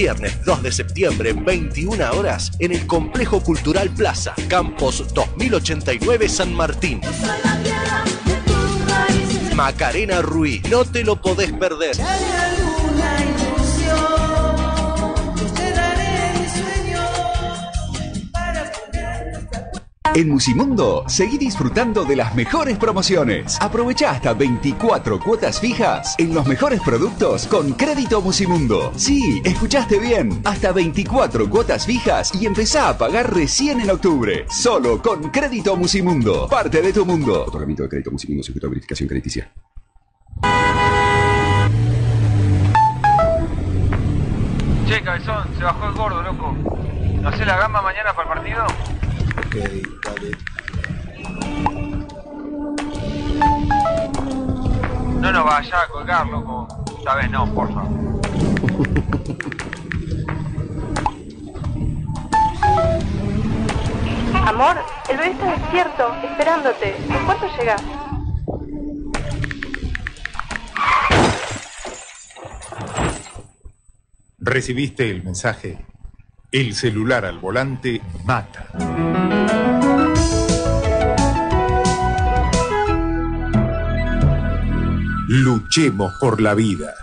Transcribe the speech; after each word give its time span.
Viernes 0.00 0.44
2 0.44 0.62
de 0.62 0.70
septiembre, 0.70 1.32
21 1.32 2.12
horas, 2.12 2.52
en 2.60 2.70
el 2.70 2.86
Complejo 2.86 3.42
Cultural 3.42 3.90
Plaza, 3.90 4.32
Campos 4.46 5.04
2089 5.12 6.28
San 6.28 6.54
Martín. 6.54 7.00
Macarena 9.56 10.22
Ruiz, 10.22 10.62
no 10.70 10.84
te 10.84 11.02
lo 11.02 11.20
podés 11.20 11.52
perder. 11.52 11.96
En 20.14 20.28
Musimundo, 20.28 21.04
seguí 21.06 21.38
disfrutando 21.38 22.04
de 22.04 22.16
las 22.16 22.34
mejores 22.34 22.78
promociones. 22.78 23.58
Aprovecha 23.60 24.10
hasta 24.10 24.32
24 24.32 25.20
cuotas 25.20 25.60
fijas 25.60 26.14
en 26.18 26.34
los 26.34 26.46
mejores 26.46 26.80
productos 26.80 27.46
con 27.46 27.72
crédito 27.72 28.20
Musimundo. 28.22 28.92
Sí, 28.96 29.40
escuchaste 29.44 29.98
bien. 29.98 30.40
Hasta 30.44 30.72
24 30.72 31.48
cuotas 31.50 31.86
fijas 31.86 32.34
y 32.34 32.46
empezá 32.46 32.88
a 32.88 32.98
pagar 32.98 33.32
recién 33.34 33.80
en 33.80 33.90
octubre. 33.90 34.46
Solo 34.48 35.00
con 35.02 35.30
crédito 35.30 35.76
Musimundo. 35.76 36.48
Parte 36.48 36.80
de 36.80 36.92
tu 36.92 37.04
mundo. 37.04 37.44
Otorgamiento 37.46 37.82
de 37.82 37.88
crédito 37.90 38.10
Musimundo 38.10 38.42
sujeto 38.42 38.66
a 38.66 38.70
verificación 38.70 39.08
crediticia. 39.08 39.52
Che, 44.86 45.02
cabezón, 45.02 45.48
se 45.56 45.62
bajó 45.62 45.86
el 45.86 45.94
gordo, 45.94 46.22
loco. 46.22 46.56
¿No 47.20 47.36
sé 47.36 47.44
la 47.44 47.58
gamba 47.58 47.82
mañana 47.82 48.12
para 48.14 48.22
el 48.22 48.38
partido? 48.38 48.97
No 55.20 55.32
nos 55.32 55.44
vaya 55.44 55.82
a 55.82 55.88
colgar, 55.88 56.26
loco. 56.26 56.68
Esta 56.98 57.14
vez 57.16 57.30
no, 57.30 57.54
porfa. 57.54 57.80
Amor, 64.46 64.76
el 65.08 65.16
bebé 65.16 65.30
está 65.30 65.50
despierto, 65.52 66.14
esperándote. 66.22 66.96
¿En 67.08 67.24
cuánto 67.24 67.46
llegas? 67.56 67.82
Recibiste 74.38 75.10
el 75.10 75.22
mensaje. 75.24 75.87
El 76.50 76.72
celular 76.72 77.26
al 77.26 77.38
volante 77.40 78.00
mata. 78.24 78.68
Luchemos 85.28 86.14
por 86.18 86.40
la 86.40 86.54
vida. 86.54 86.94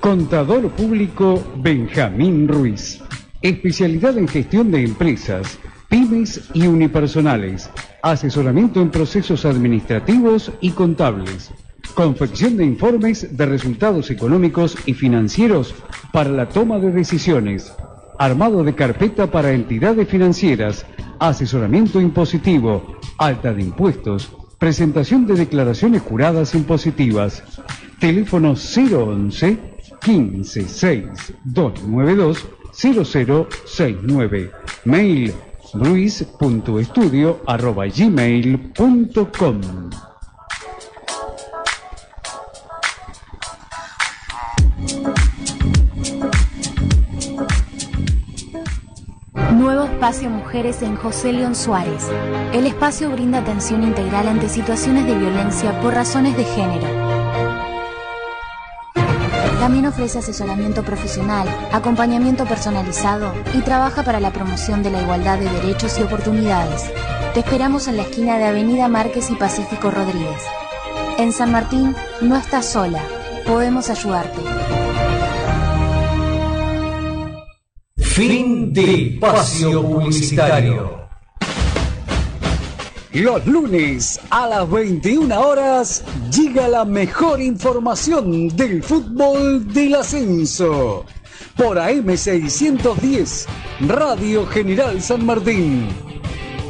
Contador 0.00 0.70
Público 0.70 1.44
Benjamín 1.58 2.48
Ruiz. 2.48 3.02
Especialidad 3.42 4.16
en 4.16 4.26
gestión 4.26 4.70
de 4.70 4.84
empresas, 4.84 5.58
pymes 5.90 6.48
y 6.54 6.66
unipersonales. 6.66 7.68
Asesoramiento 8.02 8.80
en 8.80 8.90
procesos 8.90 9.44
administrativos 9.44 10.50
y 10.62 10.70
contables. 10.70 11.52
Confección 11.94 12.56
de 12.56 12.64
informes 12.64 13.36
de 13.36 13.46
resultados 13.46 14.10
económicos 14.10 14.76
y 14.84 14.94
financieros 14.94 15.76
para 16.12 16.30
la 16.30 16.48
toma 16.48 16.80
de 16.80 16.90
decisiones. 16.90 17.72
Armado 18.18 18.64
de 18.64 18.74
carpeta 18.74 19.30
para 19.30 19.52
entidades 19.52 20.08
financieras. 20.08 20.86
Asesoramiento 21.20 22.00
impositivo. 22.00 22.98
Alta 23.16 23.54
de 23.54 23.62
impuestos. 23.62 24.32
Presentación 24.58 25.24
de 25.26 25.34
declaraciones 25.34 26.02
juradas 26.02 26.56
impositivas. 26.56 27.44
Teléfono 28.00 28.54
011 28.54 29.58
15 30.00 30.68
6 30.68 31.04
292 31.44 32.44
0069. 32.72 34.50
Mail 34.84 35.32
luis.estudio 35.74 37.40
Nuevo 49.64 49.84
espacio 49.84 50.28
Mujeres 50.28 50.82
en 50.82 50.94
José 50.94 51.32
León 51.32 51.54
Suárez. 51.54 52.06
El 52.52 52.66
espacio 52.66 53.10
brinda 53.10 53.38
atención 53.38 53.82
integral 53.82 54.28
ante 54.28 54.50
situaciones 54.50 55.06
de 55.06 55.16
violencia 55.16 55.80
por 55.80 55.94
razones 55.94 56.36
de 56.36 56.44
género. 56.44 56.86
También 59.60 59.86
ofrece 59.86 60.18
asesoramiento 60.18 60.82
profesional, 60.82 61.48
acompañamiento 61.72 62.44
personalizado 62.44 63.32
y 63.54 63.62
trabaja 63.62 64.02
para 64.02 64.20
la 64.20 64.34
promoción 64.34 64.82
de 64.82 64.90
la 64.90 65.00
igualdad 65.00 65.38
de 65.38 65.48
derechos 65.48 65.98
y 65.98 66.02
oportunidades. 66.02 66.92
Te 67.32 67.40
esperamos 67.40 67.88
en 67.88 67.96
la 67.96 68.02
esquina 68.02 68.36
de 68.36 68.44
Avenida 68.44 68.88
Márquez 68.88 69.30
y 69.30 69.34
Pacífico 69.34 69.90
Rodríguez. 69.90 70.42
En 71.16 71.32
San 71.32 71.52
Martín 71.52 71.96
no 72.20 72.36
estás 72.36 72.66
sola, 72.66 73.00
podemos 73.46 73.88
ayudarte. 73.88 74.83
Fin 78.14 78.72
de 78.72 79.14
espacio 79.14 79.82
publicitario. 79.82 81.08
Los 83.12 83.44
lunes 83.44 84.20
a 84.30 84.46
las 84.46 84.70
21 84.70 85.36
horas 85.36 86.04
llega 86.30 86.68
la 86.68 86.84
mejor 86.84 87.42
información 87.42 88.46
del 88.50 88.84
fútbol 88.84 89.66
del 89.72 89.96
ascenso. 89.96 91.04
Por 91.56 91.76
AM610, 91.76 93.46
Radio 93.88 94.46
General 94.46 95.02
San 95.02 95.26
Martín. 95.26 95.88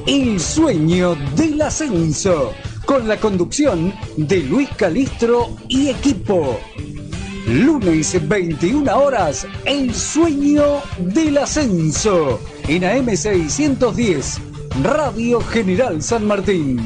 El 0.07 0.41
sueño 0.41 1.15
del 1.37 1.61
ascenso, 1.61 2.55
con 2.87 3.07
la 3.07 3.19
conducción 3.19 3.93
de 4.17 4.39
Luis 4.45 4.71
Calistro 4.79 5.55
y 5.69 5.91
equipo. 5.91 6.59
Lunes 7.47 8.27
21 8.27 8.91
horas, 8.91 9.47
El 9.67 9.95
sueño 9.95 10.81
del 10.99 11.37
ascenso. 11.37 12.41
En 12.69 12.83
AM610, 12.83 14.39
Radio 14.83 15.41
General 15.43 16.03
San 16.03 16.27
Martín. 16.27 16.81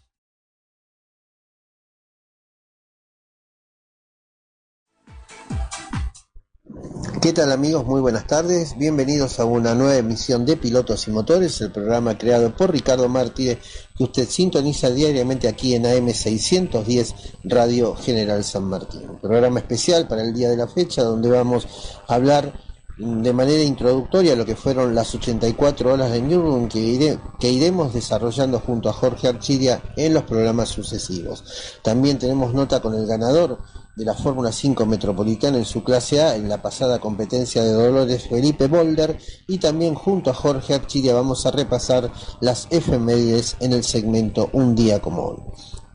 ¿Qué 7.21 7.33
tal 7.33 7.51
amigos? 7.51 7.85
Muy 7.85 8.01
buenas 8.01 8.27
tardes. 8.27 8.79
Bienvenidos 8.79 9.41
a 9.41 9.45
una 9.45 9.75
nueva 9.75 9.97
emisión 9.97 10.47
de 10.47 10.57
Pilotos 10.57 11.09
y 11.09 11.11
Motores, 11.11 11.61
el 11.61 11.73
programa 11.73 12.17
creado 12.17 12.55
por 12.57 12.71
Ricardo 12.71 13.09
Mártires 13.09 13.59
que 13.97 14.05
usted 14.05 14.29
sintoniza 14.29 14.91
diariamente 14.91 15.49
aquí 15.49 15.75
en 15.75 15.85
AM610 15.85 17.15
Radio 17.45 17.97
General 17.97 18.45
San 18.45 18.65
Martín. 18.65 19.11
Un 19.11 19.19
programa 19.19 19.59
especial 19.59 20.07
para 20.07 20.23
el 20.23 20.33
día 20.33 20.49
de 20.49 20.57
la 20.57 20.69
fecha 20.69 21.03
donde 21.03 21.29
vamos 21.29 21.67
a 22.07 22.15
hablar 22.15 22.53
de 22.99 23.33
manera 23.33 23.63
introductoria 23.63 24.35
lo 24.35 24.45
que 24.45 24.57
fueron 24.57 24.95
las 24.95 25.15
84 25.15 25.93
horas 25.93 26.11
de 26.11 26.21
Nürburgring 26.21 26.69
que, 26.69 27.19
que 27.39 27.51
iremos 27.51 27.95
desarrollando 27.95 28.59
junto 28.59 28.89
a 28.89 28.93
Jorge 28.93 29.29
Archidia 29.29 29.83
en 29.97 30.15
los 30.15 30.25
programas 30.25 30.69
sucesivos. 30.69 31.45
También 31.83 32.19
tenemos 32.19 32.55
nota 32.55 32.81
con 32.81 32.95
el 32.95 33.07
ganador 33.07 33.59
de 33.99 34.05
la 34.05 34.15
Fórmula 34.15 34.53
5 34.53 34.87
Metropolitana 34.87 35.59
en 35.59 35.65
su 35.65 35.83
clase 35.83 36.23
A 36.23 36.37
en 36.37 36.49
la 36.49 36.63
pasada 36.63 37.01
competencia 37.01 37.65
de 37.65 37.73
Dolores 37.73 38.29
Felipe 38.29 38.69
Boulder 38.69 39.19
y 39.49 39.59
también 39.59 39.97
junto 39.97 40.31
a 40.31 40.35
Jorge 40.35 40.73
Archidia 40.73 41.15
vamos 41.15 41.45
a 41.47 41.51
repasar 41.51 42.09
las 42.41 42.69
efemérides 42.71 43.57
en 43.59 43.73
el 43.73 43.83
segmento 43.83 44.51
Un 44.53 44.77
día 44.77 45.03
como 45.03 45.25
hoy. 45.25 45.39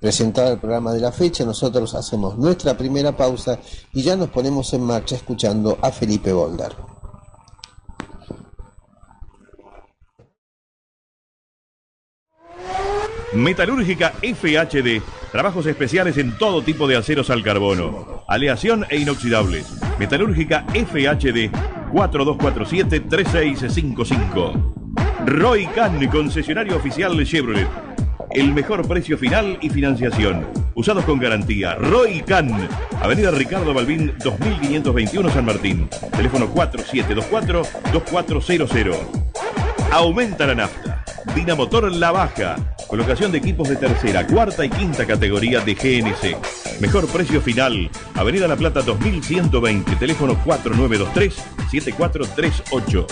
Presentado 0.02 0.52
el 0.52 0.60
programa 0.60 0.92
de 0.92 1.00
la 1.00 1.14
fecha, 1.14 1.46
nosotros 1.46 1.96
hacemos 1.96 2.38
nuestra 2.38 2.78
primera 2.78 3.16
pausa 3.16 3.58
y 3.94 4.02
ya 4.02 4.18
nos 4.18 4.32
ponemos 4.32 4.74
en 4.74 4.82
marcha 4.82 5.16
escuchando 5.16 5.78
a 5.82 5.90
Felipe 5.90 6.34
Boulder. 6.34 6.93
Metalúrgica 13.36 14.14
FHD. 14.22 15.02
Trabajos 15.32 15.66
especiales 15.66 16.18
en 16.18 16.38
todo 16.38 16.62
tipo 16.62 16.86
de 16.88 16.96
aceros 16.98 17.32
al 17.32 17.44
carbono. 17.44 18.24
Aleación 18.28 18.86
e 18.90 18.98
inoxidables. 18.98 19.66
Metalúrgica 19.98 20.66
FHD 20.74 21.50
4247-3655. 21.92 24.74
Roy 25.26 25.66
Can, 25.68 26.06
concesionario 26.08 26.76
oficial 26.76 27.16
de 27.18 27.26
Chevrolet. 27.26 27.70
El 28.30 28.54
mejor 28.54 28.86
precio 28.88 29.18
final 29.18 29.58
y 29.62 29.70
financiación. 29.70 30.46
Usados 30.76 31.06
con 31.06 31.18
garantía. 31.20 31.76
Roy 31.76 32.22
Can. 32.22 32.68
Avenida 33.02 33.32
Ricardo 33.32 33.74
Balbín 33.74 34.14
2521 34.24 35.32
San 35.32 35.46
Martín. 35.46 35.90
Teléfono 36.16 36.48
4724-2400. 36.54 38.96
Aumenta 39.92 40.46
la 40.48 40.56
nafta. 40.56 40.93
Dinamotor 41.36 41.92
La 41.92 42.12
Baja. 42.12 42.56
Colocación 42.88 43.32
de 43.32 43.40
equipos 43.40 43.68
de 43.70 43.76
tercera, 43.76 44.28
cuarta 44.28 44.64
y 44.66 44.70
quinta 44.70 45.06
categoría 45.06 45.60
de 45.62 45.74
GNC. 45.74 46.38
Mejor 46.80 47.08
precio 47.08 47.42
final. 47.42 47.90
Avenida 48.16 48.48
La 48.48 48.56
Plata 48.56 48.82
2120. 48.82 49.96
Teléfono 49.96 50.38
4923-7438. 50.46 53.08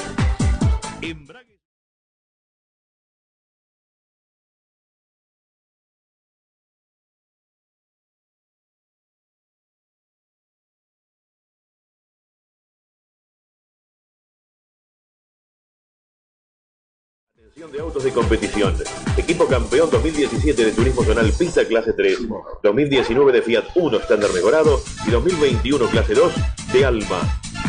De 17.69 17.79
autos 17.79 18.03
de 18.03 18.11
competición. 18.11 18.73
Equipo 19.17 19.45
campeón 19.45 19.89
2017 19.91 20.65
de 20.65 20.71
Turismo 20.71 21.03
Zonal 21.03 21.31
Pista 21.37 21.63
Clase 21.65 21.93
3, 21.93 22.27
2019 22.63 23.31
de 23.31 23.41
Fiat 23.41 23.65
1 23.75 23.97
estándar 23.97 24.31
mejorado 24.33 24.81
y 25.07 25.11
2021 25.11 25.85
Clase 25.87 26.15
2 26.15 26.33
de 26.73 26.85
Alma. 26.85 27.21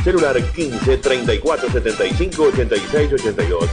Celular 0.03 0.37
15 0.41 0.97
34 0.97 1.71
75 1.71 2.43
86 2.43 3.13
82. 3.13 3.71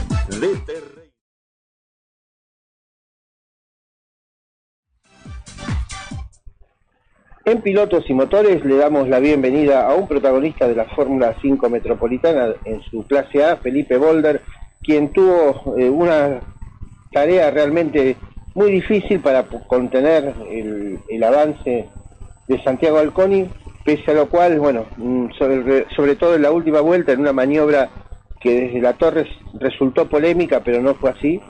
En 7.46 7.62
Pilotos 7.62 8.04
y 8.08 8.14
Motores 8.14 8.64
le 8.64 8.76
damos 8.76 9.08
la 9.08 9.18
bienvenida 9.18 9.88
a 9.88 9.94
un 9.94 10.06
protagonista 10.06 10.68
de 10.68 10.74
la 10.74 10.84
Fórmula 10.84 11.34
5 11.40 11.70
Metropolitana 11.70 12.54
en 12.64 12.82
su 12.82 13.06
clase 13.06 13.42
A, 13.42 13.56
Felipe 13.56 13.96
Boulder, 13.96 14.42
quien 14.82 15.12
tuvo 15.12 15.76
eh, 15.78 15.88
una 15.88 16.40
tarea 17.12 17.50
realmente 17.50 18.16
muy 18.54 18.72
difícil 18.72 19.20
para 19.20 19.44
contener 19.44 20.34
el, 20.50 21.24
avance 21.24 21.88
de 22.48 22.62
Santiago 22.62 22.98
Alconi, 22.98 23.48
pese 23.84 24.10
a 24.10 24.14
lo 24.14 24.28
cual, 24.28 24.58
bueno, 24.58 24.86
mm, 24.96 25.30
sobre, 25.38 26.16
todo 26.16 26.34
en 26.34 26.42
la 26.42 26.50
última 26.50 26.80
vuelta, 26.80 27.12
en 27.12 27.20
una 27.20 27.32
maniobra 27.32 27.88
que 28.40 28.60
desde 28.62 28.80
la 28.80 28.94
torre 28.94 29.26
resultó 29.54 30.08
polémica, 30.08 30.60
pero 30.64 30.80
no 30.80 30.94
fue 30.94 31.10
así, 31.10 31.40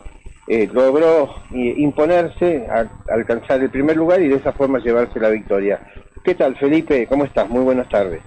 eh, 0.48 0.68
logró 0.72 1.34
eh, 1.54 1.74
imponerse, 1.76 2.66
alcanzar 3.08 3.60
el 3.60 3.70
primer 3.70 3.96
lugar 3.96 4.20
y 4.20 4.28
de 4.28 4.36
esa 4.36 4.52
forma 4.52 4.80
llevarse 4.80 5.20
la 5.20 5.30
victoria. 5.30 5.80
¿Qué 6.24 6.34
tal, 6.34 6.56
Felipe? 6.56 7.06
¿Cómo 7.06 7.24
estás? 7.24 7.48
Muy 7.48 7.62
buenas 7.62 7.88
tardes. 7.88 8.20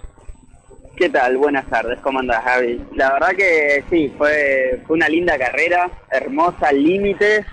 ¿Qué 0.96 1.10
tal? 1.10 1.38
Buenas 1.38 1.68
tardes, 1.70 1.98
¿cómo 2.02 2.20
andás, 2.20 2.44
Javi? 2.44 2.80
La 2.96 3.14
verdad 3.14 3.32
que 3.36 3.84
sí, 3.90 4.14
fue, 4.16 4.80
fue 4.86 4.96
una 4.96 5.10
linda 5.10 5.40
carrera, 5.40 5.90
hermosa, 6.12 6.72
límites, 6.72 7.48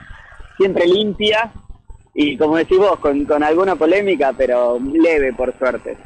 siempre 0.59 0.87
limpia 0.87 1.51
y 2.13 2.37
como 2.37 2.59
decís 2.59 2.77
vos, 2.77 2.99
con, 2.99 3.25
con 3.25 3.43
alguna 3.43 3.77
polémica, 3.77 4.35
pero 4.37 4.79
leve 4.79 5.33
por 5.33 5.57
suerte. 5.59 5.97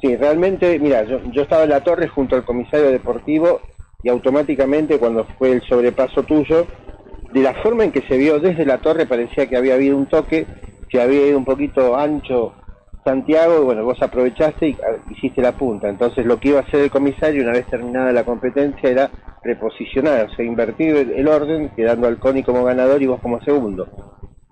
Sí, 0.00 0.16
realmente, 0.16 0.78
mira, 0.78 1.04
yo, 1.04 1.20
yo 1.32 1.42
estaba 1.42 1.64
en 1.64 1.70
la 1.70 1.84
torre 1.84 2.08
junto 2.08 2.34
al 2.34 2.46
comisario 2.46 2.90
deportivo 2.90 3.60
y 4.02 4.08
automáticamente 4.08 4.98
cuando 4.98 5.26
fue 5.38 5.52
el 5.52 5.62
sobrepaso 5.68 6.22
tuyo, 6.22 6.66
de 7.30 7.40
la 7.42 7.52
forma 7.62 7.84
en 7.84 7.92
que 7.92 8.02
se 8.08 8.16
vio 8.16 8.40
desde 8.40 8.64
la 8.64 8.78
torre 8.78 9.04
parecía 9.04 9.46
que 9.46 9.56
había 9.58 9.74
habido 9.74 9.98
un 9.98 10.06
toque, 10.06 10.46
que 10.88 11.00
había 11.00 11.26
ido 11.26 11.36
un 11.36 11.44
poquito 11.44 11.94
ancho 11.94 12.54
Santiago, 13.04 13.64
bueno, 13.64 13.84
vos 13.84 14.00
aprovechaste 14.00 14.70
y 14.70 14.76
hiciste 15.10 15.42
la 15.42 15.52
punta. 15.52 15.88
Entonces 15.88 16.24
lo 16.24 16.40
que 16.40 16.48
iba 16.48 16.60
a 16.60 16.62
hacer 16.62 16.80
el 16.80 16.90
comisario 16.90 17.42
una 17.42 17.52
vez 17.52 17.66
terminada 17.66 18.12
la 18.12 18.24
competencia 18.24 18.88
era 18.88 19.10
reposicionar, 19.42 20.26
o 20.26 20.34
sea, 20.34 20.44
invertir 20.44 21.12
el, 21.14 21.28
orden, 21.28 21.68
quedando 21.76 22.06
al 22.06 22.18
CONI 22.18 22.42
como 22.42 22.64
ganador 22.64 23.02
y 23.02 23.06
vos 23.06 23.20
como 23.20 23.42
segundo. 23.42 23.88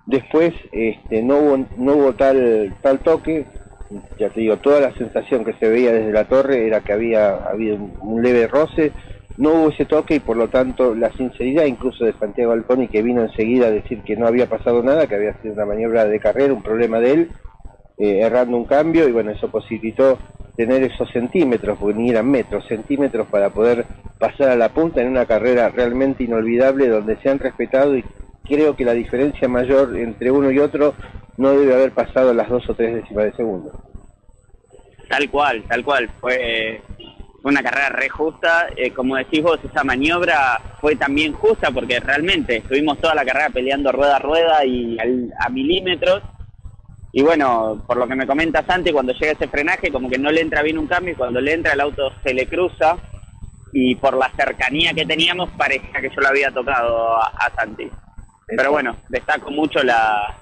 Después 0.04 0.52
este, 0.70 1.22
no 1.22 1.38
hubo, 1.38 1.58
no 1.78 1.94
hubo 1.94 2.12
tal, 2.12 2.74
tal 2.82 2.98
toque, 2.98 3.46
ya 4.18 4.28
te 4.28 4.40
digo, 4.40 4.58
toda 4.58 4.80
la 4.80 4.92
sensación 4.94 5.44
que 5.44 5.54
se 5.54 5.68
veía 5.68 5.92
desde 5.92 6.12
la 6.12 6.24
torre 6.24 6.66
era 6.66 6.80
que 6.80 6.92
había 6.92 7.36
habido 7.36 7.78
un, 8.00 8.22
leve 8.22 8.48
roce, 8.48 8.92
no 9.38 9.52
hubo 9.52 9.70
ese 9.70 9.86
toque 9.86 10.16
y 10.16 10.20
por 10.20 10.36
lo 10.36 10.48
tanto 10.48 10.94
la 10.94 11.10
sinceridad 11.12 11.64
incluso 11.64 12.04
de 12.04 12.12
Santiago 12.12 12.52
Alconi 12.52 12.88
que 12.88 13.02
vino 13.02 13.22
enseguida 13.22 13.68
a 13.68 13.70
decir 13.70 14.02
que 14.02 14.16
no 14.16 14.26
había 14.26 14.46
pasado 14.46 14.82
nada, 14.82 15.06
que 15.06 15.14
había 15.14 15.40
sido 15.40 15.54
una 15.54 15.64
maniobra 15.64 16.04
de 16.04 16.20
carrera, 16.20 16.52
un 16.52 16.62
problema 16.62 17.00
de 17.00 17.12
él, 17.12 17.30
eh, 17.98 18.20
errando 18.20 18.56
un 18.56 18.64
cambio 18.64 19.08
y 19.08 19.12
bueno, 19.12 19.30
eso 19.30 19.48
posibilitó 19.50 20.18
tener 20.56 20.82
esos 20.82 21.10
centímetros, 21.10 21.78
porque 21.78 21.98
ni 21.98 22.10
eran 22.10 22.30
metros, 22.30 22.66
centímetros 22.66 23.26
para 23.28 23.50
poder 23.50 23.86
pasar 24.18 24.50
a 24.50 24.56
la 24.56 24.68
punta 24.70 25.00
en 25.00 25.08
una 25.08 25.26
carrera 25.26 25.68
realmente 25.68 26.24
inolvidable 26.24 26.88
donde 26.88 27.16
se 27.16 27.30
han 27.30 27.38
respetado 27.38 27.96
y 27.96 28.04
creo 28.44 28.76
que 28.76 28.84
la 28.84 28.92
diferencia 28.92 29.48
mayor 29.48 29.96
entre 29.96 30.30
uno 30.30 30.50
y 30.50 30.58
otro 30.58 30.94
no 31.36 31.52
debe 31.52 31.74
haber 31.74 31.92
pasado 31.92 32.34
las 32.34 32.48
dos 32.48 32.68
o 32.68 32.74
tres 32.74 32.94
décimas 32.94 33.24
de 33.24 33.32
segundo. 33.32 33.72
Tal 35.08 35.30
cual, 35.30 35.62
tal 35.68 35.84
cual, 35.84 36.08
fue 36.20 36.80
una 37.44 37.62
carrera 37.62 37.88
re 37.90 38.08
justa, 38.08 38.68
eh, 38.76 38.92
como 38.92 39.16
decís 39.16 39.42
vos, 39.42 39.58
esa 39.64 39.84
maniobra 39.84 40.60
fue 40.80 40.96
también 40.96 41.32
justa 41.32 41.70
porque 41.70 42.00
realmente 42.00 42.56
estuvimos 42.56 42.98
toda 42.98 43.14
la 43.14 43.24
carrera 43.24 43.50
peleando 43.50 43.92
rueda 43.92 44.16
a 44.16 44.20
rueda 44.20 44.64
y 44.64 44.96
a 45.38 45.48
milímetros 45.48 46.22
y 47.14 47.22
bueno, 47.22 47.84
por 47.86 47.98
lo 47.98 48.08
que 48.08 48.14
me 48.14 48.26
comenta 48.26 48.64
Santi, 48.64 48.90
cuando 48.90 49.12
llega 49.12 49.32
ese 49.32 49.46
frenaje, 49.46 49.92
como 49.92 50.08
que 50.08 50.18
no 50.18 50.32
le 50.32 50.40
entra 50.40 50.62
bien 50.62 50.78
un 50.78 50.86
cambio 50.86 51.12
y 51.12 51.16
cuando 51.16 51.42
le 51.42 51.52
entra 51.52 51.74
el 51.74 51.80
auto 51.82 52.10
se 52.24 52.32
le 52.32 52.46
cruza. 52.46 52.96
Y 53.74 53.94
por 53.96 54.16
la 54.16 54.30
cercanía 54.30 54.94
que 54.94 55.04
teníamos, 55.04 55.50
parecía 55.50 56.00
que 56.00 56.08
yo 56.08 56.20
lo 56.20 56.28
había 56.28 56.50
tocado 56.50 57.16
a, 57.16 57.50
Santi. 57.54 57.88
Pero 58.46 58.70
bueno, 58.70 58.96
destaco 59.08 59.50
mucho 59.50 59.82
la 59.82 60.38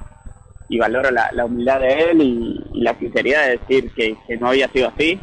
y 0.68 0.78
valoro 0.78 1.10
la, 1.10 1.44
humildad 1.44 1.80
de 1.80 2.10
él 2.10 2.22
y, 2.22 2.64
la 2.74 2.96
sinceridad 2.96 3.46
de 3.46 3.58
decir 3.58 3.92
que, 3.92 4.16
no 4.38 4.48
había 4.48 4.68
sido 4.68 4.88
así, 4.88 5.18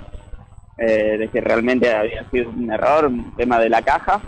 eh, 0.78 1.18
de 1.18 1.30
que 1.30 1.40
realmente 1.40 1.94
había 1.94 2.30
sido 2.30 2.50
un 2.50 2.70
error, 2.70 3.06
un 3.06 3.34
tema 3.38 3.58
de 3.60 3.70
la 3.70 3.82
caja, 3.82 4.22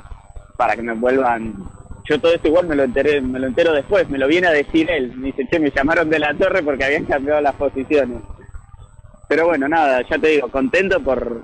para 0.57 0.77
que 0.77 0.81
me 0.81 0.93
vuelvan 0.93 1.69
yo 2.09 2.19
todo 2.19 2.33
esto 2.33 2.47
igual 2.47 2.67
me 2.67 2.75
lo 2.75 2.83
enteré, 2.83 3.21
me 3.21 3.39
lo 3.39 3.47
entero 3.47 3.71
después, 3.71 4.09
me 4.09 4.17
lo 4.17 4.27
viene 4.27 4.47
a 4.47 4.51
decir 4.51 4.89
él. 4.89 5.13
Me 5.15 5.27
dice, 5.27 5.47
che, 5.49 5.59
me 5.59 5.69
llamaron 5.69 6.09
de 6.09 6.17
la 6.17 6.33
torre 6.33 6.63
porque 6.63 6.83
habían 6.83 7.05
cambiado 7.05 7.39
las 7.39 7.53
posiciones. 7.53 8.21
Pero 9.27 9.45
bueno, 9.45 9.67
nada, 9.67 10.01
ya 10.09 10.17
te 10.17 10.29
digo, 10.29 10.49
contento 10.49 10.99
por, 11.01 11.43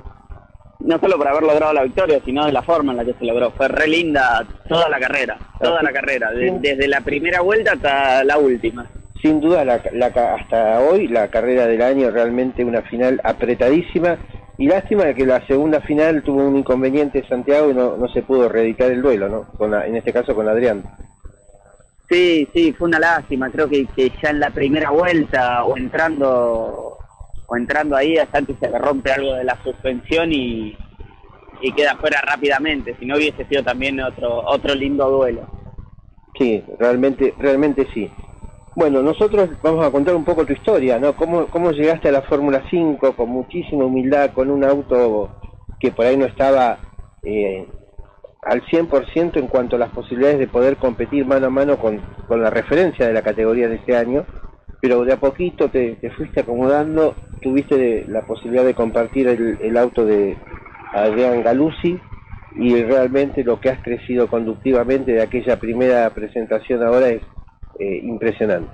no 0.80 1.00
solo 1.00 1.18
por 1.18 1.28
haber 1.28 1.44
logrado 1.44 1.72
la 1.72 1.84
victoria, 1.84 2.20
sino 2.26 2.46
de 2.46 2.52
la 2.52 2.64
forma 2.64 2.94
en 2.94 2.98
la 2.98 3.06
que 3.06 3.14
se 3.14 3.26
logró. 3.26 3.52
Fue 3.52 3.68
re 3.68 3.88
linda 3.88 4.44
toda 4.68 4.90
la 4.90 5.00
carrera, 5.00 5.38
toda 5.62 5.84
la 5.84 5.94
carrera, 5.94 6.32
desde 6.32 6.88
la 6.88 7.02
primera 7.02 7.42
vuelta 7.42 7.74
hasta 7.74 8.24
la 8.24 8.40
última. 8.40 8.90
Sin 9.26 9.42
duda, 9.42 9.66
la, 9.66 9.82
hasta 10.06 10.82
hoy 10.82 11.08
la 11.08 11.30
carrera 11.30 11.66
del 11.66 11.82
año 11.82 12.12
realmente 12.12 12.64
una 12.64 12.84
final 12.84 13.20
apretadísima 13.24 14.20
Y 14.60 14.68
lástima 14.68 15.12
que 15.16 15.26
la 15.26 15.44
segunda 15.48 15.82
final 15.82 16.22
tuvo 16.22 16.48
un 16.48 16.58
inconveniente 16.58 17.28
Santiago 17.28 17.72
y 17.72 17.74
no, 17.74 17.98
no 17.98 18.08
se 18.10 18.22
pudo 18.22 18.48
reeditar 18.50 18.92
el 18.92 19.02
duelo, 19.02 19.28
¿no? 19.28 19.46
Con 19.58 19.72
la- 19.72 19.88
en 19.88 19.96
este 19.96 20.14
caso 20.14 20.36
con 20.36 20.48
Adrián. 20.48 20.84
Sí, 22.08 22.48
sí, 22.54 22.72
fue 22.74 22.88
una 22.88 23.00
lástima. 23.00 23.50
Creo 23.50 23.68
que, 23.68 23.88
que 23.96 24.12
ya 24.22 24.30
en 24.30 24.40
la 24.40 24.52
primera 24.52 24.92
vuelta 24.92 25.64
o 25.64 25.76
entrando 25.76 27.00
o 27.48 27.56
entrando 27.58 27.96
ahí 27.96 28.20
a 28.20 28.28
Santi 28.28 28.56
se 28.60 28.70
le 28.70 28.78
rompe 28.78 29.12
algo 29.12 29.34
de 29.34 29.44
la 29.44 29.58
suspensión 29.64 30.32
y, 30.32 30.78
y 31.62 31.72
queda 31.74 31.96
fuera 31.96 32.22
rápidamente. 32.22 32.96
Si 33.00 33.08
no 33.08 33.16
hubiese 33.16 33.44
sido 33.46 33.64
también 33.64 34.00
otro 34.02 34.46
otro 34.46 34.76
lindo 34.76 35.10
duelo. 35.10 35.50
Sí, 36.38 36.64
realmente, 36.78 37.34
realmente 37.40 37.88
sí. 37.92 38.08
Bueno, 38.76 39.02
nosotros 39.02 39.50
vamos 39.64 39.86
a 39.86 39.90
contar 39.90 40.16
un 40.16 40.26
poco 40.26 40.46
tu 40.46 40.52
historia, 40.52 41.00
¿no? 41.00 41.16
¿Cómo, 41.16 41.46
cómo 41.48 41.72
llegaste 41.72 42.10
a 42.10 42.12
la 42.12 42.24
Fórmula 42.24 42.62
5 42.70 43.14
con 43.16 43.30
muchísima 43.30 43.86
humildad, 43.86 44.32
con 44.32 44.52
un 44.52 44.66
auto 44.66 45.30
que 45.80 45.92
por 45.92 46.06
ahí 46.06 46.18
no 46.18 46.26
estaba 46.26 46.78
eh, 47.24 47.66
al 48.42 48.62
100% 48.64 49.38
en 49.38 49.48
cuanto 49.48 49.78
a 49.78 49.80
las 49.80 49.92
posibilidades 49.92 50.40
de 50.40 50.48
poder 50.48 50.76
competir 50.76 51.26
mano 51.26 51.48
a 51.48 51.50
mano 51.50 51.78
con, 51.78 52.02
la 52.30 52.50
referencia 52.50 53.08
de 53.08 53.14
la 53.14 53.22
categoría 53.22 53.70
de 53.70 53.76
este 53.76 53.96
año, 53.96 54.26
pero 54.82 55.06
de 55.06 55.14
a 55.14 55.22
poquito 55.22 55.70
te, 55.70 55.96
te 55.96 56.10
fuiste 56.12 56.42
acomodando, 56.42 57.16
tuviste 57.42 58.04
la 58.10 58.24
posibilidad 58.26 58.66
de 58.66 58.74
compartir 58.74 59.30
el, 59.30 59.58
el 59.62 59.78
auto 59.78 60.06
de 60.06 60.38
Adrián 60.92 61.44
Galuzzi 61.44 61.98
y 62.58 62.84
realmente 62.84 63.46
lo 63.46 63.58
que 63.62 63.70
has 63.70 63.82
crecido 63.82 64.28
conductivamente 64.28 65.14
de 65.14 65.22
aquella 65.22 65.58
primera 65.62 66.10
presentación 66.10 66.84
ahora 66.84 67.08
es 67.08 67.22
eh, 67.80 68.00
impresionante. 68.04 68.72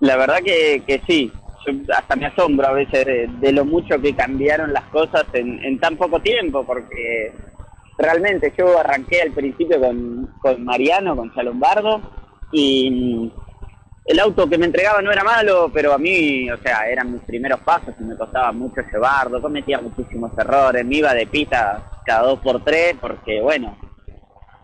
La 0.00 0.16
verdad 0.16 0.38
que, 0.44 0.82
que 0.86 1.00
sí, 1.06 1.32
yo 1.66 1.72
hasta 1.94 2.16
me 2.16 2.26
asombro 2.26 2.68
a 2.68 2.72
veces 2.72 3.28
de, 3.40 3.52
lo 3.52 3.64
mucho 3.64 4.00
que 4.00 4.14
cambiaron 4.14 4.72
las 4.72 4.84
cosas 4.84 5.24
en, 5.32 5.64
en 5.64 5.78
tan 5.78 5.96
poco 5.96 6.20
tiempo, 6.20 6.64
porque 6.64 7.32
realmente 7.98 8.52
yo 8.56 8.78
arranqué 8.78 9.22
al 9.22 9.32
principio 9.32 9.80
con, 9.80 10.34
con 10.40 10.64
Mariano, 10.64 11.16
con 11.16 11.34
Salombardo, 11.34 12.00
y 12.52 13.32
el 14.06 14.20
auto 14.20 14.48
que 14.48 14.58
me 14.58 14.66
entregaba 14.66 15.02
no 15.02 15.10
era 15.10 15.24
malo, 15.24 15.70
pero 15.72 15.92
a 15.92 15.98
mí, 15.98 16.48
o 16.50 16.56
sea, 16.58 16.88
eran 16.88 17.12
mis 17.12 17.22
primeros 17.22 17.60
pasos 17.60 17.94
y 17.98 18.04
me 18.04 18.16
costaba 18.16 18.52
mucho 18.52 18.80
llevarlo, 18.92 19.42
cometía 19.42 19.80
muchísimos 19.80 20.30
errores, 20.38 20.84
me 20.84 20.96
iba 20.96 21.12
de 21.12 21.26
pita 21.26 22.02
cada 22.04 22.28
dos 22.28 22.38
por 22.38 22.62
tres, 22.62 22.94
porque 23.00 23.40
bueno, 23.40 23.76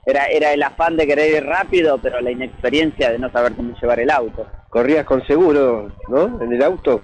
era, 0.04 0.26
era 0.26 0.52
el 0.52 0.62
afán 0.62 0.96
de 0.96 1.06
querer 1.06 1.36
ir 1.42 1.46
rápido, 1.46 1.98
pero 1.98 2.20
la 2.20 2.30
inexperiencia 2.30 3.10
de 3.10 3.18
no 3.18 3.30
saber 3.30 3.52
cómo 3.54 3.74
llevar 3.80 4.00
el 4.00 4.10
auto. 4.10 4.46
Corrías 4.68 5.04
con 5.04 5.24
seguro, 5.26 5.92
¿no? 6.08 6.42
En 6.42 6.52
el 6.52 6.62
auto. 6.62 7.00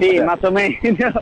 Sí, 0.00 0.16
para- 0.16 0.26
más 0.26 0.44
o 0.44 0.52
menos. 0.52 0.78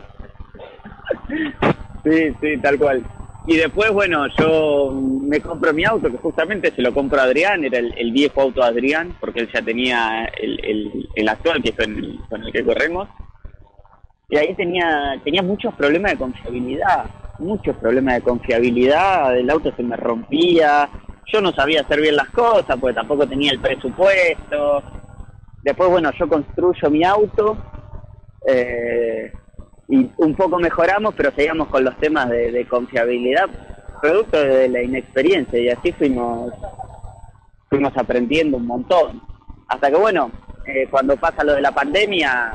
sí, 2.03 2.33
sí, 2.41 2.57
tal 2.61 2.77
cual. 2.77 3.03
Y 3.47 3.55
después, 3.57 3.89
bueno, 3.91 4.27
yo 4.37 4.91
me 4.93 5.39
compro 5.39 5.73
mi 5.73 5.83
auto, 5.83 6.11
que 6.11 6.17
justamente 6.17 6.71
se 6.71 6.81
lo 6.81 6.93
compro 6.93 7.19
a 7.19 7.23
Adrián, 7.23 7.63
era 7.63 7.79
el, 7.79 7.93
el 7.97 8.11
viejo 8.11 8.41
auto 8.41 8.61
de 8.61 8.67
Adrián, 8.67 9.15
porque 9.19 9.39
él 9.39 9.49
ya 9.51 9.61
tenía 9.61 10.25
el, 10.39 10.59
el, 10.63 11.09
el 11.15 11.29
actual, 11.29 11.63
que 11.63 11.69
es 11.69 11.75
con 11.75 11.95
el, 11.97 12.19
con 12.29 12.43
el 12.43 12.51
que 12.51 12.63
corremos. 12.63 13.07
Y 14.29 14.37
ahí 14.37 14.53
tenía, 14.53 15.19
tenía 15.23 15.41
muchos 15.41 15.73
problemas 15.73 16.11
de 16.11 16.17
confiabilidad, 16.19 17.05
muchos 17.39 17.75
problemas 17.77 18.15
de 18.15 18.21
confiabilidad, 18.21 19.37
el 19.37 19.49
auto 19.49 19.73
se 19.75 19.83
me 19.83 19.95
rompía, 19.95 20.89
yo 21.31 21.41
no 21.41 21.51
sabía 21.53 21.81
hacer 21.81 22.01
bien 22.01 22.15
las 22.15 22.29
cosas, 22.29 22.77
porque 22.79 22.95
tampoco 22.95 23.27
tenía 23.27 23.51
el 23.51 23.59
presupuesto. 23.59 24.83
Después, 25.63 25.89
bueno, 25.89 26.11
yo 26.17 26.27
construyo 26.27 26.89
mi 26.89 27.03
auto, 27.03 27.57
eh, 28.47 29.31
y 29.87 30.09
un 30.17 30.35
poco 30.35 30.59
mejoramos, 30.59 31.13
pero 31.15 31.31
seguíamos 31.31 31.67
con 31.67 31.83
los 31.83 31.97
temas 31.97 32.29
de, 32.29 32.65
confiabilidad, 32.67 33.49
producto 34.01 34.41
de 34.41 34.69
la 34.69 34.81
inexperiencia, 34.81 35.59
y 35.59 35.69
así 35.69 35.91
fuimos, 35.93 36.53
fuimos 37.69 37.95
aprendiendo 37.97 38.57
un 38.57 38.67
montón. 38.67 39.21
Hasta 39.67 39.89
que 39.89 39.97
bueno, 39.97 40.31
eh, 40.65 40.87
cuando 40.89 41.17
pasa 41.17 41.43
lo 41.43 41.53
de 41.53 41.61
la 41.61 41.71
pandemia, 41.71 42.53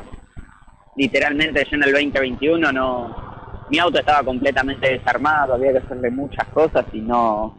literalmente 0.97 1.65
yo 1.71 1.77
en 1.77 1.83
el 1.85 1.93
2021 1.93 2.73
no, 2.73 3.34
mi 3.75 3.81
auto 3.81 3.99
estaba 3.99 4.23
completamente 4.23 4.89
desarmado, 4.89 5.55
había 5.55 5.73
que 5.73 5.79
hacerle 5.79 6.09
muchas 6.09 6.47
cosas 6.51 6.87
y 6.93 7.01
no, 7.01 7.59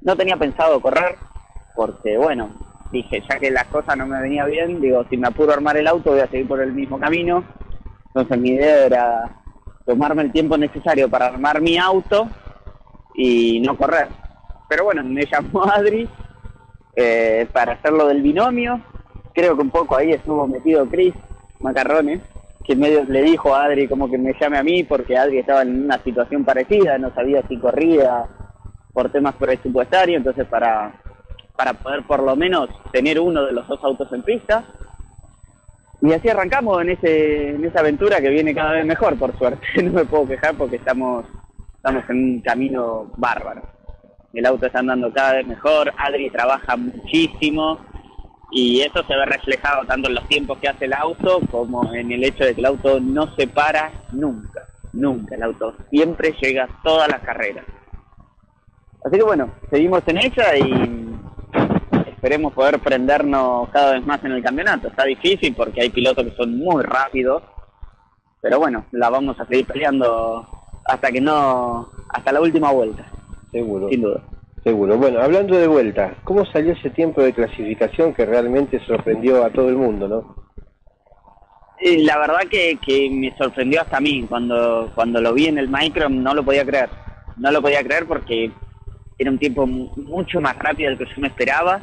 no 0.00 0.16
tenía 0.16 0.36
pensado 0.36 0.80
correr, 0.80 1.14
porque 1.76 2.18
bueno, 2.18 2.50
dije, 2.90 3.22
ya 3.30 3.38
que 3.38 3.48
las 3.48 3.66
cosas 3.66 3.96
no 3.96 4.04
me 4.04 4.20
venían 4.20 4.50
bien, 4.50 4.80
digo, 4.80 5.04
si 5.08 5.16
me 5.16 5.28
apuro 5.28 5.52
a 5.52 5.54
armar 5.54 5.76
el 5.76 5.86
auto 5.86 6.10
voy 6.10 6.18
a 6.18 6.26
seguir 6.26 6.48
por 6.48 6.60
el 6.60 6.72
mismo 6.72 6.98
camino. 6.98 7.44
Entonces 8.08 8.38
mi 8.38 8.50
idea 8.50 8.86
era 8.86 9.36
tomarme 9.86 10.22
el 10.22 10.32
tiempo 10.32 10.58
necesario 10.58 11.08
para 11.08 11.26
armar 11.26 11.60
mi 11.60 11.78
auto 11.78 12.28
y 13.14 13.60
no 13.60 13.76
correr. 13.76 14.08
Pero 14.68 14.82
bueno, 14.82 15.04
me 15.04 15.24
llamó 15.26 15.62
Adri 15.72 16.08
eh, 16.96 17.46
para 17.52 17.74
hacerlo 17.74 18.08
del 18.08 18.20
binomio. 18.20 18.80
Creo 19.32 19.54
que 19.54 19.62
un 19.62 19.70
poco 19.70 19.96
ahí 19.96 20.10
estuvo 20.10 20.44
metido 20.48 20.88
Chris 20.88 21.14
Macarrones, 21.60 22.20
que 22.64 22.76
medio 22.76 23.04
le 23.04 23.22
dijo 23.22 23.54
a 23.54 23.64
Adri 23.64 23.88
como 23.88 24.10
que 24.10 24.18
me 24.18 24.34
llame 24.40 24.58
a 24.58 24.62
mí 24.62 24.84
porque 24.84 25.16
Adri 25.16 25.38
estaba 25.38 25.62
en 25.62 25.84
una 25.84 25.98
situación 25.98 26.44
parecida, 26.44 26.98
no 26.98 27.12
sabía 27.14 27.42
si 27.48 27.56
corría 27.58 28.24
por 28.92 29.10
temas 29.10 29.34
presupuestarios, 29.34 30.18
entonces 30.18 30.46
para, 30.46 30.92
para 31.56 31.74
poder 31.74 32.02
por 32.04 32.22
lo 32.22 32.36
menos 32.36 32.68
tener 32.92 33.18
uno 33.18 33.44
de 33.44 33.52
los 33.52 33.66
dos 33.66 33.82
autos 33.82 34.12
en 34.12 34.22
pista. 34.22 34.64
Y 36.00 36.12
así 36.12 36.28
arrancamos 36.28 36.82
en 36.82 36.90
ese 36.90 37.50
en 37.50 37.64
esa 37.64 37.80
aventura 37.80 38.20
que 38.20 38.28
viene 38.28 38.54
cada 38.54 38.72
vez 38.72 38.84
mejor, 38.84 39.16
por 39.16 39.36
suerte. 39.38 39.66
No 39.82 39.92
me 39.92 40.04
puedo 40.04 40.26
quejar 40.26 40.54
porque 40.56 40.76
estamos 40.76 41.24
estamos 41.76 42.04
en 42.10 42.16
un 42.16 42.40
camino 42.40 43.12
bárbaro. 43.16 43.62
El 44.32 44.46
auto 44.46 44.66
está 44.66 44.78
andando 44.80 45.12
cada 45.12 45.34
vez 45.34 45.46
mejor, 45.46 45.92
Adri 45.96 46.30
trabaja 46.30 46.76
muchísimo 46.76 47.78
y 48.54 48.82
eso 48.82 49.02
se 49.04 49.16
ve 49.16 49.24
reflejado 49.24 49.84
tanto 49.86 50.08
en 50.08 50.14
los 50.14 50.28
tiempos 50.28 50.58
que 50.58 50.68
hace 50.68 50.84
el 50.84 50.92
auto 50.92 51.40
como 51.50 51.92
en 51.94 52.12
el 52.12 52.22
hecho 52.22 52.44
de 52.44 52.54
que 52.54 52.60
el 52.60 52.66
auto 52.66 53.00
no 53.00 53.34
se 53.34 53.46
para 53.46 53.90
nunca, 54.12 54.68
nunca. 54.92 55.34
El 55.34 55.42
auto 55.42 55.74
siempre 55.90 56.34
llega 56.40 56.64
a 56.64 56.82
todas 56.82 57.08
las 57.08 57.20
carreras. 57.22 57.64
Así 59.04 59.16
que 59.16 59.24
bueno, 59.24 59.50
seguimos 59.70 60.02
en 60.06 60.18
ella 60.18 60.56
y 60.56 61.16
esperemos 62.06 62.52
poder 62.52 62.78
prendernos 62.78 63.70
cada 63.70 63.94
vez 63.94 64.06
más 64.06 64.22
en 64.22 64.32
el 64.32 64.42
campeonato. 64.42 64.88
Está 64.88 65.04
difícil 65.04 65.54
porque 65.54 65.80
hay 65.80 65.88
pilotos 65.88 66.24
que 66.24 66.36
son 66.36 66.58
muy 66.58 66.82
rápidos, 66.82 67.42
pero 68.42 68.58
bueno, 68.58 68.84
la 68.92 69.08
vamos 69.08 69.40
a 69.40 69.46
seguir 69.46 69.66
peleando 69.66 70.46
hasta 70.84 71.10
que 71.10 71.22
no, 71.22 71.90
hasta 72.10 72.32
la 72.32 72.40
última 72.42 72.70
vuelta. 72.70 73.06
Seguro. 73.50 73.88
Sin 73.88 74.02
duda. 74.02 74.22
Seguro. 74.64 74.96
Bueno, 74.96 75.20
hablando 75.20 75.56
de 75.56 75.66
vuelta, 75.66 76.16
¿cómo 76.24 76.44
salió 76.46 76.72
ese 76.72 76.90
tiempo 76.90 77.20
de 77.22 77.32
clasificación 77.32 78.14
que 78.14 78.24
realmente 78.26 78.78
sorprendió 78.86 79.44
a 79.44 79.50
todo 79.50 79.68
el 79.68 79.76
mundo, 79.76 80.08
no? 80.08 80.36
Y 81.80 82.04
la 82.04 82.16
verdad 82.18 82.42
que, 82.48 82.78
que 82.84 83.10
me 83.10 83.36
sorprendió 83.36 83.80
hasta 83.82 83.96
a 83.96 84.00
mí 84.00 84.24
cuando, 84.28 84.92
cuando 84.94 85.20
lo 85.20 85.34
vi 85.34 85.46
en 85.46 85.58
el 85.58 85.68
micro, 85.68 86.08
no 86.08 86.32
lo 86.32 86.44
podía 86.44 86.64
creer. 86.64 86.88
No 87.36 87.50
lo 87.50 87.60
podía 87.60 87.82
creer 87.82 88.06
porque 88.06 88.52
era 89.18 89.30
un 89.30 89.38
tiempo 89.38 89.66
mu- 89.66 89.90
mucho 89.96 90.40
más 90.40 90.56
rápido 90.58 90.90
del 90.90 90.98
que 90.98 91.06
yo 91.06 91.20
me 91.20 91.28
esperaba. 91.28 91.80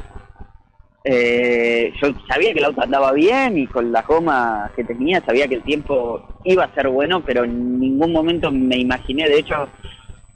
Eh, 1.04 1.92
yo 2.00 2.08
sabía 2.28 2.52
que 2.52 2.58
el 2.60 2.64
auto 2.66 2.82
andaba 2.82 3.12
bien 3.12 3.58
y 3.58 3.66
con 3.66 3.90
las 3.92 4.06
gomas 4.06 4.70
que 4.72 4.84
tenía 4.84 5.20
sabía 5.24 5.48
que 5.48 5.54
el 5.56 5.62
tiempo 5.64 6.22
iba 6.44 6.64
a 6.64 6.74
ser 6.74 6.88
bueno, 6.88 7.22
pero 7.24 7.44
en 7.44 7.78
ningún 7.80 8.12
momento 8.12 8.50
me 8.50 8.76
imaginé, 8.78 9.26
de 9.28 9.38
hecho, 9.38 9.68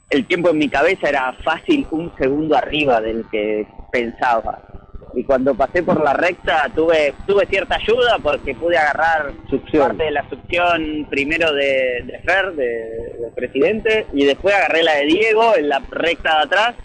el 0.09 0.25
tiempo 0.27 0.49
en 0.49 0.57
mi 0.57 0.69
cabeza 0.69 1.09
era 1.09 1.33
fácil 1.43 1.87
un 1.91 2.11
segundo 2.17 2.55
arriba 2.55 3.01
del 3.01 3.25
que 3.31 3.67
pensaba. 3.91 4.61
Y 5.15 5.23
cuando 5.23 5.55
pasé 5.55 5.81
por 5.81 6.03
la 6.03 6.13
recta 6.13 6.69
tuve 6.75 7.13
tuve 7.25 7.45
cierta 7.45 7.75
ayuda 7.75 8.17
porque 8.21 8.53
pude 8.53 8.77
agarrar 8.77 9.31
parte 9.71 10.03
de 10.03 10.11
la 10.11 10.29
succión 10.29 11.07
primero 11.09 11.53
de, 11.53 12.03
de 12.05 12.19
Fer, 12.25 12.53
de, 12.53 12.65
de 12.65 13.31
presidente, 13.33 14.07
y 14.13 14.25
después 14.25 14.53
agarré 14.53 14.83
la 14.83 14.95
de 14.95 15.05
Diego 15.05 15.55
en 15.55 15.69
la 15.69 15.81
recta 15.89 16.37
de 16.37 16.43
atrás. 16.43 16.75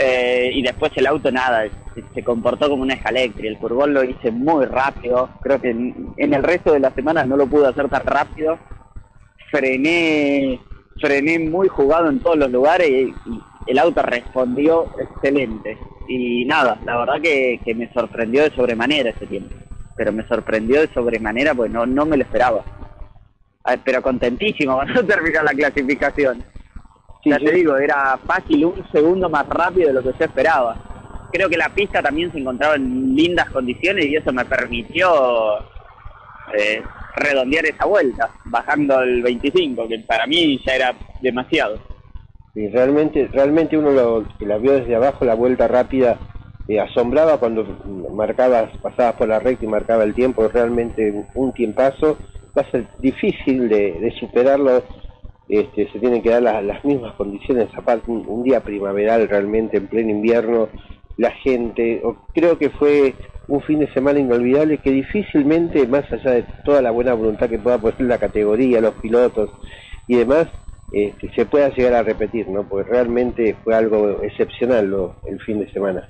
Eh, 0.00 0.50
y 0.54 0.62
después 0.62 0.92
el 0.94 1.08
auto 1.08 1.32
nada, 1.32 1.64
se, 1.92 2.04
se 2.14 2.22
comportó 2.22 2.68
como 2.68 2.84
una 2.84 2.94
escalectri. 2.94 3.48
El 3.48 3.58
curvón 3.58 3.92
lo 3.94 4.04
hice 4.04 4.30
muy 4.30 4.64
rápido. 4.64 5.28
Creo 5.42 5.60
que 5.60 5.70
en, 5.70 6.14
en 6.16 6.34
el 6.34 6.44
resto 6.44 6.72
de 6.72 6.78
la 6.78 6.92
semana 6.92 7.24
no 7.24 7.36
lo 7.36 7.48
pude 7.48 7.66
hacer 7.66 7.88
tan 7.88 8.06
rápido. 8.06 8.60
Frené, 9.50 10.60
frené 11.00 11.38
muy 11.38 11.68
jugado 11.68 12.08
en 12.08 12.20
todos 12.20 12.36
los 12.36 12.50
lugares 12.50 12.88
y, 12.88 13.14
y 13.26 13.42
el 13.68 13.78
auto 13.78 14.02
respondió 14.02 14.86
excelente. 14.98 15.78
Y 16.08 16.44
nada, 16.46 16.78
la 16.84 16.96
verdad 16.98 17.20
que, 17.22 17.60
que 17.64 17.74
me 17.74 17.92
sorprendió 17.92 18.42
de 18.42 18.50
sobremanera 18.54 19.10
ese 19.10 19.26
tiempo. 19.26 19.54
Pero 19.96 20.12
me 20.12 20.26
sorprendió 20.26 20.80
de 20.80 20.92
sobremanera 20.94 21.54
porque 21.54 21.72
no, 21.72 21.84
no 21.84 22.06
me 22.06 22.16
lo 22.16 22.22
esperaba. 22.22 22.64
Ah, 23.64 23.76
Pero 23.84 24.00
contentísimo 24.02 24.74
cuando 24.76 25.04
terminó 25.04 25.42
la 25.42 25.52
clasificación. 25.52 26.42
ya 27.24 27.38
te 27.38 27.52
digo, 27.52 27.76
era 27.76 28.18
fácil 28.26 28.64
un 28.64 28.90
segundo 28.90 29.28
más 29.28 29.46
rápido 29.48 29.88
de 29.88 29.94
lo 29.94 30.02
que 30.02 30.18
yo 30.18 30.24
esperaba. 30.24 31.28
Creo 31.30 31.50
que 31.50 31.58
la 31.58 31.68
pista 31.68 32.00
también 32.02 32.32
se 32.32 32.38
encontraba 32.38 32.76
en 32.76 33.14
lindas 33.14 33.50
condiciones 33.50 34.06
y 34.06 34.16
eso 34.16 34.32
me 34.32 34.46
permitió 34.46 35.58
eh, 36.56 36.82
redondear 37.18 37.66
esa 37.66 37.86
vuelta, 37.86 38.30
bajando 38.44 39.00
el 39.02 39.22
25, 39.22 39.88
que 39.88 39.98
para 40.00 40.26
mí 40.26 40.60
ya 40.66 40.74
era 40.74 40.94
demasiado. 41.20 41.78
Y 42.54 42.68
realmente, 42.68 43.28
realmente 43.32 43.76
uno 43.78 43.90
lo, 43.92 44.24
que 44.38 44.46
la 44.46 44.58
vio 44.58 44.72
desde 44.72 44.96
abajo, 44.96 45.24
la 45.24 45.34
vuelta 45.34 45.68
rápida, 45.68 46.18
eh, 46.66 46.80
asombraba 46.80 47.38
cuando 47.38 47.64
marcabas, 48.12 48.70
pasabas 48.82 49.14
por 49.14 49.28
la 49.28 49.38
recta 49.38 49.64
y 49.64 49.68
marcaba 49.68 50.04
el 50.04 50.14
tiempo, 50.14 50.48
realmente 50.48 51.24
un 51.34 51.52
tiempazo, 51.52 52.18
va 52.56 52.62
a 52.62 52.70
ser 52.70 52.86
difícil 52.98 53.68
de, 53.68 54.12
superarlo, 54.18 54.82
este, 55.48 55.90
se 55.90 55.98
tienen 55.98 56.22
que 56.22 56.30
dar 56.30 56.42
las, 56.42 56.84
mismas 56.84 57.14
condiciones, 57.14 57.68
aparte 57.76 58.10
un, 58.10 58.42
día 58.42 58.60
primaveral 58.60 59.28
realmente 59.28 59.78
en 59.78 59.86
pleno 59.86 60.10
invierno, 60.10 60.68
la 61.18 61.32
gente, 61.32 62.00
creo 62.32 62.56
que 62.58 62.70
fue 62.70 63.14
un 63.48 63.60
fin 63.62 63.80
de 63.80 63.92
semana 63.92 64.20
inolvidable 64.20 64.78
que 64.78 64.92
difícilmente, 64.92 65.86
más 65.86 66.10
allá 66.12 66.30
de 66.30 66.44
toda 66.64 66.80
la 66.80 66.92
buena 66.92 67.12
voluntad 67.12 67.50
que 67.50 67.58
pueda 67.58 67.76
poner 67.78 68.00
la 68.02 68.18
categoría, 68.18 68.80
los 68.80 68.94
pilotos 68.94 69.50
y 70.06 70.16
demás, 70.16 70.46
este, 70.92 71.30
se 71.34 71.44
pueda 71.44 71.70
llegar 71.70 71.94
a 71.94 72.02
repetir, 72.04 72.48
¿no? 72.48 72.66
Porque 72.66 72.88
realmente 72.88 73.56
fue 73.64 73.74
algo 73.74 74.22
excepcional 74.22 75.12
el 75.26 75.40
fin 75.40 75.58
de 75.58 75.70
semana. 75.72 76.08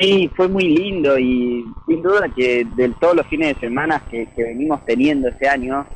Sí, 0.00 0.30
fue 0.34 0.48
muy 0.48 0.64
lindo 0.64 1.18
y 1.18 1.62
sin 1.86 2.02
duda 2.02 2.26
que 2.34 2.64
de 2.74 2.88
todos 2.98 3.16
los 3.16 3.26
fines 3.26 3.54
de 3.54 3.60
semana 3.60 4.02
que, 4.10 4.26
venimos 4.34 4.82
teniendo 4.86 5.28
este 5.28 5.46
año, 5.46 5.86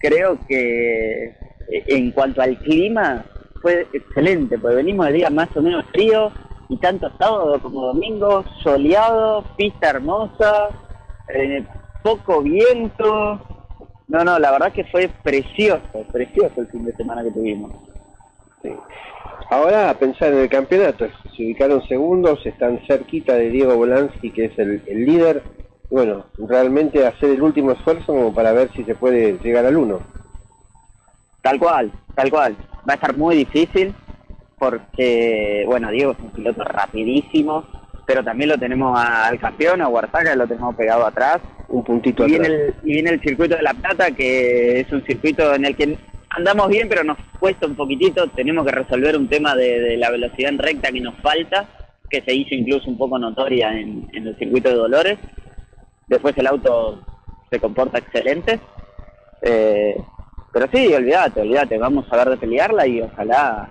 creo 0.00 0.36
que 0.48 1.26
eh, 1.26 1.84
en 1.86 2.10
cuanto 2.10 2.42
al 2.42 2.58
clima 2.58 3.24
fue 3.62 3.86
excelente, 3.92 4.58
porque 4.58 4.76
venimos 4.76 5.06
de 5.06 5.12
días 5.12 5.32
más 5.32 5.56
o 5.56 5.62
menos 5.62 5.84
fríos 5.92 6.32
y 6.68 6.78
tanto 6.78 7.08
sábado 7.16 7.60
como 7.62 7.86
domingo, 7.86 8.44
soleado, 8.60 9.44
pista 9.56 9.90
hermosa, 9.90 10.70
eh, 11.32 11.64
poco 12.02 12.42
viento. 12.42 13.40
No, 14.08 14.24
no, 14.24 14.36
la 14.40 14.50
verdad 14.50 14.72
que 14.72 14.84
fue 14.86 15.08
precioso, 15.22 16.04
precioso 16.12 16.60
el 16.60 16.66
fin 16.66 16.84
de 16.84 16.96
semana 16.96 17.22
que 17.22 17.30
tuvimos. 17.30 17.70
Ahora 19.54 19.88
a 19.88 19.94
pensar 19.94 20.32
en 20.32 20.40
el 20.40 20.48
campeonato, 20.48 21.06
se 21.36 21.44
ubicaron 21.44 21.86
segundos, 21.86 22.44
están 22.44 22.80
cerquita 22.88 23.34
de 23.34 23.50
Diego 23.50 23.76
Bolansky, 23.76 24.32
que 24.32 24.46
es 24.46 24.58
el, 24.58 24.82
líder. 24.88 25.44
Bueno, 25.88 26.26
realmente 26.36 27.06
hacer 27.06 27.30
el 27.30 27.40
último 27.40 27.70
esfuerzo 27.70 28.06
como 28.06 28.34
para 28.34 28.50
ver 28.50 28.72
si 28.74 28.82
se 28.82 28.96
puede 28.96 29.38
llegar 29.44 29.64
al 29.64 29.76
uno. 29.76 30.00
Tal 31.40 31.60
cual, 31.60 31.92
tal 32.16 32.30
cual. 32.32 32.56
Va 32.78 32.94
a 32.94 32.96
estar 32.96 33.16
muy 33.16 33.36
difícil 33.36 33.94
porque, 34.58 35.62
bueno, 35.68 35.88
Diego 35.92 36.10
es 36.10 36.18
un 36.18 36.30
piloto 36.30 36.64
rapidísimo, 36.64 37.64
pero 38.06 38.24
también 38.24 38.50
lo 38.50 38.58
tenemos 38.58 38.98
al 38.98 39.38
campeón, 39.38 39.82
a 39.82 39.88
Huartaga, 39.88 40.34
lo 40.34 40.48
tenemos 40.48 40.74
pegado 40.74 41.06
atrás. 41.06 41.38
Un 41.68 41.84
puntito 41.84 42.26
y 42.26 42.34
atrás. 42.34 42.48
Viene 42.48 42.64
el, 42.64 42.74
y 42.82 42.92
viene 42.92 43.10
el 43.10 43.20
circuito 43.20 43.54
de 43.54 43.62
La 43.62 43.74
Plata, 43.74 44.10
que 44.10 44.80
es 44.80 44.92
un 44.92 45.04
circuito 45.04 45.54
en 45.54 45.64
el 45.64 45.76
que 45.76 45.96
andamos 46.36 46.68
bien, 46.68 46.88
pero 46.88 47.04
nos 47.04 47.18
cuesta 47.38 47.66
un 47.66 47.76
poquitito. 47.76 48.28
Tenemos 48.28 48.64
que 48.64 48.72
resolver 48.72 49.16
un 49.16 49.28
tema 49.28 49.54
de, 49.54 49.96
la 49.96 50.10
velocidad 50.10 50.50
en 50.50 50.58
recta 50.58 50.92
que 50.92 51.00
nos 51.00 51.14
falta, 51.20 51.68
que 52.10 52.22
se 52.22 52.34
hizo 52.34 52.54
incluso 52.54 52.88
un 52.88 52.98
poco 52.98 53.18
notoria 53.18 53.72
en, 53.72 54.08
el 54.12 54.36
circuito 54.36 54.68
de 54.68 54.76
Dolores. 54.76 55.18
Después 56.08 56.36
el 56.36 56.46
auto 56.46 57.00
se 57.50 57.58
comporta 57.60 57.98
excelente. 57.98 58.60
Eh, 59.42 59.96
pero 60.52 60.68
sí, 60.72 60.92
olvídate, 60.92 61.40
olvídate, 61.40 61.78
vamos 61.78 62.06
a 62.10 62.16
ver 62.16 62.30
de 62.30 62.36
pelearla 62.36 62.86
y 62.86 63.00
ojalá, 63.00 63.68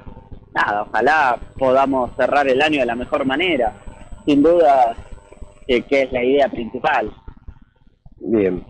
nada, 0.53 0.83
ojalá 0.83 1.39
podamos 1.57 2.11
cerrar 2.17 2.47
el 2.47 2.61
año 2.61 2.79
de 2.81 2.85
la 2.85 2.95
mejor 2.95 3.25
manera. 3.25 3.73
Sin 4.25 4.43
duda 4.43 4.95
que 5.65 5.83
es 5.89 6.11
la 6.11 6.23
idea 6.23 6.49
principal. 6.49 7.11
Bien. 8.17 8.63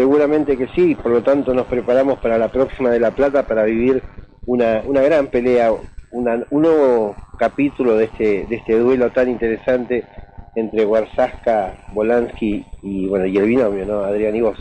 Seguramente 0.00 0.56
que 0.56 0.66
sí, 0.68 0.94
por 0.94 1.12
lo 1.12 1.22
tanto 1.22 1.52
nos 1.52 1.66
preparamos 1.66 2.18
para 2.20 2.38
la 2.38 2.48
próxima 2.48 2.88
de 2.88 2.98
La 2.98 3.10
Plata 3.10 3.46
para 3.46 3.64
vivir 3.64 4.02
una, 4.46 4.80
una 4.86 5.02
gran 5.02 5.26
pelea, 5.26 5.74
un 6.10 6.46
nuevo 6.50 7.14
capítulo 7.38 7.96
de 7.96 8.04
este, 8.04 8.46
de 8.46 8.56
este 8.56 8.78
duelo 8.78 9.10
tan 9.10 9.28
interesante 9.28 10.06
entre 10.54 10.86
Warsaska, 10.86 11.74
Bolansky 11.92 12.64
y 12.80 13.08
bueno 13.08 13.26
y 13.26 13.36
el 13.36 13.44
binomio, 13.44 13.84
¿no? 13.84 14.00
Adrián 14.00 14.34
y 14.36 14.40
vos. 14.40 14.56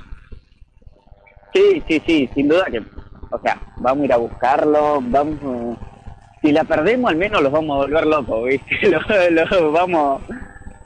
Sí, 1.53 1.81
sí, 1.87 2.01
sí, 2.05 2.29
sin 2.35 2.49
duda 2.49 2.65
que, 2.65 2.79
o 3.31 3.39
sea, 3.39 3.61
vamos 3.77 4.01
a 4.01 4.05
ir 4.07 4.11
a 4.11 4.17
buscarlo, 4.17 4.99
vamos, 5.03 5.77
si 6.41 6.51
la 6.51 6.65
perdemos 6.65 7.11
al 7.11 7.17
menos 7.17 7.41
los 7.41 7.51
vamos 7.53 7.75
a 7.75 7.85
volver 7.85 8.05
locos, 8.07 8.43
¿viste? 8.43 8.89
Lo, 8.91 9.71
vamos, 9.71 10.21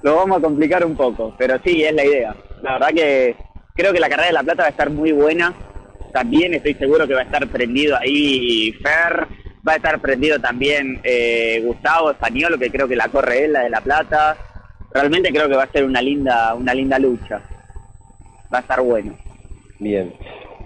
lo 0.04 0.16
vamos 0.16 0.38
a 0.38 0.42
complicar 0.42 0.86
un 0.86 0.96
poco, 0.96 1.34
pero 1.40 1.58
sí, 1.66 1.84
es 1.84 1.96
la 1.96 2.06
idea. 2.06 2.36
La 2.62 2.74
verdad 2.74 2.90
que 2.90 3.36
Creo 3.76 3.92
que 3.92 4.00
la 4.00 4.10
carrera 4.10 4.28
de 4.28 4.34
La 4.34 4.44
Plata 4.44 4.64
va 4.64 4.68
a 4.68 4.72
estar 4.72 4.90
muy 4.90 5.12
buena. 5.12 5.54
También 6.12 6.54
estoy 6.54 6.76
seguro 6.76 7.08
que 7.08 7.16
va 7.16 7.22
a 7.22 7.26
estar 7.26 7.48
prendido 7.48 7.98
ahí 7.98 8.72
Fer, 8.74 9.28
va 9.68 9.74
a 9.74 9.76
estar 9.78 10.00
prendido 10.00 10.40
también 10.40 11.00
eh, 11.04 11.60
Gustavo 11.66 12.12
Español, 12.12 12.60
que 12.60 12.70
creo 12.70 12.88
que 12.88 12.96
la 12.96 13.08
corre 13.08 13.46
él, 13.46 13.54
la 13.54 13.62
de 13.62 13.70
La 13.72 13.82
Plata. 13.82 14.38
Realmente 14.94 15.32
creo 15.32 15.50
que 15.50 15.56
va 15.56 15.64
a 15.64 15.72
ser 15.72 15.86
una 15.86 16.02
linda, 16.02 16.54
una 16.54 16.74
linda 16.74 17.00
lucha. 17.00 17.42
Va 18.54 18.60
a 18.60 18.62
estar 18.62 18.82
bueno. 18.82 19.18
Bien. 19.80 20.14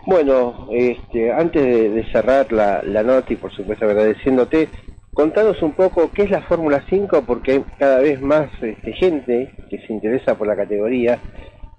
Bueno, 0.06 0.68
este, 0.72 1.32
antes 1.32 1.64
de, 1.64 2.12
cerrar 2.12 2.52
la, 2.52 2.82
nota 3.04 3.32
y 3.32 3.38
por 3.38 3.54
supuesto 3.54 3.86
agradeciéndote, 3.86 4.68
contanos 5.14 5.62
un 5.62 5.74
poco 5.74 6.12
qué 6.12 6.24
es 6.24 6.32
la 6.32 6.42
Fórmula 6.42 6.84
5 6.90 7.24
porque 7.26 7.54
hay 7.54 7.64
cada 7.80 8.00
vez 8.00 8.22
más 8.22 8.50
este, 8.62 8.94
gente 8.94 9.52
que 9.70 9.80
se 9.80 9.94
interesa 9.94 10.38
por 10.38 10.48
la 10.48 10.56
categoría 10.58 11.20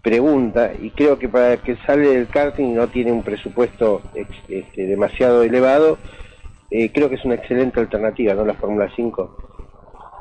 pregunta 0.02 0.72
y 0.80 0.90
creo 0.90 1.18
que 1.18 1.28
para 1.28 1.56
que 1.58 1.76
sale 1.86 2.08
del 2.08 2.28
karting 2.28 2.74
no 2.74 2.88
tiene 2.88 3.12
un 3.12 3.22
presupuesto 3.22 4.02
este, 4.14 4.86
demasiado 4.86 5.42
elevado, 5.42 5.98
eh, 6.70 6.92
creo 6.92 7.08
que 7.08 7.16
es 7.16 7.24
una 7.24 7.34
excelente 7.34 7.80
alternativa, 7.80 8.34
¿no? 8.34 8.44
La 8.44 8.54
Fórmula 8.54 8.90
5. 8.94 9.36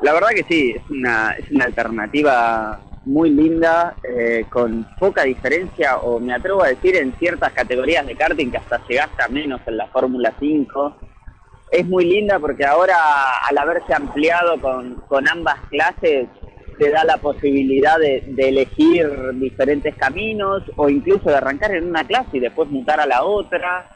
La 0.02 0.14
verdad 0.14 0.30
que 0.30 0.44
sí, 0.44 0.74
es 0.76 0.90
una, 0.90 1.32
es 1.32 1.50
una 1.52 1.66
alternativa 1.66 2.80
muy 3.06 3.30
linda, 3.30 3.96
eh, 4.04 4.46
con 4.50 4.86
poca 5.00 5.24
diferencia, 5.24 5.98
o 5.98 6.20
me 6.20 6.34
atrevo 6.34 6.64
a 6.64 6.68
decir 6.68 6.96
en 6.98 7.14
ciertas 7.14 7.52
categorías 7.54 8.06
de 8.06 8.16
karting 8.16 8.52
que 8.52 8.58
hasta 8.58 8.86
se 8.86 8.96
gasta 8.96 9.28
menos 9.30 9.62
en 9.66 9.78
la 9.78 9.88
Fórmula 9.88 10.34
5. 10.40 10.96
Es 11.72 11.86
muy 11.86 12.06
linda 12.06 12.40
porque 12.40 12.66
ahora, 12.66 12.96
al 13.50 13.58
haberse 13.58 13.94
ampliado 13.94 14.60
con, 14.60 14.96
con 15.08 15.28
ambas 15.28 15.60
clases, 15.70 16.28
te 16.78 16.92
da 16.92 17.04
la 17.04 17.18
posibilidad 17.18 17.98
de, 18.00 18.24
elegir 18.38 19.10
diferentes 19.36 19.96
caminos 19.96 20.64
o 20.76 20.90
incluso 20.90 21.30
de 21.30 21.36
arrancar 21.36 21.72
en 21.76 21.88
una 21.88 22.04
clase 22.04 22.38
y 22.38 22.40
después 22.40 22.70
mutar 22.70 23.00
a 23.00 23.06
la 23.06 23.24
otra. 23.24 23.90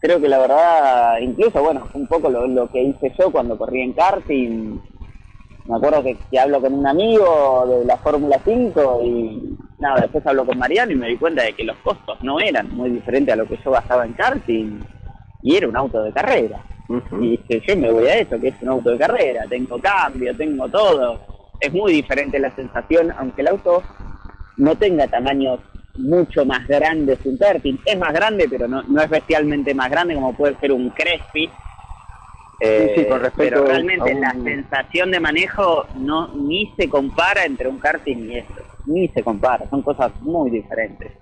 creo 0.00 0.20
que 0.20 0.28
la 0.28 0.38
verdad, 0.38 1.18
incluso, 1.20 1.62
bueno, 1.62 1.88
un 1.94 2.06
poco 2.06 2.28
lo, 2.28 2.46
lo 2.46 2.70
que 2.70 2.82
hice 2.82 3.12
yo 3.18 3.30
cuando 3.30 3.56
corrí 3.56 3.82
en 3.82 3.92
karting. 3.92 4.80
Me 5.66 5.76
acuerdo 5.76 6.02
que, 6.02 6.16
que 6.30 6.38
hablo 6.38 6.60
con 6.60 6.74
un 6.74 6.86
amigo 6.86 7.66
de 7.66 7.84
la 7.84 7.96
Fórmula 7.96 8.38
5 8.44 9.00
y 9.04 9.56
nada, 9.78 10.02
después 10.02 10.26
hablo 10.26 10.46
con 10.46 10.58
Mariano 10.58 10.92
y 10.92 10.96
me 10.96 11.08
di 11.08 11.16
cuenta 11.16 11.42
de 11.42 11.54
que 11.54 11.64
los 11.64 11.76
costos 11.78 12.22
no 12.22 12.38
eran 12.38 12.70
muy 12.74 12.90
diferentes 12.90 13.32
a 13.32 13.36
lo 13.36 13.46
que 13.46 13.58
yo 13.64 13.72
gastaba 13.72 14.04
en 14.04 14.12
karting 14.12 14.80
y 15.42 15.56
era 15.56 15.68
un 15.68 15.76
auto 15.76 16.02
de 16.02 16.12
carrera. 16.12 16.60
Y 17.20 17.30
dije, 17.30 17.62
yo 17.66 17.76
me 17.76 17.90
voy 17.90 18.06
a 18.06 18.18
eso, 18.18 18.38
que 18.40 18.48
es 18.48 18.62
un 18.62 18.68
auto 18.68 18.90
de 18.90 18.98
carrera, 18.98 19.44
tengo 19.48 19.78
cambio, 19.80 20.36
tengo 20.36 20.68
todo. 20.68 21.35
Es 21.60 21.72
muy 21.72 21.92
diferente 21.92 22.38
la 22.38 22.54
sensación, 22.54 23.12
aunque 23.16 23.40
el 23.42 23.48
auto 23.48 23.82
no 24.56 24.76
tenga 24.76 25.06
tamaños 25.08 25.60
mucho 25.96 26.44
más 26.44 26.66
grandes 26.66 27.18
que 27.20 27.28
un 27.28 27.38
karting. 27.38 27.78
Es 27.84 27.98
más 27.98 28.12
grande, 28.12 28.46
pero 28.48 28.68
no, 28.68 28.82
no 28.82 29.00
es 29.00 29.08
bestialmente 29.08 29.74
más 29.74 29.90
grande 29.90 30.14
como 30.14 30.34
puede 30.34 30.56
ser 30.60 30.72
un 30.72 30.90
Crespi. 30.90 31.50
Eh, 32.58 32.94
sí, 32.96 33.06
con 33.06 33.20
respecto 33.20 33.54
pero 33.56 33.66
realmente 33.66 34.14
un- 34.14 34.20
la 34.20 34.32
sensación 34.32 35.10
de 35.10 35.20
manejo 35.20 35.86
no 35.96 36.28
ni 36.34 36.74
se 36.78 36.88
compara 36.88 37.44
entre 37.44 37.68
un 37.68 37.78
karting 37.78 38.30
y 38.30 38.38
esto. 38.38 38.62
Ni 38.86 39.08
se 39.08 39.22
compara, 39.22 39.68
son 39.68 39.82
cosas 39.82 40.12
muy 40.22 40.50
diferentes. 40.50 41.12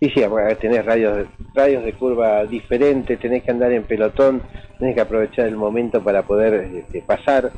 Sí, 0.00 0.10
sí, 0.14 0.24
bueno, 0.24 0.56
tenés 0.56 0.84
radios, 0.84 1.16
de- 1.16 1.28
radios 1.54 1.84
de 1.84 1.92
curva 1.94 2.44
diferentes, 2.46 3.18
tenés 3.20 3.44
que 3.44 3.50
andar 3.50 3.70
en 3.72 3.84
pelotón, 3.84 4.42
tenés 4.78 4.94
que 4.94 5.00
aprovechar 5.00 5.46
el 5.46 5.56
momento 5.56 6.02
para 6.02 6.22
poder 6.22 6.54
este, 6.74 7.02
pasar. 7.02 7.52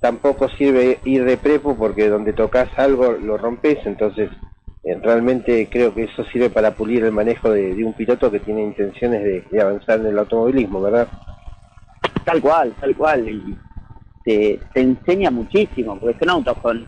Tampoco 0.00 0.48
sirve 0.48 0.98
ir 1.04 1.24
de 1.24 1.36
prepo 1.36 1.76
porque 1.76 2.08
donde 2.08 2.32
tocas 2.32 2.68
algo 2.78 3.12
lo 3.12 3.36
rompes, 3.36 3.78
entonces 3.84 4.30
eh, 4.82 4.98
realmente 5.02 5.68
creo 5.70 5.94
que 5.94 6.04
eso 6.04 6.24
sirve 6.24 6.48
para 6.48 6.70
pulir 6.70 7.04
el 7.04 7.12
manejo 7.12 7.50
de, 7.50 7.84
un 7.84 7.92
piloto 7.92 8.30
que 8.30 8.40
tiene 8.40 8.62
intenciones 8.62 9.22
de, 9.50 9.60
avanzar 9.60 10.00
en 10.00 10.06
el 10.06 10.18
automovilismo, 10.18 10.80
¿verdad? 10.80 11.06
Tal 12.24 12.40
cual, 12.40 12.74
tal 12.80 12.96
cual. 12.96 13.28
Y 13.28 13.56
te, 14.24 14.58
te 14.72 14.80
enseña 14.80 15.30
muchísimo, 15.30 15.98
porque 15.98 16.18
son 16.18 16.30
autos 16.30 16.56
con 16.58 16.86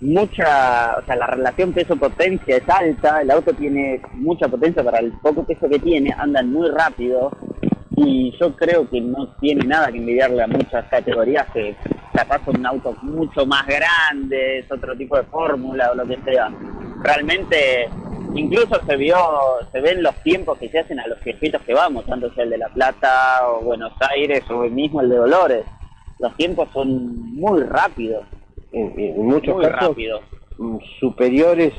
mucha, 0.00 0.96
o 0.98 1.04
sea, 1.04 1.16
la 1.16 1.26
relación 1.26 1.72
peso-potencia 1.72 2.56
es 2.56 2.68
alta, 2.68 3.22
el 3.22 3.30
auto 3.30 3.52
tiene 3.54 4.00
mucha 4.12 4.46
potencia 4.48 4.84
para 4.84 4.98
el 4.98 5.12
poco 5.12 5.44
peso 5.44 5.68
que 5.68 5.78
tiene, 5.78 6.14
andan 6.16 6.52
muy 6.52 6.68
rápido 6.70 7.30
y 7.96 8.32
yo 8.38 8.54
creo 8.54 8.88
que 8.88 9.00
no 9.00 9.28
tiene 9.40 9.64
nada 9.66 9.90
que 9.90 9.98
envidiarle 9.98 10.42
a 10.42 10.46
muchas 10.46 10.84
categorías 10.86 11.46
que 11.52 11.74
capaz 12.12 12.44
son 12.44 12.64
autos 12.66 13.02
mucho 13.02 13.46
más 13.46 13.66
grandes, 13.66 14.70
otro 14.70 14.94
tipo 14.96 15.16
de 15.16 15.24
fórmula 15.24 15.90
o 15.92 15.94
lo 15.94 16.06
que 16.06 16.18
sea. 16.24 16.50
Realmente 17.02 17.88
incluso 18.34 18.80
se 18.86 18.96
vio, 18.96 19.16
se 19.72 19.80
ven 19.80 20.02
los 20.02 20.14
tiempos 20.22 20.58
que 20.58 20.68
se 20.68 20.80
hacen 20.80 21.00
a 21.00 21.06
los 21.06 21.18
circuitos 21.20 21.62
que 21.62 21.72
vamos, 21.74 22.04
tanto 22.06 22.32
sea 22.34 22.44
el 22.44 22.50
de 22.50 22.58
La 22.58 22.68
Plata 22.68 23.48
o 23.48 23.62
Buenos 23.62 23.92
Aires 24.10 24.42
o 24.50 24.64
el 24.64 24.72
mismo 24.72 25.00
el 25.00 25.08
de 25.08 25.16
Dolores. 25.16 25.64
Los 26.18 26.34
tiempos 26.36 26.68
son 26.72 27.34
muy 27.34 27.62
rápidos. 27.62 28.24
En, 28.72 28.92
en 28.98 29.26
muchos 29.26 29.54
Muy 29.54 29.64
casos 29.64 29.88
rápido. 29.88 30.20
mm, 30.58 30.76
superiores, 31.00 31.72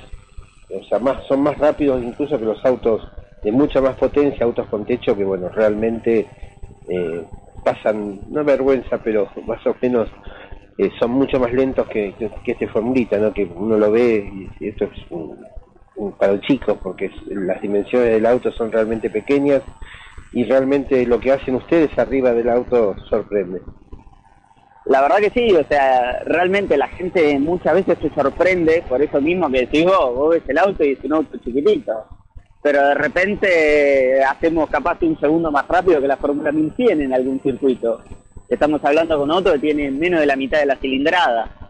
o 0.69 0.83
sea, 0.85 0.97
más, 0.99 1.23
son 1.27 1.41
más 1.41 1.57
rápidos 1.59 2.01
incluso 2.03 2.39
que 2.39 2.45
los 2.45 2.63
autos 2.65 3.01
de 3.47 3.53
mucha 3.53 3.79
más 3.79 3.95
potencia, 3.95 4.45
autos 4.45 4.67
con 4.67 4.85
techo 4.85 5.15
que, 5.15 5.23
bueno, 5.23 5.47
realmente 5.47 6.27
eh, 6.89 7.23
pasan, 7.63 8.19
no 8.29 8.43
vergüenza, 8.43 8.97
pero 9.01 9.29
más 9.47 9.65
o 9.65 9.73
menos 9.81 10.09
eh, 10.77 10.91
son 10.99 11.11
mucho 11.11 11.39
más 11.39 11.53
lentos 11.53 11.87
que, 11.87 12.13
este 12.45 12.67
Formulita, 12.67 13.17
¿no? 13.17 13.33
Que 13.33 13.45
uno 13.45 13.77
lo 13.77 13.89
ve 13.89 14.49
y 14.59 14.67
esto 14.67 14.83
es 14.83 14.91
un- 15.11 15.37
un- 15.95 16.11
para 16.17 16.37
chicos, 16.41 16.77
porque 16.83 17.09
las 17.27 17.61
dimensiones 17.61 18.09
del 18.09 18.25
auto 18.25 18.51
son 18.51 18.69
realmente 18.69 19.09
pequeñas 19.09 19.61
y 20.33 20.43
realmente 20.43 21.05
lo 21.05 21.17
que 21.21 21.31
hacen 21.31 21.55
ustedes 21.55 21.97
arriba 21.97 22.33
del 22.33 22.49
auto 22.49 22.97
sorprende. 23.09 23.61
La 24.85 25.01
verdad 25.01 25.19
que 25.19 25.29
sí, 25.29 25.55
o 25.55 25.63
sea, 25.67 26.19
realmente 26.25 26.75
la 26.75 26.89
gente 26.89 27.39
muchas 27.39 27.75
veces 27.75 27.97
se 28.01 28.09
sorprende 28.09 28.83
por 28.89 29.01
eso 29.01 29.21
mismo 29.21 29.49
que 29.49 29.61
decís 29.61 29.85
vos, 29.85 30.13
vos 30.15 30.29
ves 30.31 30.43
el 30.49 30.57
auto 30.57 30.83
y 30.83 30.91
es 30.91 31.03
un 31.05 31.13
auto 31.13 31.37
chiquitito. 31.37 31.93
Pero 32.61 32.87
de 32.87 32.95
repente 32.95 34.23
hacemos 34.23 34.69
capaz 34.69 34.97
un 35.01 35.19
segundo 35.19 35.51
más 35.51 35.67
rápido 35.67 36.01
que 36.01 36.07
la 36.07 36.17
Fórmula 36.17 36.51
1100 36.51 37.01
en 37.01 37.13
algún 37.13 37.39
circuito. 37.41 38.01
Estamos 38.49 38.83
hablando 38.83 39.17
con 39.17 39.31
auto 39.31 39.53
que 39.53 39.59
tiene 39.59 39.91
menos 39.91 40.19
de 40.19 40.25
la 40.25 40.35
mitad 40.35 40.59
de 40.59 40.65
la 40.65 40.75
cilindrada, 40.77 41.67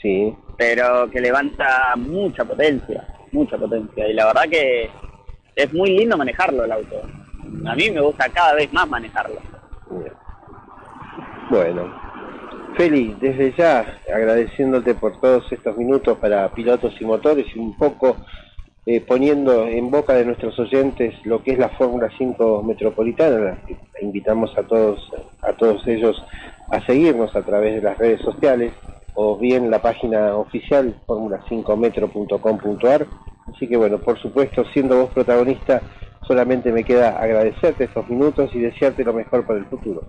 Sí, 0.00 0.34
pero 0.56 1.10
que 1.10 1.20
levanta 1.20 1.94
mucha 1.96 2.44
potencia, 2.44 3.06
mucha 3.32 3.58
potencia. 3.58 4.08
Y 4.08 4.14
la 4.14 4.26
verdad 4.26 4.44
que 4.50 4.90
es 5.54 5.72
muy 5.74 5.90
lindo 5.90 6.16
manejarlo 6.16 6.64
el 6.64 6.72
auto. 6.72 7.02
A 7.66 7.74
mí 7.74 7.90
me 7.90 8.00
gusta 8.00 8.28
cada 8.30 8.54
vez 8.54 8.72
más 8.72 8.88
manejarlo. 8.88 9.40
Bueno, 11.50 11.92
Feli, 12.76 13.14
desde 13.20 13.52
ya 13.58 13.98
agradeciéndote 14.14 14.94
por 14.94 15.20
todos 15.20 15.50
estos 15.52 15.76
minutos 15.76 16.16
para 16.18 16.48
pilotos 16.52 16.94
y 16.98 17.04
motores 17.04 17.46
y 17.54 17.58
un 17.58 17.76
poco 17.76 18.16
eh, 18.92 19.00
poniendo 19.00 19.68
en 19.68 19.88
boca 19.88 20.14
de 20.14 20.24
nuestros 20.24 20.58
oyentes 20.58 21.14
lo 21.24 21.44
que 21.44 21.52
es 21.52 21.60
la 21.60 21.68
Fórmula 21.68 22.10
5 22.18 22.64
Metropolitana, 22.64 23.56
invitamos 24.02 24.50
a 24.58 24.64
todos, 24.64 25.08
a 25.42 25.52
todos 25.52 25.86
ellos 25.86 26.20
a 26.72 26.84
seguirnos 26.84 27.36
a 27.36 27.42
través 27.42 27.76
de 27.76 27.82
las 27.82 27.96
redes 27.98 28.20
sociales 28.20 28.72
o 29.14 29.36
bien 29.36 29.70
la 29.70 29.80
página 29.80 30.34
oficial 30.34 30.96
formula5metro.com.ar. 31.06 33.06
Así 33.54 33.68
que 33.68 33.76
bueno, 33.76 33.98
por 33.98 34.18
supuesto, 34.18 34.64
siendo 34.72 35.02
vos 35.02 35.10
protagonista, 35.10 35.80
solamente 36.26 36.72
me 36.72 36.82
queda 36.82 37.20
agradecerte 37.20 37.84
estos 37.84 38.08
minutos 38.08 38.50
y 38.54 38.58
desearte 38.58 39.04
lo 39.04 39.12
mejor 39.12 39.46
para 39.46 39.60
el 39.60 39.66
futuro. 39.66 40.02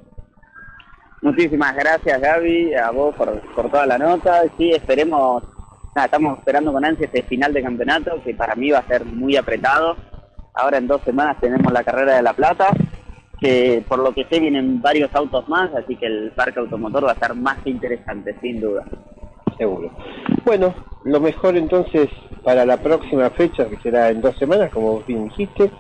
Muchísimas 1.22 1.76
gracias 1.76 2.20
Gaby, 2.20 2.74
a 2.74 2.90
vos 2.90 3.16
por 3.16 3.70
toda 3.70 3.86
la 3.86 4.00
nota. 4.00 4.42
Sí, 4.58 4.72
esperemos, 4.72 5.44
estamos 5.96 6.40
esperando 6.40 6.72
con 6.72 6.86
ansia 6.86 7.06
este 7.06 7.24
final 7.24 7.54
de 7.54 7.62
campeonato, 7.62 8.22
que 8.24 8.34
para 8.34 8.56
mí 8.56 8.72
va 8.72 8.80
a 8.80 8.88
ser 8.88 9.06
muy 9.06 9.36
apretado. 9.36 9.96
Ahora 10.54 10.78
en 10.78 10.88
dos 10.88 11.02
semanas 11.04 11.38
tenemos 11.40 11.72
la 11.72 11.84
carrera 11.84 12.16
de 12.16 12.22
La 12.22 12.34
Plata, 12.34 12.70
que 13.40 13.84
por 13.88 14.00
lo 14.00 14.14
que 14.14 14.26
sé 14.26 14.40
vienen 14.40 14.82
varios 14.82 15.14
autos 15.16 15.48
más, 15.50 15.74
así 15.76 15.96
que 15.96 16.06
el 16.06 16.32
parque 16.32 16.60
automotor 16.60 17.06
va 17.06 17.12
a 17.12 17.14
estar 17.14 17.36
más 17.36 17.58
interesante, 17.66 18.36
sin 18.42 18.62
duda. 18.62 18.86
Seguro. 19.58 19.92
Bueno, 20.46 20.74
lo 21.04 21.20
mejor 21.20 21.58
entonces 21.58 22.10
para 22.44 22.66
la 22.66 22.78
próxima 22.78 23.30
fecha, 23.32 23.68
que 23.70 23.78
será 23.78 24.10
en 24.10 24.22
dos 24.22 24.36
semanas, 24.38 24.72
como 24.72 25.02
bien 25.02 25.26
dijiste, 25.26 25.72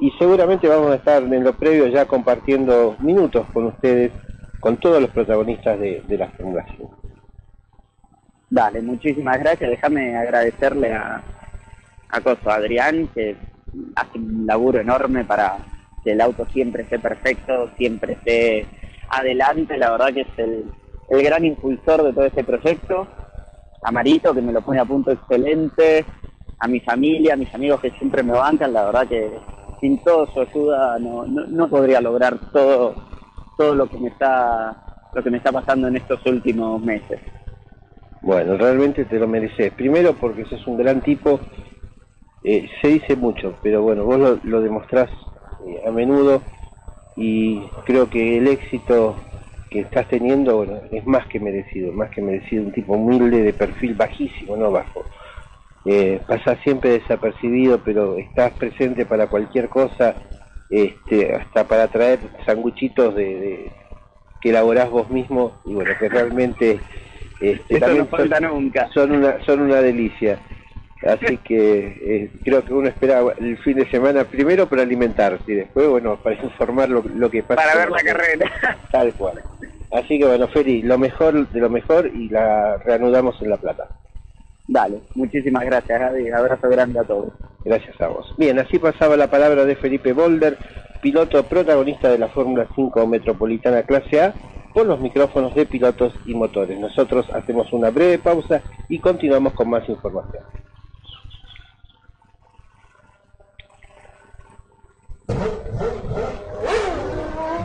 y 0.00 0.10
seguramente 0.18 0.68
vamos 0.68 0.92
a 0.92 0.96
estar 0.96 1.22
en 1.22 1.44
lo 1.44 1.52
previo 1.54 1.88
ya 1.88 2.06
compartiendo 2.06 2.96
minutos 3.00 3.46
con 3.52 3.66
ustedes, 3.66 4.12
con 4.60 4.76
todos 4.76 5.00
los 5.00 5.10
protagonistas 5.10 5.78
de, 5.78 6.02
de 6.06 6.18
la 6.18 6.28
Fórmula 6.28 6.64
5. 6.76 7.17
Dale, 8.50 8.80
muchísimas 8.80 9.38
gracias. 9.38 9.70
Déjame 9.70 10.16
agradecerle 10.16 10.94
a, 10.94 11.22
a 12.08 12.20
Coso, 12.20 12.50
a 12.50 12.54
Adrián, 12.54 13.08
que 13.14 13.36
hace 13.94 14.18
un 14.18 14.46
laburo 14.46 14.80
enorme 14.80 15.24
para 15.24 15.58
que 16.02 16.12
el 16.12 16.20
auto 16.20 16.46
siempre 16.46 16.84
esté 16.84 16.98
perfecto, 16.98 17.70
siempre 17.76 18.14
esté 18.14 18.66
adelante. 19.10 19.76
La 19.76 19.90
verdad 19.90 20.14
que 20.14 20.22
es 20.22 20.38
el, 20.38 20.64
el 21.10 21.22
gran 21.22 21.44
impulsor 21.44 22.02
de 22.02 22.12
todo 22.12 22.24
este 22.24 22.44
proyecto. 22.44 23.06
A 23.82 23.92
Marito, 23.92 24.34
que 24.34 24.42
me 24.42 24.52
lo 24.52 24.62
pone 24.62 24.80
a 24.80 24.84
punto 24.84 25.10
excelente. 25.10 26.04
A 26.60 26.66
mi 26.66 26.80
familia, 26.80 27.34
a 27.34 27.36
mis 27.36 27.54
amigos 27.54 27.80
que 27.80 27.90
siempre 27.92 28.22
me 28.22 28.32
bancan. 28.32 28.72
La 28.72 28.86
verdad 28.86 29.06
que 29.06 29.30
sin 29.80 30.02
toda 30.02 30.26
su 30.32 30.40
ayuda 30.40 30.98
no, 30.98 31.26
no, 31.26 31.46
no 31.46 31.68
podría 31.68 32.00
lograr 32.00 32.38
todo, 32.50 32.94
todo 33.56 33.74
lo 33.74 33.88
que 33.88 33.98
me 33.98 34.08
está 34.08 34.84
lo 35.14 35.22
que 35.22 35.30
me 35.30 35.38
está 35.38 35.50
pasando 35.50 35.88
en 35.88 35.96
estos 35.96 36.24
últimos 36.26 36.80
meses. 36.82 37.20
Bueno, 38.22 38.56
realmente 38.56 39.04
te 39.04 39.18
lo 39.18 39.28
mereces. 39.28 39.72
Primero 39.72 40.14
porque 40.14 40.44
sos 40.46 40.66
un 40.66 40.76
gran 40.76 41.02
tipo, 41.02 41.40
eh, 42.42 42.68
se 42.80 42.88
dice 42.88 43.16
mucho, 43.16 43.56
pero 43.62 43.82
bueno, 43.82 44.04
vos 44.04 44.18
lo, 44.18 44.40
lo 44.42 44.60
demostrás 44.60 45.10
eh, 45.66 45.82
a 45.86 45.90
menudo 45.90 46.42
y 47.16 47.60
creo 47.86 48.08
que 48.10 48.38
el 48.38 48.48
éxito 48.48 49.16
que 49.70 49.80
estás 49.80 50.08
teniendo, 50.08 50.56
bueno, 50.56 50.80
es 50.90 51.06
más 51.06 51.26
que 51.26 51.40
merecido, 51.40 51.92
más 51.92 52.10
que 52.10 52.22
merecido. 52.22 52.64
Un 52.64 52.72
tipo 52.72 52.94
humilde, 52.94 53.42
de 53.42 53.52
perfil 53.52 53.94
bajísimo, 53.94 54.56
no 54.56 54.70
bajo. 54.70 55.04
Eh, 55.84 56.20
siempre 56.64 56.90
desapercibido, 56.90 57.78
pero 57.84 58.16
estás 58.18 58.52
presente 58.52 59.06
para 59.06 59.28
cualquier 59.28 59.68
cosa, 59.68 60.16
este, 60.68 61.34
hasta 61.34 61.66
para 61.66 61.88
traer 61.88 62.18
sanguchitos 62.46 63.14
de, 63.14 63.24
de- 63.40 63.72
que 64.40 64.50
elaborás 64.50 64.90
vos 64.90 65.10
mismo 65.10 65.60
y 65.64 65.74
bueno, 65.74 65.90
que 65.98 66.08
realmente 66.08 66.80
este, 67.40 67.74
Eso 67.74 67.80
también 67.80 68.04
no 68.04 68.06
falta 68.06 68.38
son, 68.38 68.48
nunca. 68.48 68.88
son 68.92 69.12
una 69.12 69.44
son 69.44 69.60
una 69.60 69.80
delicia. 69.80 70.38
Así 71.06 71.36
que 71.44 71.86
eh, 72.02 72.30
creo 72.44 72.64
que 72.64 72.72
uno 72.72 72.88
espera 72.88 73.20
el 73.38 73.56
fin 73.58 73.76
de 73.76 73.90
semana 73.90 74.24
primero 74.24 74.68
para 74.68 74.82
alimentarse 74.82 75.44
y 75.46 75.54
después, 75.54 75.88
bueno, 75.88 76.16
para 76.16 76.36
informar 76.42 76.88
lo, 76.88 77.02
lo 77.02 77.30
que 77.30 77.42
pasa. 77.42 77.62
Para 77.62 77.76
ver 77.76 77.90
la 77.90 78.02
carrera. 78.02 78.78
Tal 78.90 79.12
cual. 79.14 79.42
Así 79.92 80.18
que 80.18 80.26
bueno, 80.26 80.48
Feli, 80.48 80.82
lo 80.82 80.98
mejor 80.98 81.48
de 81.48 81.60
lo 81.60 81.70
mejor 81.70 82.10
y 82.14 82.28
la 82.28 82.76
reanudamos 82.78 83.40
en 83.40 83.50
La 83.50 83.56
Plata. 83.56 83.88
Dale, 84.66 85.00
muchísimas 85.14 85.64
gracias, 85.64 85.98
Gaby. 85.98 86.30
Abrazo 86.30 86.68
grande 86.68 87.00
a 87.00 87.04
todos. 87.04 87.32
Gracias 87.64 87.98
a 88.00 88.08
vos. 88.08 88.34
Bien, 88.36 88.58
así 88.58 88.78
pasaba 88.78 89.16
la 89.16 89.30
palabra 89.30 89.64
de 89.64 89.76
Felipe 89.76 90.12
Bolder, 90.12 90.58
piloto 91.00 91.42
protagonista 91.44 92.10
de 92.10 92.18
la 92.18 92.28
Fórmula 92.28 92.66
5 92.74 93.06
Metropolitana 93.06 93.82
Clase 93.84 94.20
A, 94.20 94.34
por 94.78 94.86
los 94.86 95.00
micrófonos 95.00 95.54
de 95.56 95.66
pilotos 95.66 96.14
y 96.24 96.34
motores. 96.34 96.78
Nosotros 96.78 97.26
hacemos 97.34 97.72
una 97.72 97.90
breve 97.90 98.18
pausa 98.18 98.62
y 98.88 99.00
continuamos 99.00 99.52
con 99.54 99.70
más 99.70 99.88
información. 99.88 100.44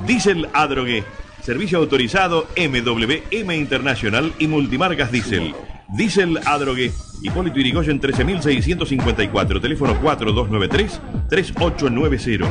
Diesel 0.08 0.50
Adrogué. 0.54 1.04
Servicio 1.42 1.78
autorizado 1.78 2.48
MWM 2.58 3.52
Internacional 3.52 4.34
y 4.40 4.48
Multimarcas 4.48 5.12
Diesel. 5.12 5.54
Diesel 5.90 6.40
Adrogué. 6.48 6.92
Hipólito 7.22 7.60
Irigoyen 7.60 8.00
13654. 8.00 9.62
Teléfono 9.62 9.94
4293-3890. 10.02 12.48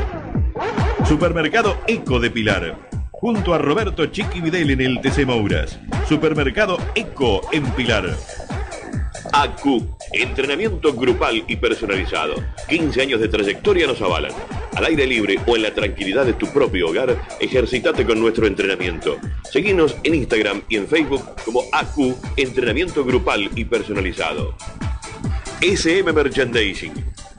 Supermercado 1.04 1.78
Eco 1.88 2.20
de 2.20 2.30
Pilar. 2.30 3.01
Junto 3.22 3.54
a 3.54 3.58
Roberto 3.58 4.06
Chiqui 4.06 4.40
Videl 4.40 4.72
en 4.72 4.80
el 4.80 5.00
TC 5.00 5.24
Mouras. 5.24 5.78
Supermercado 6.08 6.76
Eco 6.96 7.40
en 7.52 7.64
Pilar. 7.74 8.16
AQ, 9.32 9.64
entrenamiento 10.12 10.92
grupal 10.92 11.44
y 11.46 11.54
personalizado. 11.54 12.34
15 12.68 13.00
años 13.00 13.20
de 13.20 13.28
trayectoria 13.28 13.86
nos 13.86 14.02
avalan. 14.02 14.32
Al 14.74 14.86
aire 14.86 15.06
libre 15.06 15.38
o 15.46 15.54
en 15.54 15.62
la 15.62 15.72
tranquilidad 15.72 16.26
de 16.26 16.32
tu 16.32 16.48
propio 16.48 16.88
hogar, 16.88 17.16
ejercitate 17.38 18.04
con 18.04 18.18
nuestro 18.18 18.44
entrenamiento. 18.48 19.18
Seguinos 19.48 19.96
en 20.02 20.16
Instagram 20.16 20.62
y 20.68 20.78
en 20.78 20.88
Facebook 20.88 21.22
como 21.44 21.62
AQ, 21.70 22.16
entrenamiento 22.36 23.04
grupal 23.04 23.48
y 23.54 23.64
personalizado. 23.66 24.56
SM 25.60 26.12
Merchandising, 26.12 26.92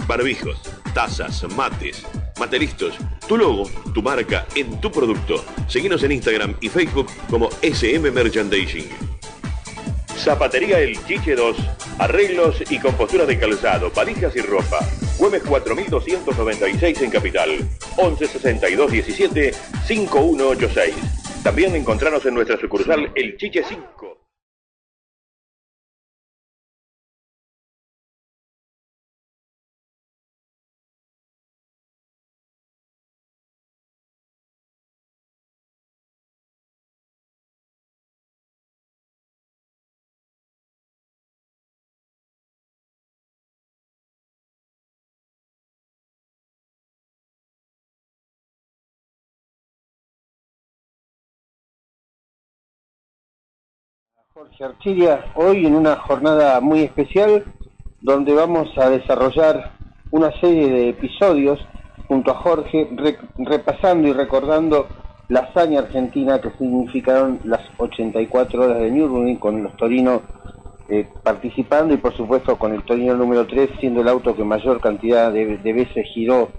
barbijos, 0.08 0.62
tazas, 0.94 1.44
mates, 1.58 2.06
materistos, 2.40 2.98
tu 3.34 3.38
logo, 3.40 3.68
tu 3.96 4.04
marca 4.04 4.46
en 4.54 4.80
tu 4.80 4.92
producto. 4.92 5.44
Seguinos 5.68 6.04
en 6.04 6.12
Instagram 6.12 6.56
y 6.62 6.70
Facebook 6.70 7.08
como 7.32 7.50
SM 7.64 8.12
Merchandising. 8.12 8.88
Zapatería 10.16 10.80
El 10.80 11.04
Chiche 11.08 11.34
2, 11.34 11.58
arreglos 11.98 12.64
y 12.70 12.78
compostura 12.78 13.26
de 13.26 13.40
calzado, 13.40 13.90
valijas 13.90 14.36
y 14.36 14.42
ropa. 14.42 14.88
Güemes 15.18 15.42
4296 15.42 17.02
en 17.02 17.10
Capital, 17.10 17.50
11 17.98 18.28
62 18.28 18.92
17 18.92 19.54
5186. 19.88 20.96
También 21.44 21.76
encontrarnos 21.76 22.24
en 22.28 22.36
nuestra 22.36 22.60
sucursal 22.60 23.12
El 23.16 23.36
Chiche 23.38 23.64
5. 23.68 24.23
Jorge 54.34 54.64
Archiria, 54.64 55.26
hoy 55.36 55.66
en 55.66 55.76
una 55.76 55.96
jornada 55.96 56.60
muy 56.60 56.82
especial 56.82 57.44
donde 58.02 58.34
vamos 58.34 58.68
a 58.78 58.90
desarrollar 58.90 59.74
una 60.12 60.32
serie 60.40 60.70
de 60.70 60.90
episodios 60.90 61.60
junto 62.08 62.32
a 62.32 62.36
Jorge 62.36 62.90
re- 62.96 63.18
repasando 63.38 64.08
y 64.08 64.14
recordando 64.14 64.88
la 65.30 65.42
hazaña 65.42 65.80
argentina 65.80 66.42
que 66.42 66.50
significaron 66.58 67.40
las 67.44 67.62
84 67.78 68.64
horas 68.64 68.80
de 68.80 68.92
Nürburgring 68.92 69.38
con 69.38 69.62
los 69.64 69.76
torinos 69.78 70.22
eh, 70.90 71.08
participando 71.24 71.94
y 71.94 71.98
por 71.98 72.16
supuesto 72.16 72.58
con 72.58 72.74
el 72.74 72.84
torino 72.84 73.16
número 73.16 73.46
3 73.48 73.70
siendo 73.80 74.02
el 74.02 74.08
auto 74.08 74.36
que 74.36 74.44
mayor 74.44 74.82
cantidad 74.82 75.32
de, 75.32 75.58
de 75.58 75.74
veces 75.74 76.06
giró 76.14 76.50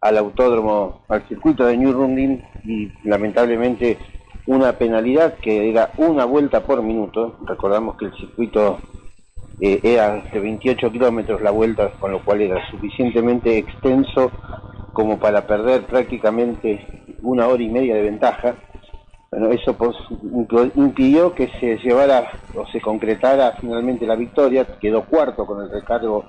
al 0.00 0.16
autódromo, 0.16 1.00
al 1.08 1.26
circuito 1.28 1.66
de 1.66 1.76
Nürburgring 1.76 2.42
y 2.64 2.92
lamentablemente 3.04 3.98
una 4.48 4.72
penalidad 4.72 5.34
que 5.34 5.68
era 5.68 5.92
una 5.98 6.24
vuelta 6.24 6.60
por 6.64 6.82
minuto. 6.82 7.36
Recordamos 7.46 7.96
que 7.98 8.06
el 8.06 8.14
circuito 8.14 8.78
eh, 9.60 9.78
era 9.82 10.24
de 10.32 10.40
28 10.40 10.90
kilómetros 10.90 11.42
la 11.42 11.50
vuelta, 11.50 11.90
con 12.00 12.12
lo 12.12 12.24
cual 12.24 12.40
era 12.40 12.58
suficientemente 12.70 13.58
extenso 13.58 14.32
como 14.94 15.18
para 15.18 15.46
perder 15.46 15.84
prácticamente 15.84 17.04
una 17.20 17.46
hora 17.46 17.62
y 17.62 17.68
media 17.68 17.94
de 17.94 18.02
ventaja. 18.02 18.54
Bueno, 19.30 19.50
eso 19.50 19.74
pues, 19.74 19.94
imp- 20.22 20.72
impidió 20.76 21.34
que 21.34 21.48
se 21.60 21.76
llevara 21.76 22.26
o 22.54 22.66
se 22.68 22.80
concretara 22.80 23.52
finalmente 23.60 24.06
la 24.06 24.16
victoria. 24.16 24.66
Quedó 24.80 25.04
cuarto 25.04 25.44
con 25.44 25.62
el 25.62 25.70
recargo 25.70 26.24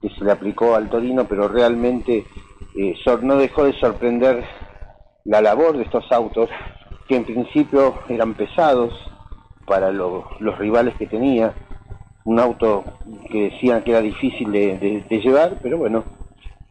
que 0.00 0.08
se 0.10 0.24
le 0.24 0.30
aplicó 0.30 0.76
al 0.76 0.88
Torino, 0.88 1.24
pero 1.24 1.48
realmente 1.48 2.24
eh, 2.76 2.94
no 3.22 3.36
dejó 3.36 3.64
de 3.64 3.72
sorprender 3.80 4.44
la 5.24 5.40
labor 5.40 5.76
de 5.76 5.82
estos 5.82 6.04
autos, 6.12 6.48
que 7.08 7.16
en 7.16 7.24
principio 7.24 7.96
eran 8.08 8.34
pesados 8.34 8.92
para 9.66 9.90
lo- 9.90 10.28
los 10.40 10.58
rivales 10.58 10.94
que 10.96 11.06
tenía, 11.06 11.54
un 12.24 12.40
auto 12.40 12.84
que 13.30 13.50
decían 13.50 13.82
que 13.82 13.92
era 13.92 14.00
difícil 14.00 14.50
de 14.50 15.20
llevar, 15.22 15.58
pero 15.62 15.78
bueno, 15.78 16.04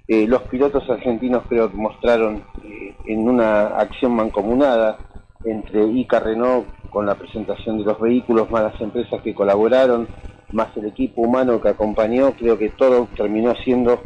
eh, 0.08 0.28
los 0.28 0.44
pilotos 0.44 0.88
argentinos 0.90 1.44
creo 1.50 1.70
que 1.72 1.78
mostraron 1.78 2.44
eh, 2.64 2.96
en 3.08 3.28
una 3.28 3.68
acción 3.68 4.16
mancomunada 4.16 5.00
entre 5.44 5.84
ICA 5.88 6.20
Renault 6.20 6.68
con 6.92 7.06
la 7.08 7.16
presentación 7.16 7.80
de 7.80 7.86
los 7.86 8.00
vehículos, 8.00 8.50
más 8.52 8.64
las 8.72 8.82
empresas 8.82 9.20
que 9.24 9.34
colaboraron, 9.34 10.08
más 10.52 10.68
el 10.78 10.86
equipo 10.86 11.22
humano 11.22 11.60
que 11.60 11.70
acompañó, 11.70 12.34
creo 12.34 12.58
que 12.58 12.70
todo 12.70 13.08
terminó 13.18 13.56
siendo 13.56 14.00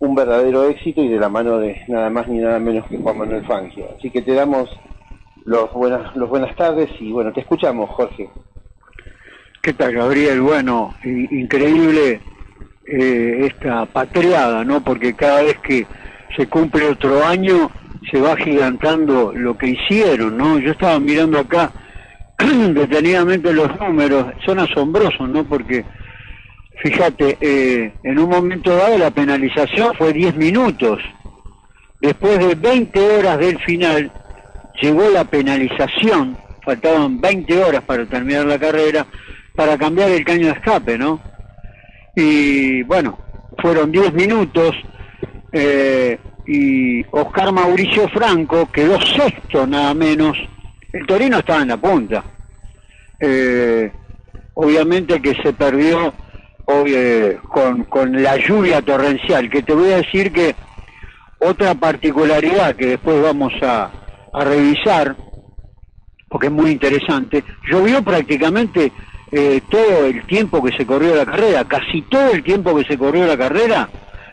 un 0.00 0.14
verdadero 0.14 0.64
éxito 0.64 1.02
y 1.02 1.08
de 1.08 1.18
la 1.18 1.28
mano 1.28 1.58
de 1.58 1.76
nada 1.86 2.08
más 2.08 2.26
ni 2.28 2.38
nada 2.38 2.58
menos 2.58 2.86
que 2.86 2.96
Juan 2.98 3.18
Manuel 3.18 3.44
Fangio. 3.46 3.88
Así 3.96 4.10
que 4.10 4.22
te 4.22 4.32
damos 4.34 4.68
los 5.44 5.72
buenas, 5.72 6.14
los 6.16 6.28
buenas 6.28 6.54
tardes 6.56 6.90
y 7.00 7.12
bueno, 7.12 7.32
te 7.32 7.40
escuchamos, 7.40 7.90
Jorge. 7.90 8.28
¿Qué 9.60 9.72
tal, 9.72 9.92
Gabriel? 9.92 10.40
Bueno, 10.40 10.94
increíble 11.04 12.20
eh, 12.84 13.46
esta 13.46 13.86
patriada, 13.86 14.64
¿no? 14.64 14.82
Porque 14.82 15.14
cada 15.14 15.42
vez 15.42 15.58
que 15.58 15.86
se 16.36 16.48
cumple 16.48 16.88
otro 16.88 17.24
año 17.24 17.70
se 18.10 18.20
va 18.20 18.36
gigantando 18.36 19.32
lo 19.32 19.56
que 19.56 19.68
hicieron, 19.68 20.36
¿no? 20.36 20.58
Yo 20.58 20.72
estaba 20.72 20.98
mirando 20.98 21.38
acá 21.38 21.70
detenidamente 22.74 23.52
los 23.52 23.78
números, 23.78 24.26
son 24.44 24.58
asombrosos, 24.58 25.28
¿no? 25.28 25.44
Porque, 25.44 25.84
fíjate, 26.82 27.38
eh, 27.40 27.92
en 28.02 28.18
un 28.18 28.28
momento 28.28 28.74
dado 28.74 28.98
la 28.98 29.10
penalización 29.10 29.94
fue 29.94 30.12
10 30.12 30.36
minutos. 30.36 31.00
Después 32.00 32.38
de 32.40 32.56
20 32.56 33.18
horas 33.18 33.38
del 33.38 33.60
final, 33.60 34.10
llegó 34.80 35.08
la 35.10 35.24
penalización, 35.24 36.36
faltaban 36.64 37.20
20 37.20 37.64
horas 37.64 37.82
para 37.82 38.06
terminar 38.06 38.46
la 38.46 38.58
carrera, 38.58 39.06
para 39.54 39.76
cambiar 39.76 40.10
el 40.10 40.24
caño 40.24 40.46
de 40.46 40.52
escape, 40.52 40.98
¿no? 40.98 41.20
Y 42.14 42.82
bueno, 42.84 43.18
fueron 43.58 43.90
10 43.90 44.12
minutos 44.14 44.74
eh, 45.52 46.18
y 46.46 47.04
Oscar 47.10 47.52
Mauricio 47.52 48.08
Franco 48.08 48.70
quedó 48.70 49.00
sexto 49.00 49.66
nada 49.66 49.94
menos. 49.94 50.36
El 50.92 51.06
Torino 51.06 51.38
estaba 51.38 51.62
en 51.62 51.68
la 51.68 51.76
punta. 51.76 52.24
Eh, 53.20 53.90
obviamente 54.54 55.22
que 55.22 55.34
se 55.42 55.52
perdió 55.52 56.12
con, 56.64 57.84
con 57.84 58.22
la 58.22 58.36
lluvia 58.36 58.80
torrencial, 58.82 59.50
que 59.50 59.62
te 59.62 59.74
voy 59.74 59.90
a 59.92 59.96
decir 59.98 60.32
que 60.32 60.54
otra 61.38 61.74
particularidad 61.74 62.76
que 62.76 62.86
después 62.86 63.20
vamos 63.22 63.52
a, 63.62 63.90
a 64.32 64.44
revisar, 64.44 65.16
porque 66.28 66.46
es 66.46 66.52
muy 66.52 66.70
interesante, 66.70 67.44
llovió 67.70 68.02
prácticamente 68.02 68.92
eh, 69.30 69.60
todo 69.70 70.06
el 70.06 70.26
tiempo 70.26 70.62
que 70.62 70.76
se 70.76 70.86
corrió 70.86 71.14
la 71.14 71.26
carrera, 71.26 71.64
casi 71.64 72.02
todo 72.02 72.32
el 72.32 72.42
tiempo 72.42 72.74
que 72.74 72.84
se 72.84 72.98
corrió 72.98 73.26
la 73.26 73.36
carrera, 73.36 73.88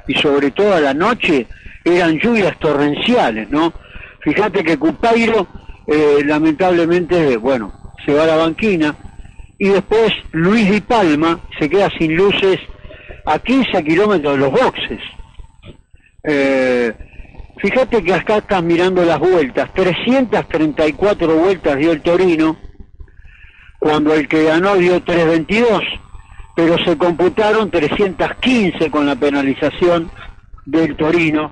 y 0.08 0.14
sobre 0.16 0.52
todo 0.52 0.74
a 0.74 0.80
la 0.80 0.94
noche, 0.94 1.48
eran 1.84 2.20
lluvias 2.20 2.58
torrenciales, 2.60 3.50
¿no? 3.50 3.74
Fíjate 4.22 4.64
que 4.64 4.78
Cupairo, 4.78 5.48
eh, 5.88 6.22
lamentablemente, 6.26 7.38
bueno, 7.38 7.72
se 8.06 8.14
va 8.14 8.24
a 8.24 8.28
la 8.28 8.36
banquina, 8.36 8.96
y 9.58 9.70
después 9.70 10.14
Luis 10.32 10.70
Di 10.72 10.82
Palma 10.82 11.40
se 11.60 11.70
queda 11.70 11.90
sin 11.98 12.16
luces 12.16 12.60
a 13.26 13.40
15 13.40 13.84
kilómetros 13.84 14.34
de 14.34 14.40
los 14.40 14.52
boxes. 14.52 15.00
Eh, 16.24 16.94
fíjate 17.60 18.04
que 18.04 18.14
acá 18.14 18.38
estás 18.38 18.64
mirando 18.64 19.04
las 19.04 19.20
vueltas, 19.20 19.70
334 19.74 21.36
vueltas 21.36 21.78
dio 21.78 21.92
el 21.92 22.02
Torino, 22.02 22.58
cuando 23.80 24.14
el 24.14 24.28
que 24.28 24.44
ganó 24.44 24.76
dio 24.76 25.02
322, 25.04 25.82
pero 26.56 26.78
se 26.84 26.98
computaron 26.98 27.72
315 27.72 28.92
con 28.92 29.06
la 29.06 29.16
penalización 29.16 30.12
del 30.66 30.96
Torino, 30.96 31.52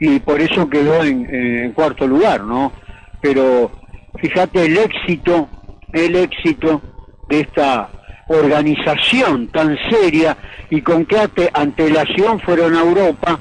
y 0.00 0.18
por 0.20 0.40
eso 0.40 0.68
quedó 0.68 1.02
en, 1.04 1.72
cuarto 1.72 2.06
lugar, 2.06 2.42
¿no? 2.42 2.72
Pero 3.20 3.70
fíjate 4.20 4.66
el 4.66 4.76
éxito, 4.76 5.48
el 5.92 6.16
éxito 6.16 6.82
de 7.28 7.40
esta 7.40 7.90
organización 8.28 9.48
tan 9.48 9.76
seria 9.90 10.36
y 10.70 10.80
con 10.82 11.04
qué 11.06 11.18
ante- 11.18 11.50
antelación 11.52 12.40
fueron 12.40 12.74
a 12.74 12.80
Europa 12.80 13.38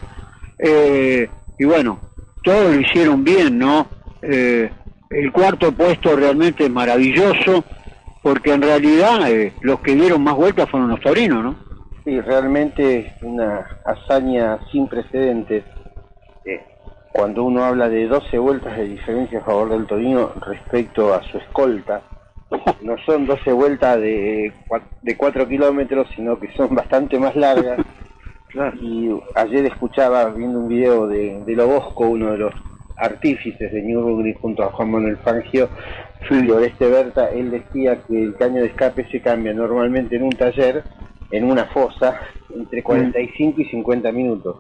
eh, 0.60 1.30
y 1.58 1.66
bueno, 1.66 2.00
todo 2.44 2.72
lo 2.72 2.80
hicieron 2.80 3.24
bien, 3.24 3.58
¿no? 3.58 3.88
Eh, 4.22 4.70
el 5.10 5.32
cuarto 5.32 5.72
puesto 5.72 6.16
realmente 6.16 6.66
es 6.66 6.72
maravilloso 6.72 7.64
porque 8.22 8.54
en 8.54 8.62
realidad 8.62 9.30
eh, 9.30 9.54
los 9.62 9.80
que 9.82 9.96
dieron 9.96 10.24
más 10.24 10.36
vueltas 10.36 10.70
fueron 10.70 10.90
los 10.90 11.02
taurinos, 11.02 11.44
¿no? 11.44 11.56
Sí, 12.04 12.20
realmente 12.20 13.16
una 13.22 13.66
hazaña 13.86 14.60
sin 14.72 14.88
precedentes. 14.88 15.64
Eh, 16.46 16.62
cuando 17.12 17.44
uno 17.44 17.64
habla 17.64 17.88
de 17.90 18.08
12 18.08 18.38
vueltas 18.40 18.76
de 18.78 18.86
diferencia 18.86 19.40
a 19.40 19.44
favor 19.44 19.70
del 19.70 19.86
Torino 19.86 20.32
respecto 20.46 21.14
a 21.14 21.22
su 21.24 21.38
escolta, 21.38 22.02
no 22.82 22.96
son 23.06 23.26
12 23.26 23.52
vueltas 23.52 23.98
de, 24.00 24.52
de 25.02 25.18
4 25.18 25.48
kilómetros, 25.48 26.08
sino 26.16 26.40
que 26.40 26.52
son 26.56 26.74
bastante 26.76 27.20
más 27.20 27.36
largas. 27.36 27.80
Y 28.82 29.10
ayer 29.36 29.66
escuchaba, 29.66 30.30
viendo 30.30 30.60
un 30.60 30.68
video 30.68 31.08
de, 31.08 31.42
de 31.46 31.56
Lobosco, 31.56 32.08
uno 32.08 32.32
de 32.32 32.38
los 32.38 32.54
artífices 32.98 33.72
de 33.72 33.82
Nürburgring 33.82 34.36
junto 34.36 34.64
a 34.64 34.72
Juan 34.72 34.92
Manuel 34.92 35.18
Fangio, 35.18 35.70
y 36.30 36.50
Oreste 36.50 36.88
Berta, 36.88 37.32
él 37.32 37.52
decía 37.52 38.00
que 38.08 38.22
el 38.22 38.36
caño 38.36 38.62
de 38.62 38.68
escape 38.68 39.06
se 39.12 39.22
cambia 39.22 39.54
normalmente 39.54 40.16
en 40.16 40.24
un 40.24 40.32
taller, 40.32 40.84
en 41.32 41.44
una 41.44 41.66
fosa, 41.66 42.20
entre 42.54 42.82
45 42.82 43.62
y 43.62 43.66
50 43.66 44.12
minutos. 44.12 44.58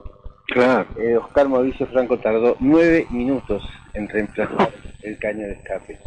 Claro. 0.47 0.85
Eh, 0.97 1.15
Oscar 1.15 1.47
Mauricio 1.47 1.87
Franco 1.87 2.19
tardó 2.19 2.57
9 2.59 3.07
minutos 3.11 3.63
en 3.93 4.09
reemplazar 4.09 4.69
el 5.03 5.17
caño 5.19 5.47
de 5.47 5.53
escape. 5.53 5.99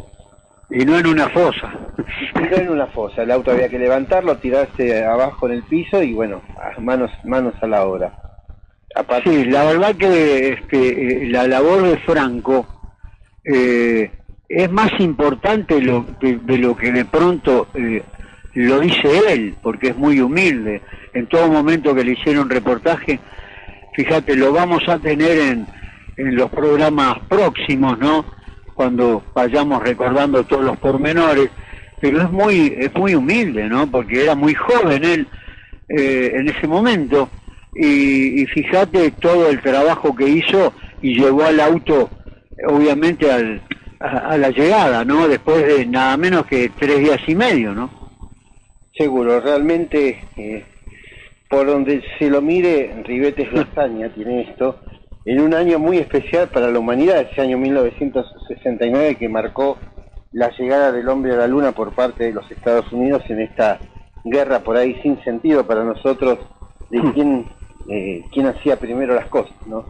Y 0.69 0.83
no 0.85 0.97
en 0.97 1.07
una 1.07 1.29
fosa. 1.29 1.73
Y 2.35 2.39
no 2.39 2.57
en 2.57 2.69
una 2.69 2.87
fosa, 2.87 3.23
el 3.23 3.31
auto 3.31 3.51
había 3.51 3.69
que 3.69 3.79
levantarlo, 3.79 4.37
tirarse 4.37 5.05
abajo 5.05 5.47
en 5.47 5.53
el 5.53 5.63
piso 5.63 6.03
y 6.03 6.13
bueno, 6.13 6.41
manos, 6.79 7.11
manos 7.23 7.53
a 7.61 7.67
la 7.67 7.85
obra. 7.85 8.13
Aparte, 8.95 9.29
Sí, 9.29 9.45
la 9.45 9.63
verdad 9.63 9.95
que 9.95 10.49
este, 10.49 11.27
la 11.29 11.47
labor 11.47 11.83
de 11.83 11.97
Franco 11.99 12.65
eh, 13.43 14.11
es 14.49 14.71
más 14.71 14.91
importante 14.99 15.81
lo, 15.81 16.05
de, 16.19 16.37
de 16.37 16.57
lo 16.57 16.75
que 16.75 16.91
de 16.91 17.05
pronto 17.05 17.67
eh, 17.73 18.03
lo 18.53 18.79
dice 18.79 19.31
él, 19.31 19.55
porque 19.61 19.89
es 19.89 19.97
muy 19.97 20.19
humilde. 20.19 20.81
En 21.13 21.27
todo 21.27 21.47
momento 21.47 21.93
que 21.93 22.03
le 22.03 22.13
hicieron 22.13 22.49
reportaje, 22.49 23.19
fíjate, 23.93 24.35
lo 24.35 24.51
vamos 24.51 24.87
a 24.87 24.99
tener 24.99 25.37
en, 25.37 25.67
en 26.17 26.35
los 26.35 26.49
programas 26.49 27.19
próximos, 27.27 27.97
¿no? 27.99 28.25
Cuando 28.77 29.21
vayamos 29.33 29.83
recordando 29.83 30.45
todos 30.45 30.63
los 30.63 30.77
pormenores, 30.77 31.49
pero 31.99 32.21
es 32.21 32.31
muy, 32.31 32.73
es 32.77 32.93
muy 32.93 33.13
humilde, 33.13 33.67
¿no? 33.67 33.91
Porque 33.91 34.23
era 34.23 34.35
muy 34.35 34.53
joven 34.53 35.03
él 35.03 35.27
eh, 35.89 36.31
en 36.33 36.47
ese 36.47 36.67
momento 36.67 37.29
y, 37.75 38.41
y 38.41 38.45
fíjate 38.45 39.11
todo 39.11 39.49
el 39.49 39.59
trabajo 39.61 40.15
que 40.15 40.29
hizo 40.29 40.73
y 41.01 41.19
llevó 41.19 41.43
al 41.43 41.59
auto 41.59 42.09
obviamente 42.67 43.31
al, 43.31 43.61
a, 43.99 44.29
a 44.29 44.37
la 44.37 44.51
llegada, 44.51 45.03
¿no? 45.03 45.27
Después 45.27 45.65
de 45.65 45.85
nada 45.85 46.15
menos 46.15 46.45
que 46.45 46.71
tres 46.79 46.99
días 46.99 47.19
y 47.27 47.35
medio, 47.35 47.73
¿no? 47.73 47.97
seguro, 48.97 49.39
realmente, 49.39 50.19
eh, 50.35 50.65
por 51.49 51.67
donde 51.67 52.01
se 52.17 52.29
lo 52.29 52.41
mire, 52.41 53.03
Ribetes 53.03 53.51
Lasaña 53.53 54.09
tiene 54.15 54.41
esto, 54.41 54.79
en 55.29 55.41
un 55.41 55.53
año 55.53 55.77
muy 55.77 55.97
especial 55.97 56.47
para 56.47 56.69
la 56.71 56.79
humanidad, 56.79 57.19
ese 57.21 57.41
año 57.41 57.57
1969 57.57 59.15
que 59.15 59.29
marcó 59.29 59.77
la 60.31 60.49
llegada 60.57 60.91
del 60.91 61.07
hombre 61.09 61.33
a 61.33 61.37
la 61.37 61.47
luna 61.47 61.71
por 61.73 61.93
parte 61.93 62.23
de 62.25 62.33
los 62.33 62.49
Estados 62.51 62.91
Unidos 62.93 63.23
en 63.29 63.41
esta 63.41 63.79
guerra 64.23 64.59
por 64.59 64.77
ahí 64.77 64.99
sin 65.01 65.21
sentido 65.23 65.65
para 65.67 65.83
nosotros 65.83 66.39
de 66.89 67.01
quién, 67.13 67.45
eh, 67.89 68.23
quién 68.33 68.47
hacía 68.47 68.77
primero 68.77 69.13
las 69.15 69.27
cosas, 69.27 69.55
¿no? 69.67 69.85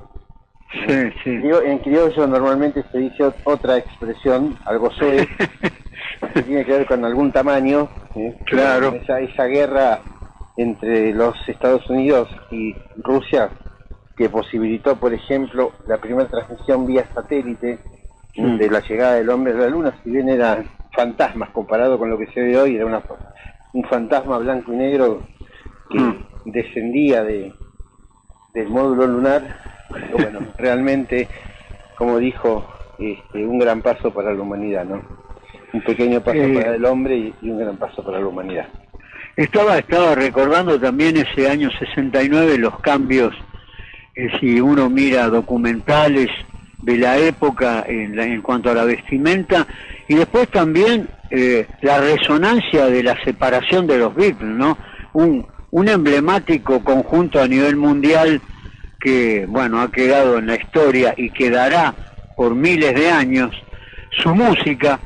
Sí, 0.71 1.09
sí. 1.23 1.39
En 1.65 1.77
criollo 1.79 2.27
normalmente 2.27 2.83
se 2.91 2.97
dice 2.97 3.23
ot- 3.23 3.35
otra 3.45 3.77
expresión, 3.77 4.57
algo 4.65 4.91
soez, 4.91 5.25
que 6.33 6.41
tiene 6.43 6.65
que 6.65 6.71
ver 6.73 6.85
con 6.87 7.05
algún 7.05 7.31
tamaño. 7.31 7.87
¿eh? 8.15 8.35
Claro. 8.45 8.93
Esa, 8.93 9.19
esa 9.21 9.45
guerra 9.45 9.99
entre 10.57 11.13
los 11.13 11.35
Estados 11.47 11.89
Unidos 11.89 12.27
y 12.51 12.75
Rusia 12.97 13.49
que 14.17 14.29
posibilitó, 14.29 14.95
por 14.95 15.13
ejemplo, 15.13 15.71
la 15.87 15.97
primera 15.97 16.27
transmisión 16.27 16.85
vía 16.87 17.05
satélite 17.13 17.79
Mm. 18.39 18.57
de 18.57 18.69
la 18.69 18.81
llegada 18.81 19.15
del 19.15 19.29
hombre 19.31 19.53
a 19.53 19.55
la 19.55 19.67
luna, 19.67 19.95
si 20.03 20.11
bien 20.11 20.29
eran 20.29 20.65
fantasmas 20.95 21.49
comparado 21.49 21.97
con 21.97 22.07
lo 22.11 22.19
que 22.19 22.27
se 22.27 22.39
ve 22.41 22.55
hoy, 22.59 22.75
era 22.75 22.85
una, 22.85 23.01
un 23.73 23.83
fantasma 23.85 24.37
blanco 24.37 24.71
y 24.73 24.75
negro 24.77 25.23
que 25.89 25.97
Mm. 25.99 26.25
descendía 26.45 27.23
de, 27.23 27.51
del 28.53 28.67
módulo 28.69 29.07
lunar, 29.07 29.41
bueno, 30.11 30.39
realmente, 30.59 31.27
como 31.97 32.19
dijo, 32.19 32.63
este, 32.99 33.43
un 33.43 33.57
gran 33.57 33.81
paso 33.81 34.13
para 34.13 34.31
la 34.33 34.41
humanidad, 34.43 34.85
¿no? 34.85 35.01
Un 35.73 35.81
pequeño 35.81 36.21
paso 36.21 36.37
Eh. 36.37 36.53
para 36.53 36.75
el 36.75 36.85
hombre 36.85 37.15
y, 37.17 37.33
y 37.41 37.49
un 37.49 37.57
gran 37.57 37.77
paso 37.77 38.03
para 38.03 38.19
la 38.19 38.27
humanidad. 38.27 38.67
Estaba, 39.35 39.79
estaba 39.79 40.13
recordando 40.13 40.79
también 40.79 41.17
ese 41.17 41.49
año 41.49 41.69
69 41.71 42.57
los 42.59 42.79
cambios, 42.81 43.33
si 44.39 44.59
uno 44.59 44.89
mira 44.89 45.27
documentales 45.29 46.27
de 46.81 46.97
la 46.97 47.17
época 47.17 47.85
en, 47.87 48.15
la- 48.15 48.25
en 48.25 48.41
cuanto 48.41 48.69
a 48.69 48.73
la 48.73 48.83
vestimenta, 48.85 49.67
y 50.07 50.15
después 50.15 50.47
también 50.49 51.07
eh, 51.29 51.67
la 51.81 51.99
resonancia 51.99 52.85
de 52.87 53.03
la 53.03 53.21
separación 53.23 53.85
de 53.87 53.97
los 53.97 54.15
Beatles, 54.15 54.49
¿no? 54.55 54.77
Un, 55.13 55.45
un 55.71 55.87
emblemático 55.89 56.83
conjunto 56.83 57.41
a 57.41 57.47
nivel 57.47 57.75
mundial 57.75 58.41
que, 58.99 59.45
bueno, 59.47 59.81
ha 59.81 59.91
quedado 59.91 60.37
en 60.37 60.47
la 60.47 60.55
historia 60.55 61.13
y 61.17 61.29
quedará 61.29 61.93
por 62.35 62.55
miles 62.55 62.95
de 62.95 63.09
años, 63.11 63.51
su 64.23 64.33
música, 64.33 64.99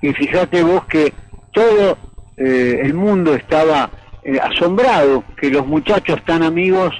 y 0.00 0.12
fíjate 0.12 0.62
vos 0.62 0.84
que 0.86 1.12
todo 1.52 1.96
eh, 2.36 2.80
el 2.82 2.94
mundo 2.94 3.34
estaba 3.34 3.90
eh, 4.24 4.38
asombrado 4.40 5.24
que 5.36 5.48
los 5.50 5.66
muchachos 5.66 6.20
tan 6.24 6.42
amigos 6.42 6.94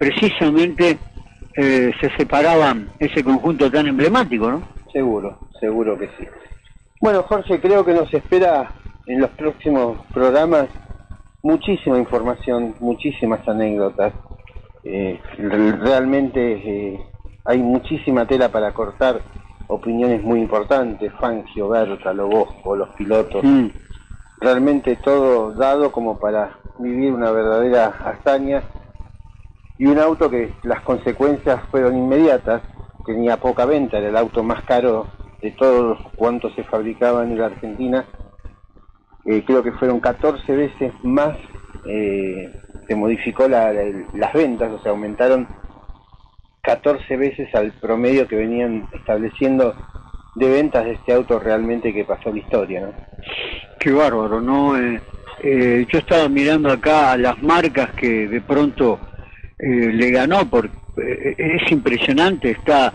precisamente 0.00 0.98
eh, 1.56 1.92
se 2.00 2.10
separaban 2.16 2.88
ese 2.98 3.22
conjunto 3.22 3.70
tan 3.70 3.86
emblemático, 3.86 4.50
¿no? 4.50 4.62
Seguro, 4.90 5.38
seguro 5.60 5.98
que 5.98 6.06
sí. 6.18 6.26
Bueno, 7.02 7.22
Jorge, 7.24 7.60
creo 7.60 7.84
que 7.84 7.92
nos 7.92 8.12
espera 8.14 8.72
en 9.06 9.20
los 9.20 9.28
próximos 9.32 9.98
programas 10.14 10.68
muchísima 11.42 11.98
información, 11.98 12.74
muchísimas 12.80 13.46
anécdotas. 13.46 14.14
Eh, 14.84 15.20
re- 15.36 15.72
realmente 15.72 16.40
eh, 16.94 17.00
hay 17.44 17.58
muchísima 17.58 18.26
tela 18.26 18.48
para 18.48 18.72
cortar, 18.72 19.20
opiniones 19.66 20.22
muy 20.22 20.40
importantes, 20.40 21.12
Fangio, 21.20 21.68
Berta, 21.68 22.14
Lobosco, 22.14 22.74
los 22.74 22.88
pilotos. 22.96 23.44
Mm. 23.44 23.66
Realmente 24.40 24.96
todo 24.96 25.52
dado 25.52 25.92
como 25.92 26.18
para 26.18 26.56
vivir 26.78 27.12
una 27.12 27.30
verdadera 27.32 27.88
hazaña 28.02 28.62
y 29.80 29.86
un 29.86 29.98
auto 29.98 30.28
que 30.28 30.52
las 30.62 30.82
consecuencias 30.82 31.58
fueron 31.70 31.96
inmediatas, 31.96 32.60
tenía 33.06 33.38
poca 33.38 33.64
venta, 33.64 33.96
era 33.96 34.10
el 34.10 34.16
auto 34.16 34.42
más 34.42 34.62
caro 34.64 35.06
de 35.40 35.52
todos 35.52 35.98
cuantos 36.16 36.54
se 36.54 36.64
fabricaban 36.64 37.30
en 37.32 37.38
la 37.38 37.46
Argentina, 37.46 38.04
Eh, 39.26 39.42
creo 39.46 39.62
que 39.62 39.72
fueron 39.72 40.00
14 40.00 40.56
veces 40.56 40.92
más, 41.02 41.36
eh, 41.84 42.50
se 42.88 42.94
modificó 42.96 43.46
la- 43.48 43.70
la- 43.70 44.06
las 44.14 44.32
ventas, 44.32 44.72
o 44.72 44.78
sea, 44.82 44.92
aumentaron 44.92 45.46
14 46.62 47.16
veces 47.18 47.54
al 47.54 47.72
promedio 47.72 48.26
que 48.26 48.36
venían 48.36 48.88
estableciendo 48.92 49.74
de 50.36 50.48
ventas 50.48 50.84
de 50.86 50.92
este 50.92 51.12
auto 51.12 51.38
realmente 51.38 51.92
que 51.92 52.04
pasó 52.06 52.30
la 52.32 52.38
historia, 52.38 52.80
¿no? 52.80 52.92
Qué 53.78 53.92
bárbaro, 53.92 54.40
¿no? 54.40 54.76
Eh, 54.78 55.86
yo 55.90 55.98
estaba 55.98 56.26
mirando 56.28 56.70
acá 56.72 57.12
a 57.12 57.16
las 57.18 57.42
marcas 57.42 57.90
que 57.94 58.26
de 58.26 58.40
pronto 58.40 58.98
eh, 59.62 59.90
le 59.92 60.10
ganó, 60.10 60.48
porque 60.48 60.70
eh, 60.98 61.34
es 61.38 61.72
impresionante, 61.72 62.50
está 62.50 62.92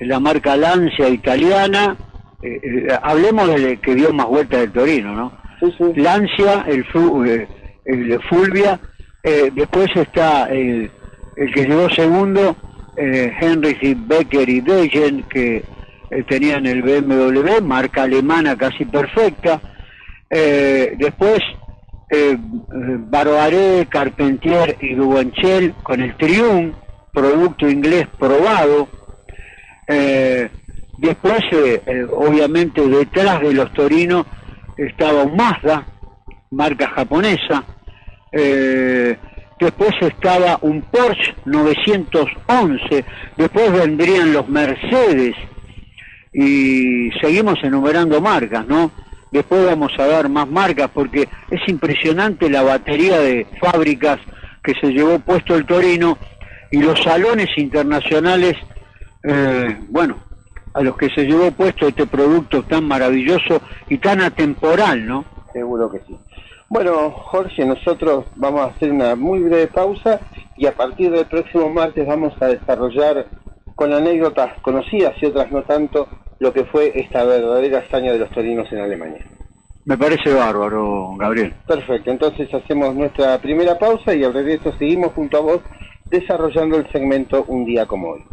la 0.00 0.20
marca 0.20 0.56
Lancia 0.56 1.08
italiana, 1.08 1.96
eh, 2.42 2.88
hablemos 3.02 3.48
de 3.48 3.78
que 3.78 3.94
dio 3.94 4.12
más 4.12 4.26
vueltas 4.26 4.60
del 4.60 4.72
Torino, 4.72 5.14
¿no? 5.14 5.32
Lancia, 5.96 6.64
el, 6.68 6.84
el 7.84 8.20
Fulvia, 8.28 8.78
eh, 9.22 9.50
después 9.54 9.88
está 9.94 10.44
el, 10.50 10.90
el 11.36 11.52
que 11.52 11.64
llegó 11.64 11.88
segundo, 11.90 12.56
eh, 12.96 13.32
Henry 13.40 13.94
Becker 13.94 14.48
y 14.48 14.60
Dejen, 14.60 15.22
que 15.24 15.64
eh, 16.10 16.22
tenían 16.28 16.66
el 16.66 16.82
BMW, 16.82 17.60
marca 17.62 18.02
alemana 18.04 18.56
casi 18.56 18.84
perfecta. 18.84 19.60
Eh, 20.30 20.94
después, 20.98 21.40
eh, 22.08 23.86
Carpentier 23.88 24.76
y 24.80 24.94
Dubanchel 24.94 25.74
con 25.82 26.00
el 26.00 26.16
Triumph, 26.16 26.74
producto 27.12 27.68
inglés 27.68 28.06
probado. 28.18 28.88
Eh, 29.88 30.48
después, 30.98 31.40
eh, 31.52 31.82
eh, 31.86 32.06
obviamente, 32.10 32.86
detrás 32.86 33.40
de 33.40 33.54
los 33.54 33.72
torinos 33.72 34.26
estaba 34.76 35.22
un 35.24 35.36
Mazda, 35.36 35.86
marca 36.50 36.88
japonesa. 36.88 37.64
Después 39.58 39.94
estaba 40.02 40.58
un 40.60 40.82
Porsche 40.82 41.34
911. 41.46 43.04
Después 43.38 43.72
vendrían 43.72 44.34
los 44.34 44.46
Mercedes. 44.48 45.34
Y 46.34 47.10
seguimos 47.22 47.56
enumerando 47.62 48.20
marcas, 48.20 48.66
¿no? 48.66 48.90
Después 49.36 49.66
vamos 49.66 49.92
a 49.98 50.06
dar 50.06 50.30
más 50.30 50.48
marcas 50.48 50.90
porque 50.94 51.28
es 51.50 51.68
impresionante 51.68 52.48
la 52.48 52.62
batería 52.62 53.20
de 53.20 53.46
fábricas 53.60 54.18
que 54.62 54.72
se 54.80 54.92
llevó 54.92 55.18
puesto 55.18 55.54
el 55.54 55.66
Torino 55.66 56.16
y 56.70 56.78
los 56.78 57.02
salones 57.02 57.48
internacionales, 57.58 58.56
eh, 59.22 59.78
bueno, 59.90 60.16
a 60.72 60.80
los 60.80 60.96
que 60.96 61.10
se 61.10 61.26
llevó 61.26 61.50
puesto 61.50 61.86
este 61.86 62.06
producto 62.06 62.62
tan 62.62 62.88
maravilloso 62.88 63.60
y 63.90 63.98
tan 63.98 64.22
atemporal, 64.22 65.06
¿no? 65.06 65.26
Seguro 65.52 65.90
que 65.90 65.98
sí. 66.06 66.16
Bueno, 66.70 67.10
Jorge, 67.10 67.66
nosotros 67.66 68.24
vamos 68.36 68.62
a 68.62 68.70
hacer 68.70 68.90
una 68.90 69.16
muy 69.16 69.40
breve 69.40 69.66
pausa 69.66 70.18
y 70.56 70.66
a 70.66 70.72
partir 70.72 71.10
del 71.10 71.26
próximo 71.26 71.68
martes 71.68 72.06
vamos 72.06 72.32
a 72.40 72.46
desarrollar 72.46 73.26
con 73.74 73.92
anécdotas 73.92 74.58
conocidas 74.62 75.14
y 75.20 75.26
otras 75.26 75.52
no 75.52 75.62
tanto 75.62 76.08
lo 76.38 76.52
que 76.52 76.64
fue 76.64 76.92
esta 76.94 77.24
verdadera 77.24 77.78
hazaña 77.78 78.12
de 78.12 78.18
los 78.18 78.30
torinos 78.30 78.70
en 78.72 78.80
Alemania. 78.80 79.24
Me 79.84 79.96
parece 79.96 80.32
bárbaro, 80.32 81.14
Gabriel. 81.16 81.54
Perfecto, 81.66 82.10
entonces 82.10 82.52
hacemos 82.52 82.94
nuestra 82.94 83.38
primera 83.38 83.78
pausa 83.78 84.14
y 84.14 84.24
al 84.24 84.34
regreso 84.34 84.72
seguimos 84.78 85.12
junto 85.12 85.36
a 85.36 85.40
vos 85.40 85.60
desarrollando 86.10 86.76
el 86.76 86.90
segmento 86.90 87.44
Un 87.48 87.64
día 87.64 87.86
como 87.86 88.10
hoy. 88.10 88.24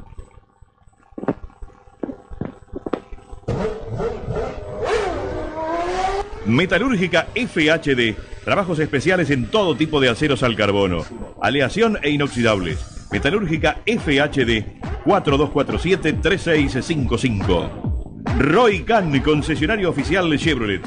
Metalúrgica 6.45 7.27
FHD. 7.35 8.15
Trabajos 8.43 8.79
especiales 8.79 9.29
en 9.29 9.49
todo 9.49 9.77
tipo 9.77 10.01
de 10.01 10.09
aceros 10.09 10.43
al 10.43 10.55
carbono. 10.55 11.03
Aleación 11.41 11.97
e 12.01 12.09
inoxidables. 12.09 13.07
Metalúrgica 13.11 13.77
FHD 13.85 14.83
4247-3655. 15.05 17.92
Roy 18.37 18.83
Can, 18.83 19.19
concesionario 19.21 19.89
oficial 19.89 20.37
Chevrolet. 20.37 20.81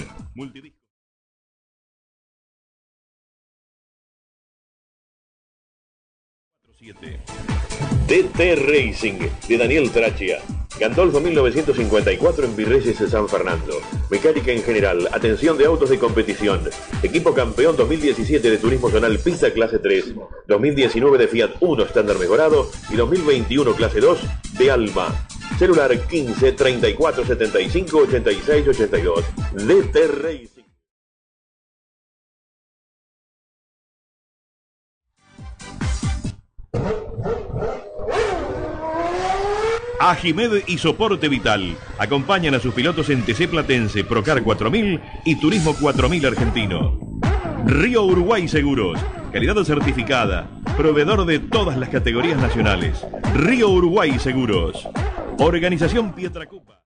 DT 8.07 8.57
Racing 8.57 9.19
de 9.49 9.59
Daniel 9.59 9.91
Trachia. 9.91 10.58
Gandolfo 10.79 11.21
1954 11.21 12.45
en 12.45 12.57
Virreyes 12.57 12.97
San 13.11 13.29
Fernando. 13.29 13.81
Mecánica 14.11 14.53
en 14.53 14.63
general, 14.63 15.09
atención 15.13 15.59
de 15.59 15.67
autos 15.67 15.91
de 15.91 15.99
competición. 15.99 16.61
Equipo 17.03 17.35
campeón 17.35 17.77
2017 17.77 18.49
de 18.51 18.59
Turismo 18.59 18.89
Zonal 18.89 19.19
Pista 19.19 19.53
Clase 19.53 19.79
3. 19.81 20.15
2019 20.47 21.19
de 21.19 21.29
Fiat 21.29 21.51
1 21.61 21.83
estándar 21.83 22.19
mejorado 22.19 22.71
y 22.91 22.97
2021 22.97 23.75
Clase 23.75 24.01
2 24.01 24.19
de 24.59 24.71
Alma. 24.71 25.27
Celular 25.59 25.99
15 26.07 26.53
34 26.53 27.27
75 27.27 27.99
86 27.99 28.69
82. 28.69 29.25
DT 29.55 29.97
Racing. 30.23 30.58
Ajimed 40.01 40.63
y 40.69 40.79
Soporte 40.79 41.29
Vital 41.29 41.77
acompañan 41.99 42.55
a 42.55 42.61
sus 42.61 42.73
pilotos 42.73 43.11
en 43.11 43.23
TC 43.23 43.49
Platense, 43.49 44.05
Procar 44.05 44.43
4000 44.43 45.01
y 45.25 45.41
Turismo 45.41 45.75
4000 45.75 46.27
Argentino. 46.27 46.99
Río 47.67 48.05
Uruguay 48.05 48.47
Seguros, 48.47 49.01
calidad 49.33 49.57
certificada, 49.65 50.49
proveedor 50.77 51.27
de 51.27 51.41
todas 51.41 51.77
las 51.77 51.89
categorías 51.89 52.41
nacionales. 52.41 53.05
Río 53.35 53.71
Uruguay 53.71 54.19
Seguros. 54.19 54.89
Organización 55.39 56.13
Pietracupa. 56.13 56.78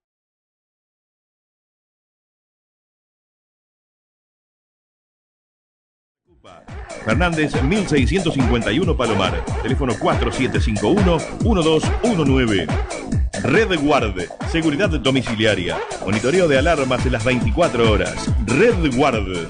Fernández 7.05 7.63
1651 7.63 8.97
Palomar. 8.97 9.45
Teléfono 9.63 9.93
4751-1219. 9.95 12.67
Red 13.43 13.81
Guard. 13.81 14.15
Seguridad 14.51 14.89
domiciliaria. 14.89 15.77
Monitoreo 16.05 16.49
de 16.49 16.59
alarmas 16.59 17.07
en 17.07 17.13
las 17.13 17.25
24 17.25 17.89
horas. 17.91 18.29
Red 18.47 18.97
Guard. 18.97 19.49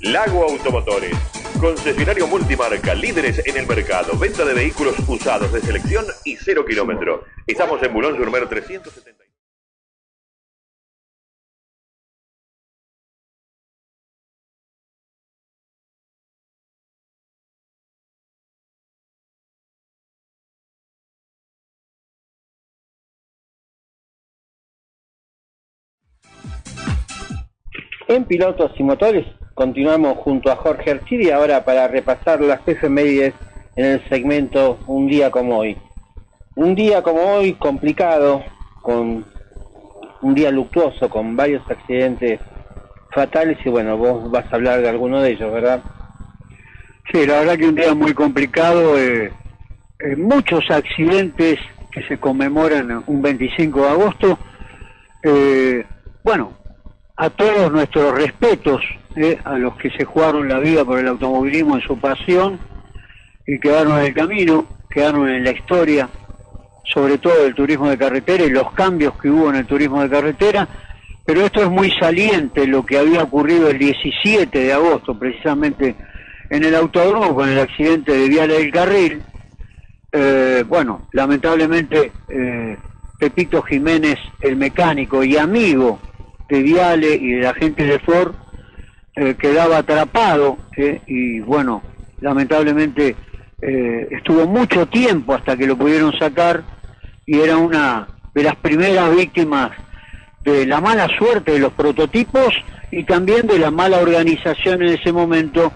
Lago 0.00 0.48
Automotores. 0.48 1.14
Concesionario 1.60 2.26
multimarca, 2.26 2.94
líderes 2.94 3.46
en 3.46 3.58
el 3.58 3.66
mercado, 3.66 4.16
venta 4.18 4.46
de 4.46 4.54
vehículos 4.54 4.94
usados 5.06 5.52
de 5.52 5.60
selección 5.60 6.06
y 6.24 6.36
cero 6.36 6.64
kilómetro. 6.66 7.24
Estamos 7.46 7.82
en 7.82 7.92
Bulón 7.92 8.16
Surmer 8.16 8.48
370. 8.48 9.33
En 28.06 28.24
pilotos 28.24 28.72
y 28.78 28.82
motores 28.82 29.26
continuamos 29.54 30.18
junto 30.18 30.50
a 30.50 30.56
Jorge 30.56 30.90
Archiri 30.90 31.30
ahora 31.30 31.64
para 31.64 31.88
repasar 31.88 32.40
las 32.42 32.60
efemérides 32.68 33.32
en 33.76 33.86
el 33.86 34.08
segmento 34.08 34.78
Un 34.86 35.06
día 35.06 35.30
como 35.30 35.58
hoy. 35.58 35.78
Un 36.54 36.74
día 36.74 37.02
como 37.02 37.20
hoy 37.22 37.54
complicado, 37.54 38.42
con 38.82 39.24
un 40.20 40.34
día 40.34 40.50
luctuoso, 40.50 41.08
con 41.08 41.34
varios 41.34 41.62
accidentes 41.70 42.40
fatales 43.10 43.58
y 43.64 43.70
bueno, 43.70 43.96
vos 43.96 44.30
vas 44.30 44.52
a 44.52 44.56
hablar 44.56 44.82
de 44.82 44.88
alguno 44.88 45.22
de 45.22 45.30
ellos, 45.30 45.50
¿verdad? 45.50 45.82
Sí, 47.10 47.26
la 47.26 47.40
verdad 47.40 47.56
que 47.56 47.68
un 47.68 47.74
día 47.74 47.94
muy 47.94 48.12
complicado, 48.12 48.98
eh, 48.98 49.32
eh, 49.98 50.16
muchos 50.16 50.70
accidentes 50.70 51.58
que 51.90 52.02
se 52.06 52.18
conmemoran 52.18 53.02
un 53.06 53.22
25 53.22 53.80
de 53.80 53.88
agosto. 53.88 54.38
Eh, 55.22 55.86
bueno, 56.22 56.52
a 57.16 57.30
todos 57.30 57.70
nuestros 57.70 58.12
respetos 58.14 58.82
eh, 59.16 59.38
a 59.44 59.56
los 59.56 59.76
que 59.76 59.90
se 59.90 60.04
jugaron 60.04 60.48
la 60.48 60.58
vida 60.58 60.84
por 60.84 60.98
el 60.98 61.06
automovilismo 61.08 61.76
en 61.76 61.82
su 61.82 61.98
pasión 61.98 62.58
y 63.46 63.58
quedaron 63.60 63.98
en 63.98 64.06
el 64.06 64.14
camino, 64.14 64.66
quedaron 64.90 65.28
en 65.28 65.44
la 65.44 65.52
historia, 65.52 66.08
sobre 66.84 67.18
todo 67.18 67.44
del 67.44 67.54
turismo 67.54 67.88
de 67.88 67.98
carretera 67.98 68.44
y 68.44 68.50
los 68.50 68.72
cambios 68.72 69.16
que 69.20 69.30
hubo 69.30 69.50
en 69.50 69.56
el 69.56 69.66
turismo 69.66 70.02
de 70.02 70.10
carretera, 70.10 70.66
pero 71.24 71.42
esto 71.42 71.62
es 71.62 71.70
muy 71.70 71.90
saliente 71.92 72.66
lo 72.66 72.84
que 72.84 72.98
había 72.98 73.22
ocurrido 73.22 73.70
el 73.70 73.78
17 73.78 74.58
de 74.58 74.72
agosto, 74.72 75.18
precisamente 75.18 75.94
en 76.50 76.64
el 76.64 76.74
autódromo 76.74 77.34
con 77.34 77.48
el 77.48 77.58
accidente 77.58 78.12
de 78.12 78.28
Viale 78.28 78.54
del 78.54 78.70
Carril. 78.70 79.22
Eh, 80.12 80.64
bueno, 80.68 81.08
lamentablemente 81.12 82.12
eh, 82.28 82.76
Pepito 83.18 83.62
Jiménez, 83.62 84.18
el 84.40 84.56
mecánico 84.56 85.24
y 85.24 85.36
amigo 85.36 85.98
de 86.54 86.62
Viale 86.62 87.14
y 87.14 87.32
de 87.32 87.42
la 87.42 87.54
gente 87.54 87.84
de 87.84 87.98
Ford, 87.98 88.32
eh, 89.16 89.34
quedaba 89.36 89.78
atrapado 89.78 90.58
y 91.06 91.40
bueno, 91.40 91.82
lamentablemente 92.20 93.16
eh, 93.60 94.08
estuvo 94.10 94.46
mucho 94.46 94.86
tiempo 94.86 95.34
hasta 95.34 95.56
que 95.56 95.66
lo 95.66 95.76
pudieron 95.76 96.12
sacar 96.16 96.62
y 97.26 97.40
era 97.40 97.56
una 97.56 98.06
de 98.34 98.42
las 98.44 98.54
primeras 98.56 99.14
víctimas 99.16 99.72
de 100.44 100.66
la 100.66 100.80
mala 100.80 101.08
suerte 101.18 101.52
de 101.52 101.58
los 101.58 101.72
prototipos 101.72 102.54
y 102.92 103.02
también 103.02 103.48
de 103.48 103.58
la 103.58 103.72
mala 103.72 103.98
organización 103.98 104.82
en 104.82 104.90
ese 104.90 105.12
momento 105.12 105.72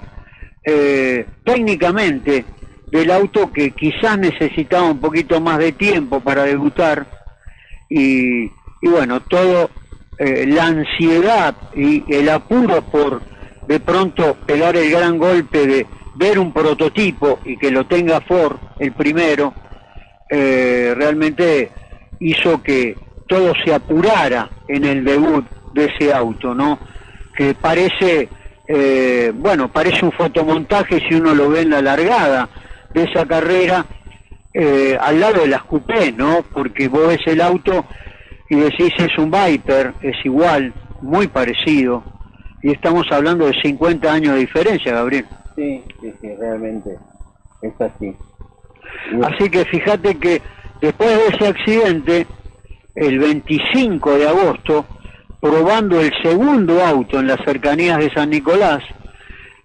eh, 0.65 1.27
técnicamente 1.45 2.45
del 2.91 3.11
auto 3.11 3.53
que 3.53 3.73
quizás 3.73 4.17
necesitaba 4.17 4.85
un 4.91 5.01
poquito 5.01 5.41
más 5.41 5.59
de 5.59 5.73
tiempo 5.73 6.21
para 6.21 6.45
debutar. 6.45 7.07
Y 7.89 8.51
bueno, 8.83 9.21
todo 9.21 9.71
eh, 10.19 10.47
la 10.47 10.67
ansiedad 10.67 11.55
y 11.75 12.05
el 12.13 12.29
apuro 12.29 12.83
por 12.83 13.23
de 13.67 13.81
pronto 13.81 14.35
pegar 14.47 14.77
el 14.77 14.91
gran 14.91 15.19
golpe 15.19 15.67
de 15.67 15.87
ver 16.17 16.39
un 16.39 16.53
prototipo 16.53 17.39
y 17.45 17.57
que 17.57 17.71
lo 17.71 17.87
tenga 17.87 18.21
Ford, 18.21 18.57
el 18.79 18.93
primero, 18.93 19.55
eh, 20.29 20.95
realmente 20.97 21.71
hizo 22.21 22.63
que 22.63 22.97
todo 23.29 23.53
se 23.65 23.73
apurara 23.73 24.49
en 24.67 24.85
el 24.85 25.05
debut 25.05 25.45
de 25.75 25.85
ese 25.85 26.13
auto, 26.13 26.55
¿no? 26.55 26.79
Que 27.37 27.55
parece, 27.55 28.29
eh, 28.67 29.33
bueno, 29.35 29.69
parece 29.69 30.05
un 30.05 30.13
fotomontaje 30.13 31.01
si 31.09 31.15
uno 31.15 31.35
lo 31.35 31.51
ve 31.51 31.61
en 31.61 31.71
la 31.71 31.83
largada 31.83 32.49
de 32.93 33.05
esa 33.05 33.27
carrera, 33.27 33.87
eh, 34.53 34.99
al 35.01 35.21
lado 35.21 35.43
de 35.43 35.49
las 35.49 35.63
coupé, 35.65 36.11
¿no? 36.11 36.45
Porque 36.53 36.89
vos 36.89 37.09
ves 37.09 37.21
el 37.27 37.41
auto 37.41 37.85
y 38.49 38.57
decís 38.57 38.93
es 38.99 39.17
un 39.19 39.31
Viper, 39.31 39.95
es 40.03 40.17
igual, 40.25 40.73
muy 41.03 41.27
parecido, 41.29 42.03
y 42.63 42.73
estamos 42.73 43.07
hablando 43.11 43.47
de 43.47 43.61
50 43.61 44.13
años 44.13 44.35
de 44.35 44.41
diferencia, 44.41 44.93
Gabriel. 44.93 45.27
Sí, 45.55 45.83
sí, 46.01 46.13
sí, 46.21 46.29
realmente 46.39 46.97
es 47.63 47.81
así. 47.81 48.15
Así 49.23 49.51
que 49.51 49.65
fíjate 49.65 50.17
que 50.17 50.41
después 50.81 51.11
de 51.11 51.27
ese 51.37 51.47
accidente, 51.47 52.27
el 52.95 53.19
25 53.19 54.19
de 54.19 54.29
agosto, 54.29 54.87
probando 55.41 56.01
el 56.01 56.13
segundo 56.23 56.83
auto 56.85 57.21
en 57.21 57.29
las 57.29 57.39
cercanías 57.45 57.99
de 57.99 58.11
San 58.11 58.31
Nicolás, 58.31 58.83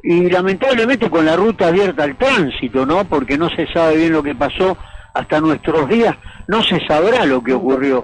y 0.04 0.30
lamentablemente 0.30 1.10
con 1.10 1.26
la 1.26 1.36
ruta 1.36 1.68
abierta 1.68 2.04
al 2.04 2.18
tránsito, 2.18 2.86
¿no? 2.86 3.06
Porque 3.06 3.38
no 3.38 3.50
se 3.50 3.66
sabe 3.68 3.98
bien 3.98 4.12
lo 4.12 4.22
que 4.22 4.36
pasó 4.36 4.78
hasta 5.14 5.40
nuestros 5.40 5.88
días, 5.88 6.16
no 6.48 6.64
se 6.64 6.86
sabrá 6.88 7.26
lo 7.26 7.44
que 7.44 7.54
ocurrió. 7.54 8.02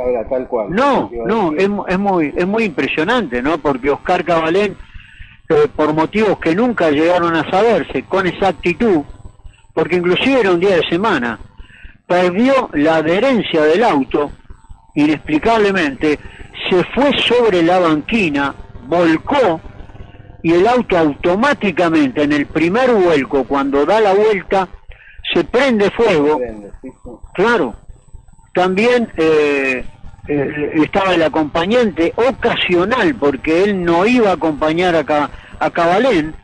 No, 0.69 1.09
no, 1.25 1.53
es, 1.53 1.69
es 1.87 1.99
muy 1.99 2.33
es 2.35 2.47
muy 2.47 2.65
impresionante, 2.65 3.41
¿no? 3.41 3.57
Porque 3.57 3.89
Oscar 3.89 4.23
Cabalén, 4.23 4.77
eh, 5.49 5.67
por 5.75 5.93
motivos 5.93 6.39
que 6.39 6.55
nunca 6.55 6.91
llegaron 6.91 7.35
a 7.35 7.49
saberse 7.49 8.03
con 8.03 8.27
exactitud, 8.27 9.01
porque 9.73 9.95
inclusive 9.95 10.41
era 10.41 10.51
un 10.51 10.59
día 10.59 10.75
de 10.75 10.87
semana, 10.87 11.39
perdió 12.07 12.69
la 12.73 12.97
adherencia 12.97 13.63
del 13.63 13.83
auto, 13.83 14.31
inexplicablemente, 14.95 16.19
se 16.69 16.83
fue 16.95 17.17
sobre 17.19 17.63
la 17.63 17.79
banquina, 17.79 18.53
volcó, 18.87 19.61
y 20.41 20.53
el 20.53 20.67
auto 20.67 20.97
automáticamente 20.97 22.23
en 22.23 22.33
el 22.33 22.45
primer 22.45 22.91
vuelco, 22.93 23.43
cuando 23.43 23.85
da 23.85 23.99
la 23.99 24.13
vuelta, 24.13 24.67
se 25.33 25.43
prende 25.43 25.89
fuego. 25.91 26.39
Claro. 27.33 27.75
También 28.53 29.11
eh, 29.17 29.83
eh, 30.27 30.71
estaba 30.75 31.13
el 31.13 31.23
acompañante 31.23 32.13
ocasional, 32.15 33.15
porque 33.15 33.63
él 33.63 33.83
no 33.83 34.05
iba 34.05 34.31
a 34.31 34.33
acompañar 34.33 34.95
a, 34.95 35.29
a 35.59 35.69
Cabalén, 35.69 36.35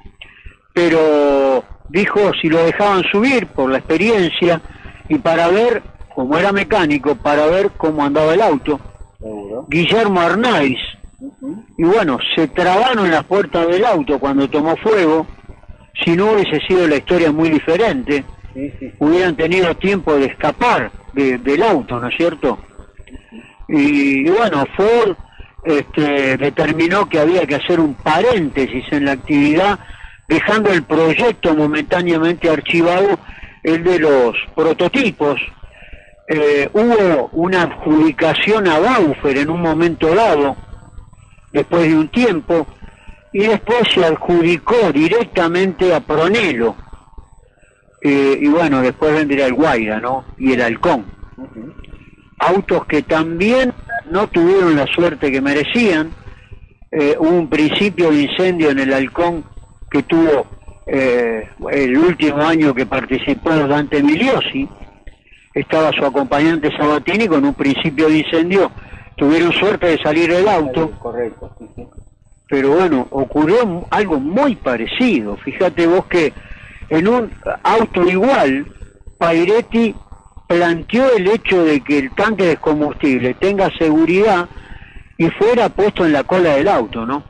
pero 0.73 1.63
dijo 1.89 2.31
si 2.41 2.49
lo 2.49 2.63
dejaban 2.63 3.03
subir 3.11 3.47
por 3.47 3.69
la 3.69 3.79
experiencia 3.79 4.61
y 5.09 5.17
para 5.17 5.47
ver, 5.49 5.83
como 6.13 6.37
era 6.37 6.51
mecánico, 6.51 7.15
para 7.15 7.45
ver 7.47 7.71
cómo 7.77 8.03
andaba 8.03 8.33
el 8.33 8.41
auto. 8.41 8.79
Guillermo 9.67 10.21
Arnaiz, 10.21 10.77
y 11.77 11.83
bueno, 11.83 12.19
se 12.35 12.47
trabaron 12.47 13.09
las 13.09 13.23
puertas 13.23 13.67
del 13.67 13.85
auto 13.85 14.19
cuando 14.19 14.49
tomó 14.49 14.75
fuego, 14.77 15.25
si 16.03 16.15
no 16.15 16.31
hubiese 16.31 16.59
sido 16.67 16.87
la 16.87 16.97
historia 16.97 17.31
muy 17.31 17.49
diferente, 17.49 18.23
hubieran 18.99 19.35
tenido 19.35 19.75
tiempo 19.75 20.15
de 20.15 20.25
escapar 20.25 20.91
del 21.13 21.63
auto, 21.63 21.99
¿no 21.99 22.07
es 22.07 22.15
cierto? 22.15 22.59
Y, 23.67 24.29
bueno, 24.29 24.65
Ford 24.75 25.15
este, 25.63 26.37
determinó 26.37 27.09
que 27.09 27.19
había 27.19 27.45
que 27.45 27.55
hacer 27.55 27.79
un 27.79 27.95
paréntesis 27.95 28.85
en 28.91 29.05
la 29.05 29.13
actividad, 29.13 29.79
dejando 30.27 30.71
el 30.71 30.83
proyecto 30.83 31.55
momentáneamente 31.55 32.49
archivado, 32.49 33.19
el 33.63 33.83
de 33.83 33.99
los 33.99 34.35
prototipos. 34.55 35.39
Eh, 36.27 36.69
hubo 36.73 37.29
una 37.33 37.63
adjudicación 37.63 38.67
a 38.67 38.79
Baufer 38.79 39.37
en 39.37 39.49
un 39.49 39.61
momento 39.61 40.13
dado, 40.13 40.55
después 41.51 41.83
de 41.83 41.95
un 41.95 42.07
tiempo, 42.09 42.67
y 43.31 43.39
después 43.39 43.81
se 43.93 44.05
adjudicó 44.05 44.91
directamente 44.91 45.93
a 45.93 45.99
Pronelo. 45.99 46.75
Eh, 48.07 48.37
y 48.39 48.47
bueno, 48.49 48.83
después 48.83 49.15
vendría 49.15 49.47
el 49.47 49.55
Guaira, 49.55 49.99
¿no? 49.99 50.25
Y 50.37 50.53
el 50.53 50.61
Halcón. 50.61 51.05
Autos 52.37 52.85
que 52.85 53.01
también 53.01 53.73
no 54.11 54.27
tuvieron 54.27 54.75
la 54.75 54.85
suerte 54.85 55.31
que 55.31 55.41
merecían. 55.41 56.11
Eh, 56.91 57.15
hubo 57.17 57.31
un 57.31 57.49
principio 57.49 58.11
de 58.11 58.21
incendio 58.21 58.69
en 58.69 58.77
el 58.77 58.93
Halcón 58.93 59.43
que 59.89 60.03
tuvo 60.03 60.45
eh, 60.85 61.49
el 61.71 61.97
último 61.97 62.43
año 62.43 62.75
que 62.75 62.85
participó 62.85 63.49
Dante 63.49 64.03
Miliosi. 64.03 64.69
Estaba 65.55 65.91
su 65.91 66.05
acompañante 66.05 66.77
Sabatini 66.77 67.27
con 67.27 67.43
un 67.43 67.55
principio 67.55 68.07
de 68.07 68.19
incendio 68.19 68.71
tuvieron 69.15 69.51
suerte 69.53 69.87
de 69.87 69.97
salir 69.97 70.31
del 70.31 70.47
auto. 70.47 70.91
Correcto, 70.99 71.55
Pero 72.49 72.75
bueno, 72.75 73.07
ocurrió 73.09 73.87
algo 73.89 74.19
muy 74.19 74.55
parecido. 74.57 75.37
Fíjate 75.37 75.87
vos 75.87 76.05
que 76.05 76.33
en 76.89 77.07
un 77.07 77.31
auto 77.63 78.03
igual, 78.03 78.67
Pairetti 79.17 79.95
planteó 80.47 81.11
el 81.15 81.27
hecho 81.27 81.63
de 81.63 81.81
que 81.81 81.99
el 81.99 82.11
tanque 82.11 82.45
de 82.45 82.57
combustible 82.57 83.33
tenga 83.35 83.71
seguridad 83.77 84.47
y 85.17 85.29
fuera 85.29 85.69
puesto 85.69 86.05
en 86.05 86.13
la 86.13 86.23
cola 86.23 86.55
del 86.55 86.67
auto, 86.67 87.05
¿no? 87.05 87.23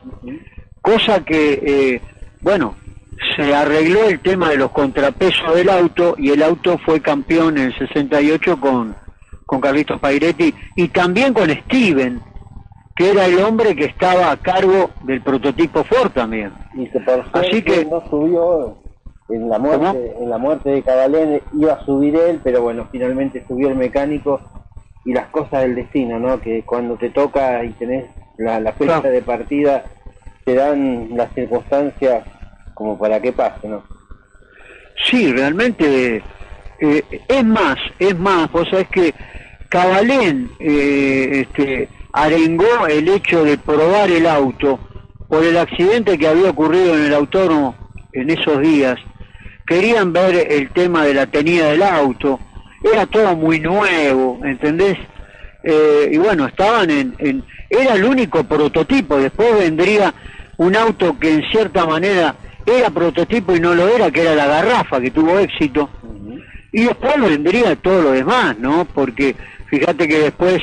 Cosa 0.82 1.24
que, 1.24 1.60
eh, 1.64 2.00
bueno, 2.40 2.76
se 3.34 3.54
arregló 3.54 4.04
el 4.08 4.20
tema 4.20 4.50
de 4.50 4.56
los 4.56 4.70
contrapesos 4.72 5.54
del 5.54 5.70
auto 5.70 6.14
y 6.18 6.30
el 6.30 6.42
auto 6.42 6.78
fue 6.78 7.00
campeón 7.00 7.56
en 7.58 7.66
el 7.66 7.78
68 7.78 8.60
con 8.60 9.06
con 9.46 9.60
Carlitos 9.60 10.00
Pairetti 10.00 10.52
y 10.74 10.88
también 10.88 11.32
con 11.32 11.48
Steven, 11.48 12.20
que 12.96 13.10
era 13.10 13.26
el 13.26 13.38
hombre 13.38 13.76
que 13.76 13.84
estaba 13.84 14.32
a 14.32 14.36
cargo 14.36 14.90
del 15.04 15.22
prototipo 15.22 15.84
Ford 15.84 16.10
también. 16.10 16.52
Y 16.74 16.88
que 16.90 17.00
por 17.00 17.24
Así 17.32 17.62
que 17.62 17.84
no 17.84 18.02
subió 18.10 18.76
en 19.28 19.48
la 19.48 19.58
muerte, 19.58 20.14
en 20.20 20.30
la 20.30 20.38
muerte 20.38 20.70
de 20.70 20.82
Cabalén 20.82 21.40
iba 21.54 21.74
a 21.74 21.84
subir 21.84 22.16
él, 22.16 22.40
pero 22.42 22.62
bueno, 22.62 22.88
finalmente 22.90 23.44
subió 23.46 23.68
el 23.68 23.76
mecánico 23.76 24.40
y 25.04 25.12
las 25.12 25.26
cosas 25.28 25.62
del 25.62 25.74
destino, 25.74 26.18
¿no? 26.18 26.40
Que 26.40 26.62
cuando 26.62 26.96
te 26.96 27.10
toca 27.10 27.64
y 27.64 27.70
tenés 27.70 28.06
la, 28.38 28.60
la 28.60 28.72
fecha 28.72 29.02
de 29.02 29.22
partida, 29.22 29.84
te 30.44 30.54
dan 30.54 31.08
las 31.16 31.32
circunstancias 31.34 32.24
como 32.74 32.98
para 32.98 33.20
que 33.20 33.32
pase, 33.32 33.68
¿no? 33.68 33.82
Sí, 35.04 35.32
realmente 35.32 36.22
eh, 36.78 37.02
es 37.28 37.44
más, 37.44 37.76
es 37.98 38.18
más, 38.18 38.50
vos 38.50 38.68
sabés 38.70 38.88
que 38.88 39.14
Cabalén 39.68 40.50
eh, 40.58 41.46
este, 41.46 41.88
arengó 42.12 42.86
el 42.88 43.08
hecho 43.08 43.44
de 43.44 43.58
probar 43.58 44.10
el 44.10 44.26
auto 44.26 44.78
por 45.28 45.44
el 45.44 45.56
accidente 45.56 46.16
que 46.18 46.28
había 46.28 46.50
ocurrido 46.50 46.96
en 46.96 47.04
el 47.04 47.14
autónomo 47.14 47.74
en 48.12 48.30
esos 48.30 48.60
días. 48.60 48.96
Querían 49.66 50.12
ver 50.12 50.46
el 50.50 50.70
tema 50.70 51.04
de 51.04 51.14
la 51.14 51.26
tenida 51.26 51.70
del 51.70 51.82
auto, 51.82 52.38
era 52.82 53.06
todo 53.06 53.34
muy 53.34 53.60
nuevo, 53.60 54.40
¿entendés? 54.44 54.96
Eh, 55.64 56.10
y 56.12 56.16
bueno, 56.18 56.46
estaban 56.46 56.88
en, 56.90 57.42
Era 57.68 57.94
el 57.94 58.04
único 58.04 58.44
prototipo, 58.44 59.18
después 59.18 59.58
vendría 59.58 60.14
un 60.58 60.76
auto 60.76 61.18
que 61.18 61.32
en 61.34 61.42
cierta 61.50 61.84
manera 61.84 62.36
era 62.64 62.90
prototipo 62.90 63.54
y 63.54 63.60
no 63.60 63.74
lo 63.74 63.88
era, 63.88 64.10
que 64.10 64.22
era 64.22 64.34
la 64.34 64.46
garrafa, 64.46 65.00
que 65.00 65.10
tuvo 65.10 65.38
éxito. 65.38 65.90
Y 66.72 66.84
después 66.84 67.20
vendría 67.20 67.74
todo 67.76 68.02
lo 68.02 68.12
demás, 68.12 68.58
¿no? 68.58 68.84
Porque 68.84 69.34
Fíjate 69.68 70.06
que 70.06 70.18
después, 70.18 70.62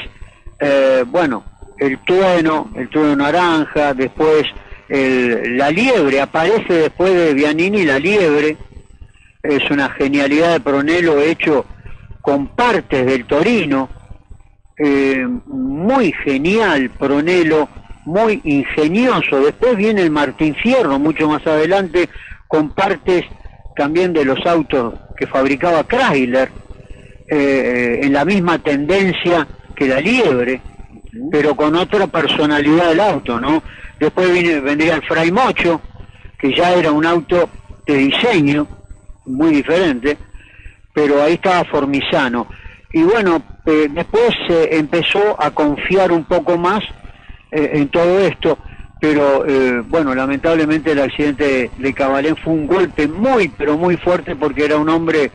eh, 0.59 1.03
bueno, 1.07 1.43
el 1.77 1.99
trueno, 2.05 2.71
el 2.75 2.89
trueno 2.89 3.15
naranja, 3.17 3.93
después 3.93 4.45
el, 4.87 5.57
la 5.57 5.69
liebre, 5.69 6.21
aparece 6.21 6.73
después 6.73 7.13
de 7.13 7.33
Bianini 7.33 7.83
la 7.83 7.99
liebre, 7.99 8.57
es 9.43 9.69
una 9.69 9.89
genialidad 9.89 10.53
de 10.53 10.59
Pronelo 10.61 11.19
hecho 11.19 11.65
con 12.21 12.47
partes 12.47 13.05
del 13.05 13.25
Torino, 13.25 13.89
eh, 14.77 15.27
muy 15.45 16.13
genial 16.13 16.89
Pronelo, 16.97 17.67
muy 18.05 18.39
ingenioso. 18.45 19.41
Después 19.41 19.75
viene 19.75 20.01
el 20.01 20.11
Martín 20.11 20.55
Fierro, 20.55 20.97
mucho 20.97 21.27
más 21.27 21.45
adelante, 21.45 22.09
con 22.47 22.69
partes 22.69 23.25
también 23.75 24.13
de 24.13 24.23
los 24.23 24.45
autos 24.45 24.93
que 25.17 25.27
fabricaba 25.27 25.83
Chrysler 25.83 26.49
eh, 27.29 27.99
en 28.01 28.13
la 28.13 28.23
misma 28.23 28.59
tendencia 28.59 29.45
que 29.75 29.87
la 29.87 29.99
liebre, 29.99 30.61
pero 31.31 31.55
con 31.55 31.75
otra 31.75 32.07
personalidad 32.07 32.89
del 32.89 32.99
auto, 33.01 33.41
¿no? 33.41 33.61
Después 33.99 34.31
viene, 34.31 34.61
vendría 34.61 34.95
el 34.95 35.03
Fray 35.03 35.31
Mocho, 35.31 35.81
que 36.37 36.55
ya 36.55 36.73
era 36.73 36.91
un 36.91 37.05
auto 37.05 37.49
de 37.85 37.95
diseño 37.95 38.67
muy 39.25 39.51
diferente, 39.51 40.17
pero 40.93 41.21
ahí 41.21 41.33
estaba 41.33 41.63
Formizano. 41.65 42.47
Y 42.93 43.01
bueno, 43.01 43.41
eh, 43.65 43.87
después 43.89 44.29
se 44.47 44.77
empezó 44.77 45.41
a 45.41 45.51
confiar 45.51 46.11
un 46.11 46.25
poco 46.25 46.57
más 46.57 46.81
eh, 47.51 47.71
en 47.73 47.89
todo 47.89 48.19
esto, 48.19 48.57
pero 49.01 49.45
eh, 49.47 49.81
bueno, 49.87 50.13
lamentablemente 50.13 50.91
el 50.91 50.99
accidente 50.99 51.71
de 51.75 51.93
Cabalén 51.93 52.35
fue 52.37 52.53
un 52.53 52.67
golpe 52.67 53.07
muy, 53.07 53.49
pero 53.49 53.77
muy 53.77 53.97
fuerte 53.97 54.35
porque 54.35 54.65
era 54.65 54.77
un 54.77 54.89
hombre 54.89 55.31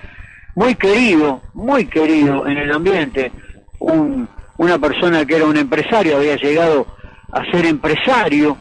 muy 0.54 0.76
querido, 0.76 1.42
muy 1.54 1.86
querido 1.86 2.46
en 2.46 2.58
el 2.58 2.72
ambiente, 2.72 3.32
un, 3.80 4.28
una 4.56 4.78
persona 4.78 5.24
que 5.26 5.36
era 5.36 5.44
un 5.44 5.56
empresario, 5.56 6.16
había 6.16 6.36
llegado 6.36 6.86
a 7.32 7.44
ser 7.50 7.66
empresario, 7.66 8.56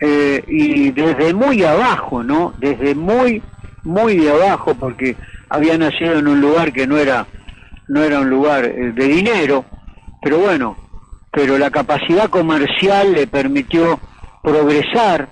y 0.00 0.92
desde 0.92 1.34
muy 1.34 1.64
abajo, 1.64 2.22
¿no? 2.22 2.54
Desde 2.58 2.94
muy, 2.94 3.42
muy 3.84 4.16
de 4.16 4.30
abajo, 4.30 4.74
porque 4.74 5.16
había 5.48 5.78
nacido 5.78 6.18
en 6.18 6.28
un 6.28 6.40
lugar 6.40 6.72
que 6.72 6.86
no 6.86 6.96
era 6.98 7.26
no 7.88 8.02
era 8.02 8.20
un 8.20 8.28
lugar 8.28 8.66
eh, 8.66 8.92
de 8.92 9.08
dinero, 9.08 9.64
pero 10.22 10.38
bueno, 10.38 10.76
pero 11.32 11.58
la 11.58 11.70
capacidad 11.70 12.28
comercial 12.28 13.12
le 13.12 13.26
permitió 13.26 13.98
progresar 14.42 15.28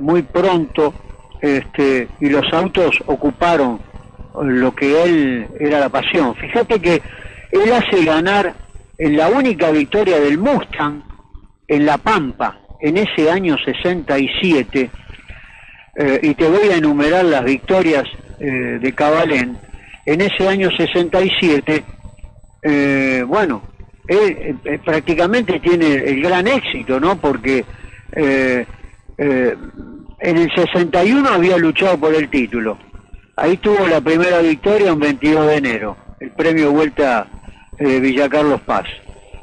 muy 0.00 0.22
pronto 0.22 0.92
este, 1.40 2.08
y 2.20 2.28
los 2.28 2.52
autos 2.52 2.96
ocuparon 3.06 3.80
lo 4.42 4.74
que 4.74 5.02
él 5.02 5.48
era 5.58 5.80
la 5.80 5.88
pasión. 5.88 6.34
Fíjate 6.34 6.80
que 6.80 7.02
él 7.52 7.72
hace 7.72 8.04
ganar 8.04 8.54
en 8.98 9.16
la 9.16 9.28
única 9.28 9.70
victoria 9.70 10.20
del 10.20 10.38
Mustang 10.38 11.02
en 11.66 11.86
La 11.86 11.98
Pampa 11.98 12.58
en 12.80 12.96
ese 12.96 13.30
año 13.30 13.56
67, 13.64 14.90
eh, 15.96 16.20
y 16.22 16.34
te 16.34 16.48
voy 16.48 16.68
a 16.68 16.76
enumerar 16.76 17.24
las 17.24 17.44
victorias 17.44 18.04
eh, 18.38 18.78
de 18.80 18.92
Cabalén, 18.92 19.58
en 20.06 20.20
ese 20.20 20.48
año 20.48 20.70
67 20.70 21.84
eh, 22.62 23.24
bueno, 23.26 23.62
él 24.06 24.58
eh, 24.64 24.78
prácticamente 24.84 25.60
tiene 25.60 25.94
el 25.94 26.22
gran 26.22 26.46
éxito, 26.46 27.00
¿no? 27.00 27.16
Porque 27.16 27.64
eh, 28.12 28.66
en 29.16 30.36
el 30.36 30.50
61 30.54 31.28
había 31.28 31.56
luchado 31.56 31.98
por 31.98 32.14
el 32.14 32.28
título. 32.28 32.78
Ahí 33.36 33.56
tuvo 33.56 33.86
la 33.86 34.00
primera 34.00 34.40
victoria 34.40 34.92
un 34.92 35.00
22 35.00 35.46
de 35.46 35.56
enero, 35.56 35.96
el 36.20 36.30
premio 36.32 36.72
Vuelta 36.72 37.26
de 37.78 38.00
Villa 38.00 38.28
Carlos 38.28 38.60
Paz, 38.62 38.84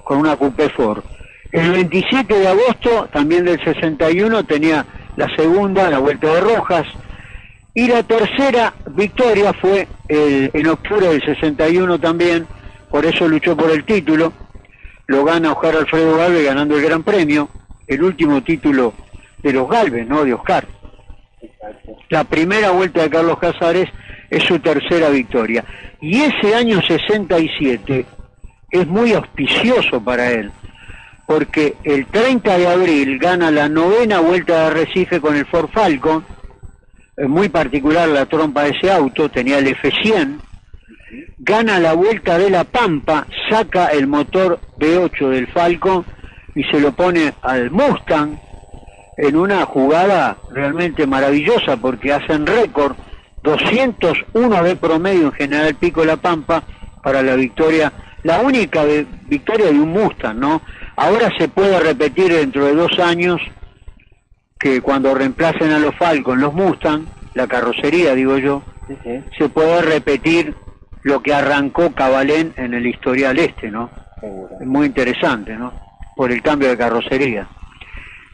con 0.04 0.20
una 0.20 0.36
Coupé 0.36 0.70
Ford. 0.70 1.04
El 1.52 1.72
27 1.72 2.40
de 2.40 2.48
agosto, 2.48 3.08
también 3.12 3.46
del 3.46 3.64
61, 3.64 4.44
tenía 4.46 4.86
la 5.18 5.28
segunda, 5.36 5.90
la 5.90 6.00
Vuelta 6.00 6.34
de 6.34 6.40
Rojas, 6.40 6.88
y 7.74 7.88
la 7.88 8.02
tercera 8.04 8.74
victoria 8.92 9.52
fue 9.54 9.88
en 10.08 10.68
octubre 10.68 11.10
del 11.10 11.24
61 11.24 12.00
también, 12.00 12.48
por 12.90 13.06
eso 13.06 13.28
luchó 13.28 13.58
por 13.58 13.70
el 13.70 13.84
título, 13.84 14.32
lo 15.08 15.26
gana 15.26 15.52
Oscar 15.52 15.76
Alfredo 15.76 16.18
Galvez 16.18 16.46
ganando 16.46 16.78
el 16.78 16.84
Gran 16.84 17.04
Premio, 17.04 17.50
el 17.86 18.04
último 18.04 18.42
título 18.42 18.94
de 19.44 19.54
los 19.54 19.70
Galvez, 19.70 20.08
¿no? 20.08 20.24
De 20.24 20.34
Oscar. 20.34 20.68
La 22.10 22.24
primera 22.24 22.72
vuelta 22.72 23.02
de 23.02 23.10
Carlos 23.10 23.38
Casares 23.40 23.90
es 24.30 24.44
su 24.44 24.60
tercera 24.60 25.10
victoria. 25.10 25.64
Y 26.02 26.22
ese 26.22 26.56
año 26.56 26.82
67 26.82 28.06
es 28.72 28.88
muy 28.88 29.14
auspicioso 29.14 30.04
para 30.04 30.32
él, 30.32 30.52
porque 31.28 31.76
el 31.84 32.08
30 32.08 32.58
de 32.58 32.68
abril 32.68 33.20
gana 33.20 33.52
la 33.52 33.68
novena 33.68 34.22
vuelta 34.22 34.54
de 34.54 34.66
Arrecife 34.68 35.20
con 35.20 35.36
el 35.36 35.46
Ford 35.46 35.70
Falcon, 35.72 36.26
muy 37.28 37.50
particular 37.50 38.08
la 38.08 38.26
trompa 38.26 38.64
de 38.64 38.70
ese 38.70 38.92
auto, 38.92 39.30
tenía 39.30 39.60
el 39.60 39.68
F100, 39.76 40.40
gana 41.40 41.80
la 41.80 41.94
vuelta 41.94 42.38
de 42.38 42.50
la 42.50 42.64
Pampa, 42.64 43.28
saca 43.50 43.88
el 43.88 44.08
motor 44.08 44.60
V8 44.80 45.30
del 45.30 45.48
Falcon 45.48 46.06
y 46.56 46.64
se 46.64 46.80
lo 46.80 46.94
pone 46.94 47.34
al 47.42 47.72
Mustang 47.72 48.40
en 49.18 49.36
una 49.36 49.66
jugada 49.66 50.38
realmente 50.52 51.06
maravillosa 51.08 51.76
porque 51.76 52.14
hacen 52.14 52.48
récord 52.48 52.96
201 53.44 54.64
de 54.64 54.76
promedio 54.78 55.26
en 55.26 55.32
General 55.34 55.76
Pico 55.76 56.06
La 56.06 56.16
Pampa 56.16 56.64
para 57.04 57.22
la 57.22 57.36
victoria, 57.36 57.92
la 58.24 58.40
única 58.40 58.86
victoria 59.28 59.66
de 59.68 59.80
un 59.80 59.90
Mustang, 59.90 60.40
¿no? 60.40 60.62
Ahora 60.98 61.32
se 61.38 61.48
puede 61.48 61.80
repetir 61.80 62.34
dentro 62.34 62.66
de 62.66 62.74
dos 62.74 62.98
años 62.98 63.40
que 64.60 64.82
cuando 64.82 65.14
reemplacen 65.14 65.72
a 65.72 65.78
los 65.78 65.96
Falcon 65.96 66.42
los 66.42 66.56
Mustang, 66.56 67.06
la 67.36 67.48
carrocería 67.48 68.16
digo 68.16 68.40
yo, 68.40 68.64
se 69.38 69.50
puede 69.50 69.84
repetir 69.84 70.56
lo 71.04 71.22
que 71.22 71.36
arrancó 71.36 71.94
Cabalén 71.94 72.52
en 72.58 72.74
el 72.74 72.88
historial 72.88 73.38
este, 73.38 73.70
¿no? 73.70 73.92
Es 74.60 74.66
muy 74.66 74.88
interesante, 74.88 75.56
¿no? 75.56 75.72
Por 76.16 76.32
el 76.32 76.42
cambio 76.42 76.70
de 76.70 76.78
carrocería. 76.78 77.48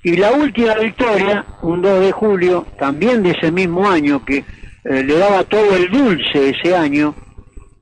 Y 0.02 0.16
la 0.16 0.32
última 0.32 0.76
victoria, 0.76 1.46
un 1.64 1.82
2 1.82 2.00
de 2.00 2.12
julio, 2.14 2.66
también 2.80 3.24
de 3.24 3.32
ese 3.32 3.52
mismo 3.52 3.90
año, 3.90 4.24
que 4.24 4.38
eh, 4.38 5.04
le 5.04 5.18
daba 5.18 5.44
todo 5.44 5.76
el 5.76 5.92
dulce 5.92 6.50
ese 6.50 6.76
año 6.76 7.14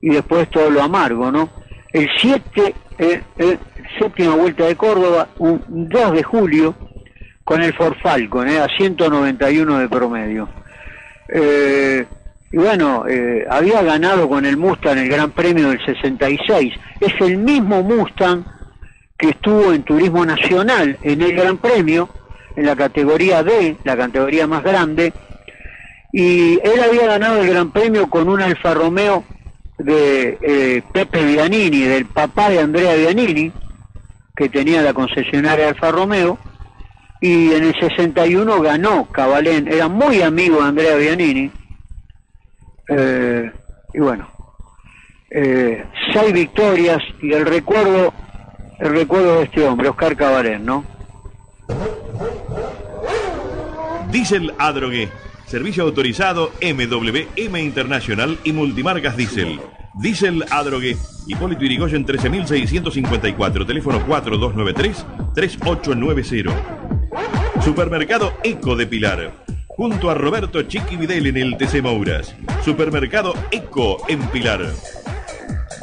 y 0.00 0.08
después 0.08 0.50
todo 0.50 0.70
lo 0.70 0.82
amargo, 0.82 1.30
¿no? 1.30 1.50
El 1.92 2.08
7, 2.18 2.74
eh, 2.98 3.22
eh, 3.38 3.58
séptima 3.98 4.34
vuelta 4.34 4.66
de 4.66 4.76
Córdoba, 4.76 5.28
un 5.38 5.62
2 5.68 6.12
de 6.12 6.22
julio, 6.22 6.74
con 7.44 7.62
el 7.62 7.74
Ford 7.74 7.96
Falcon, 8.02 8.48
a 8.48 8.68
191 8.68 9.78
de 9.78 9.88
promedio. 9.88 10.48
Eh, 11.28 12.04
y 12.52 12.56
bueno, 12.56 13.04
eh, 13.08 13.46
había 13.48 13.82
ganado 13.82 14.28
con 14.28 14.44
el 14.44 14.56
Mustang 14.56 14.98
el 14.98 15.08
Gran 15.08 15.30
Premio 15.30 15.70
del 15.70 15.84
66. 15.84 16.74
Es 17.00 17.20
el 17.20 17.38
mismo 17.38 17.82
Mustang 17.82 18.44
que 19.16 19.30
estuvo 19.30 19.72
en 19.72 19.82
Turismo 19.82 20.26
Nacional 20.26 20.98
en 21.02 21.22
el 21.22 21.34
Gran 21.34 21.56
Premio, 21.56 22.08
en 22.56 22.66
la 22.66 22.76
categoría 22.76 23.42
D, 23.42 23.76
la 23.84 23.96
categoría 23.96 24.46
más 24.46 24.62
grande, 24.62 25.12
y 26.12 26.58
él 26.62 26.82
había 26.84 27.06
ganado 27.06 27.40
el 27.40 27.48
Gran 27.48 27.70
Premio 27.70 28.10
con 28.10 28.28
un 28.28 28.42
Alfa 28.42 28.74
Romeo 28.74 29.24
de 29.78 30.38
eh, 30.42 30.82
Pepe 30.92 31.24
Vianini, 31.24 31.80
del 31.82 32.04
papá 32.04 32.50
de 32.50 32.60
Andrea 32.60 32.94
Vianini, 32.94 33.50
que 34.34 34.48
tenía 34.48 34.82
la 34.82 34.94
concesionaria 34.94 35.68
Alfa 35.68 35.90
Romeo, 35.90 36.38
y 37.20 37.52
en 37.52 37.64
el 37.64 37.74
61 37.78 38.60
ganó 38.60 39.06
Cabalén, 39.06 39.68
era 39.68 39.88
muy 39.88 40.22
amigo 40.22 40.60
de 40.60 40.68
Andrea 40.68 40.96
Vianini, 40.96 41.50
eh, 42.88 43.50
y 43.94 44.00
bueno, 44.00 44.28
eh, 45.30 45.84
seis 46.12 46.32
victorias 46.32 46.98
y 47.22 47.32
el 47.32 47.46
recuerdo, 47.46 48.12
el 48.80 48.90
recuerdo 48.90 49.38
de 49.38 49.44
este 49.44 49.66
hombre, 49.66 49.88
Oscar 49.88 50.16
Cabalén, 50.16 50.64
¿no? 50.64 50.84
Diesel 54.10 54.52
Adrogué, 54.58 55.08
servicio 55.46 55.84
autorizado 55.84 56.52
MWM 56.60 57.56
Internacional 57.56 58.38
y 58.44 58.52
multimarcas 58.52 59.16
Diesel. 59.16 59.60
Diesel 59.94 60.44
Adrogué, 60.50 60.96
Hipólito 61.26 61.64
Yrigoyen 61.64 62.04
13654, 62.04 63.66
teléfono 63.66 64.04
4293-3890. 64.06 66.52
Supermercado 67.62 68.32
Eco 68.42 68.74
de 68.74 68.86
Pilar 68.86 69.44
junto 69.68 70.10
a 70.10 70.14
Roberto 70.14 70.62
Chiqui 70.62 70.96
Videl 70.96 71.26
en 71.26 71.36
el 71.36 71.56
TC 71.56 71.82
Mouras. 71.82 72.34
Supermercado 72.64 73.34
Eco 73.50 74.02
en 74.08 74.20
Pilar. 74.28 74.66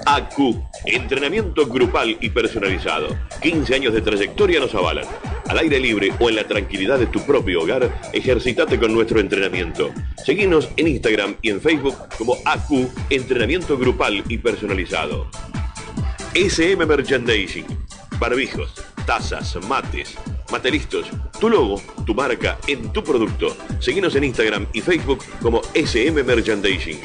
ACU, 0.06 0.64
entrenamiento 0.86 1.68
grupal 1.68 2.18
y 2.20 2.30
personalizado. 2.30 3.18
15 3.41 3.76
años 3.76 3.93
de 3.93 4.02
trayectoria 4.02 4.60
nos 4.60 4.74
avalan. 4.76 5.06
Al 5.47 5.60
aire 5.60 5.80
libre 5.80 6.12
o 6.20 6.30
en 6.30 6.36
la 6.36 6.47
tranquilidad 6.47 7.00
de 7.00 7.08
tu 7.08 7.22
propio 7.22 7.62
hogar, 7.62 7.89
ejercitate 8.14 8.80
con 8.80 8.93
nuestro 8.93 9.20
entrenamiento. 9.20 9.91
Seguinos 10.24 10.70
en 10.78 10.88
Instagram 10.88 11.36
y 11.41 11.50
en 11.50 11.62
Facebook 11.62 11.95
como 12.18 12.38
ACU, 12.45 12.89
entrenamiento 13.10 13.78
grupal 13.78 14.24
y 14.30 14.38
personalizado. 14.38 15.28
SM 16.34 16.86
Merchandising, 16.86 17.66
barbijos, 18.20 18.74
tazas, 19.06 19.58
mates, 19.68 20.18
Materistos, 20.52 21.06
tu 21.39 21.47
logo, 21.47 21.80
tu 22.06 22.16
marca 22.16 22.58
en 22.66 22.91
tu 22.91 23.04
producto. 23.04 23.56
Seguinos 23.80 24.16
en 24.16 24.24
Instagram 24.24 24.66
y 24.74 24.82
Facebook 24.82 25.24
como 25.41 25.62
SM 25.76 26.24
Merchandising. 26.24 27.00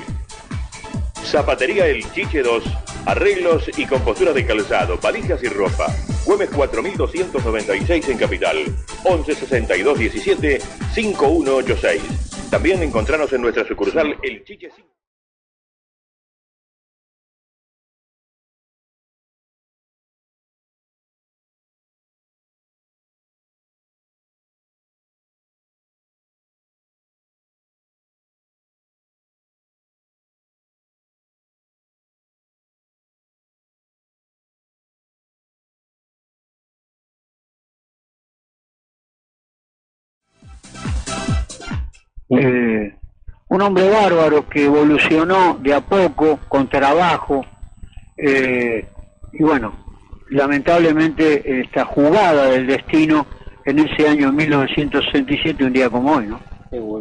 Zapatería 1.24 1.86
El 1.86 2.10
Chiche 2.12 2.42
2, 2.42 2.62
arreglos 3.06 3.70
y 3.76 3.86
compostura 3.86 4.32
de 4.32 4.46
calzado, 4.46 4.98
valijas 4.98 5.42
y 5.42 5.48
ropa. 5.48 5.86
Güemes 6.26 6.50
4296 6.50 8.08
en 8.08 8.18
Capital, 8.18 8.56
1162 9.04 9.98
17 9.98 10.60
5186. 10.94 12.02
También 12.50 12.82
encontrarnos 12.82 13.32
en 13.32 13.42
nuestra 13.42 13.66
sucursal 13.66 14.16
El 14.22 14.44
Chiche 14.44 14.70
5. 14.74 14.93
Eh, 42.38 42.94
un 43.48 43.62
hombre 43.62 43.88
bárbaro 43.90 44.48
que 44.48 44.64
evolucionó 44.64 45.58
de 45.60 45.74
a 45.74 45.80
poco, 45.80 46.38
con 46.48 46.68
trabajo, 46.68 47.44
eh, 48.16 48.86
y 49.32 49.42
bueno, 49.42 49.74
lamentablemente 50.30 51.60
esta 51.60 51.84
jugada 51.84 52.46
del 52.46 52.66
destino 52.66 53.26
en 53.64 53.78
ese 53.80 54.08
año 54.08 54.32
1967, 54.32 55.64
un 55.64 55.72
día 55.72 55.88
como 55.90 56.12
hoy, 56.12 56.26
¿no? 56.26 56.40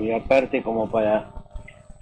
Y 0.01 0.11
aparte 0.11 0.61
como 0.61 0.89
para 0.91 1.29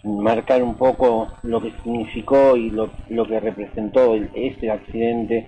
marcar 0.04 0.64
un 0.64 0.76
poco 0.76 1.32
lo 1.44 1.62
que 1.62 1.72
significó 1.84 2.58
y 2.58 2.70
lo, 2.72 2.90
lo 3.10 3.26
que 3.28 3.40
representó 3.40 4.16
el- 4.16 4.30
ese 4.34 4.70
accidente. 4.72 5.48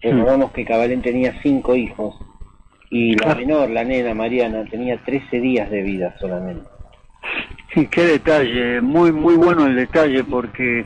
Recordamos 0.00 0.52
que 0.52 0.64
Cabalén 0.64 1.02
tenía 1.02 1.34
cinco 1.42 1.74
hijos 1.74 2.14
y 2.90 3.14
la 3.16 3.34
menor, 3.34 3.70
la 3.70 3.84
nena 3.84 4.14
Mariana, 4.14 4.64
tenía 4.70 4.96
13 5.04 5.40
días 5.40 5.68
de 5.70 5.82
vida 5.82 6.14
solamente. 6.20 6.64
Sí, 7.74 7.86
qué 7.86 8.02
detalle, 8.04 8.80
muy 8.80 9.12
muy 9.12 9.36
bueno 9.36 9.66
el 9.66 9.76
detalle 9.76 10.24
porque 10.24 10.84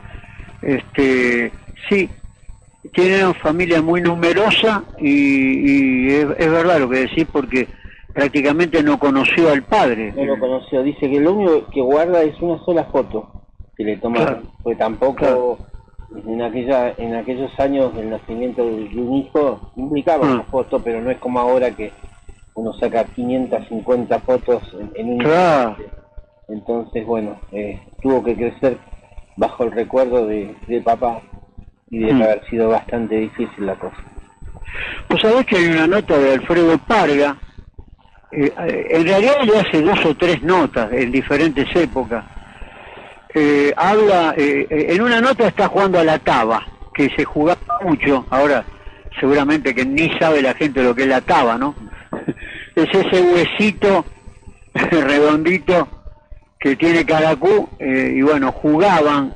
este 0.61 1.53
sí 1.89 2.09
tiene 2.93 3.25
una 3.25 3.35
familia 3.35 3.81
muy 3.81 4.01
numerosa 4.03 4.83
y, 4.99 5.09
y 5.09 6.11
es, 6.11 6.27
es 6.39 6.51
verdad 6.51 6.81
lo 6.81 6.89
que 6.91 7.01
decís 7.01 7.27
porque 7.33 7.69
prácticamente 8.13 8.83
no 8.83 8.99
conoció 8.99 9.51
al 9.51 9.63
padre. 9.63 10.13
No 10.17 10.25
lo 10.25 10.39
conoció, 10.39 10.83
dice 10.83 11.09
que 11.09 11.21
lo 11.21 11.33
único 11.35 11.71
que 11.71 11.81
guarda 11.81 12.23
es 12.23 12.39
una 12.41 12.63
sola 12.65 12.85
foto 12.85 13.45
que 13.77 13.85
le 13.85 13.97
tomaron, 13.99 14.27
Claro. 14.27 14.43
pues 14.63 14.77
tampoco 14.79 15.59
en 16.27 16.43
aquella 16.43 16.93
en 16.99 17.15
aquellos 17.15 17.59
años 17.59 17.95
del 17.95 18.11
nacimiento 18.11 18.67
de 18.67 18.89
de 18.89 19.01
un 19.01 19.15
hijo 19.15 19.73
implicaba 19.77 20.27
Ah. 20.29 20.33
una 20.35 20.43
foto, 20.45 20.83
pero 20.83 21.01
no 21.01 21.11
es 21.11 21.19
como 21.19 21.39
ahora 21.41 21.71
que 21.71 21.93
uno 22.55 22.73
saca 22.75 23.05
550 23.05 24.19
fotos 24.21 24.63
en, 24.79 24.91
en 24.97 25.13
un 25.15 25.19
Claro. 25.19 25.71
instante. 25.79 26.02
Entonces, 26.53 27.07
bueno, 27.07 27.41
eh, 27.51 27.81
tuvo 28.03 28.23
que 28.23 28.37
crecer 28.37 28.77
bajo 29.37 29.65
el 29.65 29.73
recuerdo 29.73 30.27
de, 30.27 30.55
de 30.69 30.81
papá 30.83 31.23
y 31.91 32.01
debe 32.01 32.13
Mm. 32.15 32.23
haber 32.23 32.45
sido 32.51 32.69
bastante 32.69 33.17
difícil 33.17 33.67
la 33.67 33.75
cosa. 33.77 33.97
Vos 35.09 35.21
sabés 35.21 35.47
que 35.47 35.57
hay 35.57 35.67
una 35.67 35.87
nota 35.87 36.19
de 36.19 36.33
Alfredo 36.35 36.77
Parga, 36.79 37.37
eh, 38.33 38.53
en 38.91 39.05
realidad 39.07 39.43
le 39.45 39.59
hace 39.59 39.81
dos 39.83 40.05
o 40.05 40.15
tres 40.17 40.43
notas 40.43 40.93
en 40.93 41.11
diferentes 41.11 41.75
épocas. 41.75 42.25
Eh, 43.35 43.73
habla, 43.77 44.35
eh, 44.37 44.67
en 44.69 45.01
una 45.03 45.21
nota 45.21 45.49
está 45.49 45.69
jugando 45.69 45.99
a 45.99 46.05
la 46.05 46.19
taba, 46.19 46.67
que 46.93 47.09
se 47.17 47.25
jugaba 47.25 47.61
mucho, 47.83 48.27
ahora 48.29 48.65
seguramente 49.19 49.75
que 49.75 49.85
ni 49.85 50.09
sabe 50.19 50.43
la 50.43 50.55
gente 50.55 50.83
lo 50.83 50.95
que 50.95 51.03
es 51.03 51.09
la 51.09 51.21
taba, 51.23 51.57
¿no? 51.57 51.75
es 52.77 52.89
ese 52.93 53.23
huesito 53.23 54.05
redondito 54.75 55.89
que 56.63 56.77
tiene 56.77 57.05
Caracú, 57.05 57.69
eh, 57.81 58.13
y 58.17 58.23
bueno, 58.23 58.53
jugaban, 58.53 59.35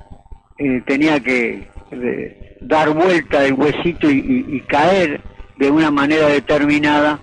eh, 0.59 0.81
tenía 0.87 1.18
que 1.20 1.68
eh, 1.91 2.57
dar 2.61 2.91
vuelta 2.91 3.45
el 3.45 3.55
huesito 3.55 4.09
y, 4.11 4.18
y- 4.18 4.57
y 4.57 4.61
caer 4.62 5.20
de 5.57 5.70
una 5.70 5.91
manera 5.91 6.29
determinada 6.29 7.18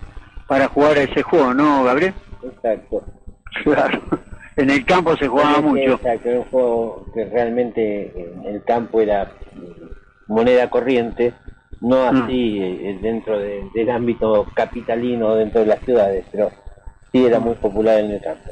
para 0.48 0.68
jugar 0.68 0.98
a 0.98 1.04
ese 1.04 1.22
juego, 1.22 1.54
¿no, 1.54 1.84
Gabriel? 1.86 2.14
Exacto. 2.44 3.04
Claro. 3.64 4.02
En 4.56 4.70
el 4.70 4.86
campo 4.86 5.18
se 5.18 5.28
jugaba 5.28 5.62
mucho. 5.62 5.94
Exacto, 5.94 6.30
era 6.30 6.40
un 6.42 6.46
juego 6.46 7.08
que 7.16 7.26
realmente 7.26 8.12
en 8.16 8.46
el 8.46 8.64
campo 8.64 9.02
era 9.02 9.32
mm, 9.56 10.32
moneda 10.32 10.70
corriente, 10.70 11.34
no 11.82 12.12
Mm. 12.12 12.16
así 12.24 12.60
eh, 12.62 13.00
dentro 13.02 13.40
de- 13.40 13.68
del 13.74 13.90
ámbito 13.90 14.46
capitalino, 14.54 15.34
dentro 15.36 15.62
de 15.62 15.66
las 15.68 15.80
ciudades, 15.80 16.26
pero 16.32 16.52
sí 17.12 17.26
era 17.26 17.40
muy 17.40 17.56
popular 17.56 18.00
en 18.02 18.12
el 18.12 18.22
campo. 18.22 18.52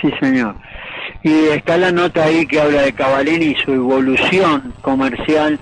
Sí, 0.00 0.10
señor. 0.20 0.56
Y 1.22 1.32
está 1.48 1.76
la 1.76 1.92
nota 1.92 2.24
ahí 2.24 2.46
que 2.46 2.60
habla 2.60 2.82
de 2.82 2.92
Cavalini 2.92 3.46
y 3.46 3.54
su 3.56 3.72
evolución 3.72 4.74
comercial 4.80 5.58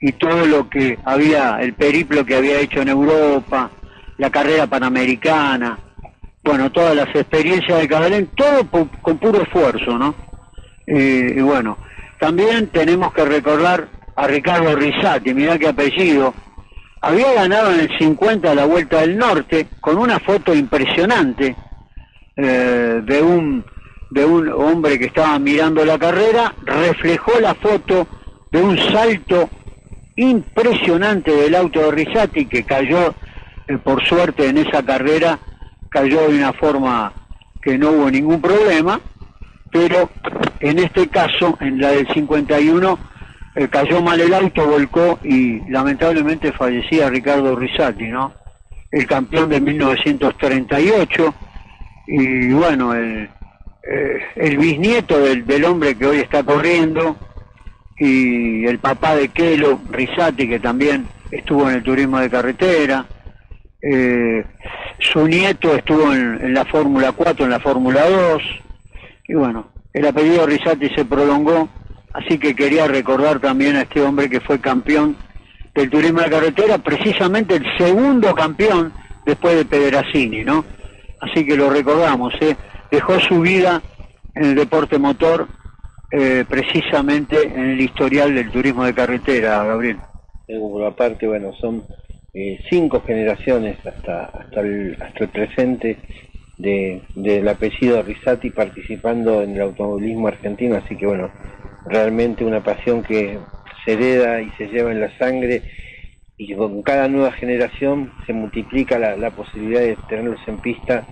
y 0.00 0.12
todo 0.12 0.46
lo 0.46 0.68
que 0.68 0.98
había, 1.04 1.58
el 1.60 1.74
periplo 1.74 2.24
que 2.24 2.36
había 2.36 2.60
hecho 2.60 2.80
en 2.82 2.88
Europa, 2.88 3.70
la 4.18 4.30
carrera 4.30 4.66
panamericana, 4.66 5.78
bueno, 6.42 6.70
todas 6.70 6.94
las 6.94 7.08
experiencias 7.08 7.80
de 7.80 7.88
Cavalini, 7.88 8.28
todo 8.34 8.66
con 9.02 9.18
puro 9.18 9.42
esfuerzo, 9.42 9.98
¿no? 9.98 10.14
Eh, 10.86 11.34
y 11.36 11.40
bueno, 11.40 11.78
también 12.18 12.68
tenemos 12.68 13.12
que 13.12 13.24
recordar 13.24 13.88
a 14.16 14.26
Ricardo 14.26 14.74
Risati, 14.74 15.32
mirá 15.32 15.58
qué 15.58 15.68
apellido, 15.68 16.34
había 17.00 17.32
ganado 17.32 17.72
en 17.72 17.80
el 17.80 17.98
50 17.98 18.54
la 18.54 18.64
Vuelta 18.64 19.00
del 19.00 19.16
Norte 19.16 19.68
con 19.80 19.96
una 19.98 20.18
foto 20.18 20.54
impresionante 20.54 21.56
eh, 22.42 23.02
de 23.04 23.22
un 23.22 23.64
de 24.10 24.24
un 24.24 24.48
hombre 24.48 24.98
que 24.98 25.06
estaba 25.06 25.38
mirando 25.38 25.84
la 25.84 25.98
carrera 25.98 26.54
reflejó 26.64 27.38
la 27.38 27.54
foto 27.54 28.08
de 28.50 28.62
un 28.62 28.78
salto 28.78 29.50
impresionante 30.16 31.30
del 31.30 31.54
auto 31.54 31.80
de 31.80 31.90
Risati 31.90 32.46
que 32.46 32.64
cayó 32.64 33.14
eh, 33.68 33.76
por 33.76 34.02
suerte 34.06 34.48
en 34.48 34.56
esa 34.56 34.82
carrera 34.82 35.38
cayó 35.90 36.28
de 36.28 36.38
una 36.38 36.54
forma 36.54 37.12
que 37.60 37.76
no 37.76 37.90
hubo 37.90 38.10
ningún 38.10 38.40
problema 38.40 39.00
pero 39.70 40.08
en 40.60 40.78
este 40.78 41.08
caso 41.08 41.58
en 41.60 41.78
la 41.78 41.90
del 41.90 42.08
51 42.08 42.98
eh, 43.54 43.68
cayó 43.68 44.00
mal 44.00 44.18
el 44.18 44.32
auto 44.32 44.66
volcó 44.66 45.18
y 45.22 45.60
lamentablemente 45.70 46.52
fallecía 46.52 47.10
Ricardo 47.10 47.54
Risati 47.54 48.08
no 48.08 48.32
el 48.90 49.06
campeón 49.06 49.50
de 49.50 49.60
1938 49.60 51.34
y 52.12 52.52
bueno, 52.52 52.92
el, 52.92 53.28
eh, 53.88 54.18
el 54.34 54.58
bisnieto 54.58 55.20
del, 55.20 55.46
del 55.46 55.64
hombre 55.64 55.94
que 55.94 56.06
hoy 56.06 56.18
está 56.18 56.42
corriendo 56.42 57.16
y 57.98 58.66
el 58.66 58.80
papá 58.80 59.14
de 59.14 59.28
Kelo, 59.28 59.80
Risati, 59.90 60.48
que 60.48 60.58
también 60.58 61.06
estuvo 61.30 61.68
en 61.70 61.76
el 61.76 61.82
turismo 61.84 62.18
de 62.18 62.28
carretera, 62.28 63.06
eh, 63.80 64.44
su 64.98 65.24
nieto 65.28 65.74
estuvo 65.76 66.12
en, 66.12 66.38
en 66.42 66.52
la 66.52 66.64
Fórmula 66.64 67.12
4, 67.12 67.44
en 67.44 67.50
la 67.50 67.60
Fórmula 67.60 68.08
2, 68.08 68.42
y 69.28 69.34
bueno, 69.34 69.68
el 69.92 70.04
apellido 70.04 70.46
Risati 70.46 70.88
se 70.88 71.04
prolongó, 71.04 71.68
así 72.12 72.38
que 72.38 72.56
quería 72.56 72.88
recordar 72.88 73.38
también 73.38 73.76
a 73.76 73.82
este 73.82 74.02
hombre 74.02 74.28
que 74.28 74.40
fue 74.40 74.60
campeón 74.60 75.16
del 75.76 75.88
turismo 75.88 76.22
de 76.22 76.30
carretera, 76.30 76.78
precisamente 76.78 77.54
el 77.54 77.66
segundo 77.78 78.34
campeón 78.34 78.92
después 79.24 79.54
de 79.54 79.64
Pederazzini, 79.64 80.42
¿no? 80.42 80.64
Así 81.20 81.44
que 81.44 81.56
lo 81.56 81.70
recordamos, 81.70 82.32
¿eh? 82.40 82.56
Dejó 82.90 83.20
su 83.20 83.40
vida 83.40 83.82
en 84.34 84.44
el 84.44 84.54
deporte 84.54 84.98
motor 84.98 85.46
eh, 86.10 86.44
precisamente 86.48 87.36
en 87.42 87.70
el 87.70 87.80
historial 87.80 88.34
del 88.34 88.50
turismo 88.50 88.84
de 88.84 88.94
carretera, 88.94 89.62
Gabriel. 89.64 89.98
Seguro, 90.46 90.86
aparte, 90.86 91.26
bueno, 91.26 91.52
son 91.60 91.84
eh, 92.34 92.58
cinco 92.68 93.02
generaciones 93.06 93.76
hasta 93.86 94.24
hasta 94.24 94.60
el, 94.60 94.96
hasta 95.00 95.24
el 95.24 95.30
presente 95.30 95.98
de, 96.58 97.02
del 97.14 97.48
apellido 97.48 98.02
Risati 98.02 98.50
participando 98.50 99.42
en 99.42 99.54
el 99.54 99.62
automovilismo 99.62 100.28
argentino, 100.28 100.76
así 100.76 100.96
que 100.96 101.06
bueno, 101.06 101.30
realmente 101.86 102.44
una 102.44 102.62
pasión 102.62 103.02
que 103.02 103.38
se 103.84 103.92
hereda 103.92 104.42
y 104.42 104.50
se 104.58 104.66
lleva 104.66 104.90
en 104.92 105.00
la 105.00 105.16
sangre 105.18 105.62
y 106.40 106.46
que 106.46 106.56
con 106.56 106.80
cada 106.80 107.06
nueva 107.06 107.32
generación 107.32 108.10
se 108.24 108.32
multiplica 108.32 108.98
la, 108.98 109.14
la 109.14 109.30
posibilidad 109.30 109.82
de 109.82 109.94
tenerlos 110.08 110.40
en 110.46 110.56
pista 110.56 111.04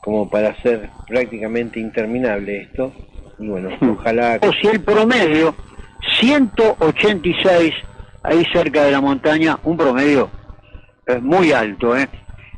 como 0.00 0.30
para 0.30 0.50
hacer 0.50 0.88
prácticamente 1.08 1.80
interminable 1.80 2.62
esto 2.62 2.92
y 3.40 3.48
bueno, 3.48 3.70
ojalá 3.98 4.38
O 4.42 4.52
si 4.52 4.68
el 4.68 4.80
promedio, 4.80 5.56
186 6.20 7.74
ahí 8.22 8.46
cerca 8.52 8.84
de 8.84 8.92
la 8.92 9.00
montaña, 9.00 9.58
un 9.64 9.76
promedio 9.76 10.30
eh, 11.08 11.18
muy 11.18 11.50
alto. 11.50 11.96
¿eh? 11.96 12.08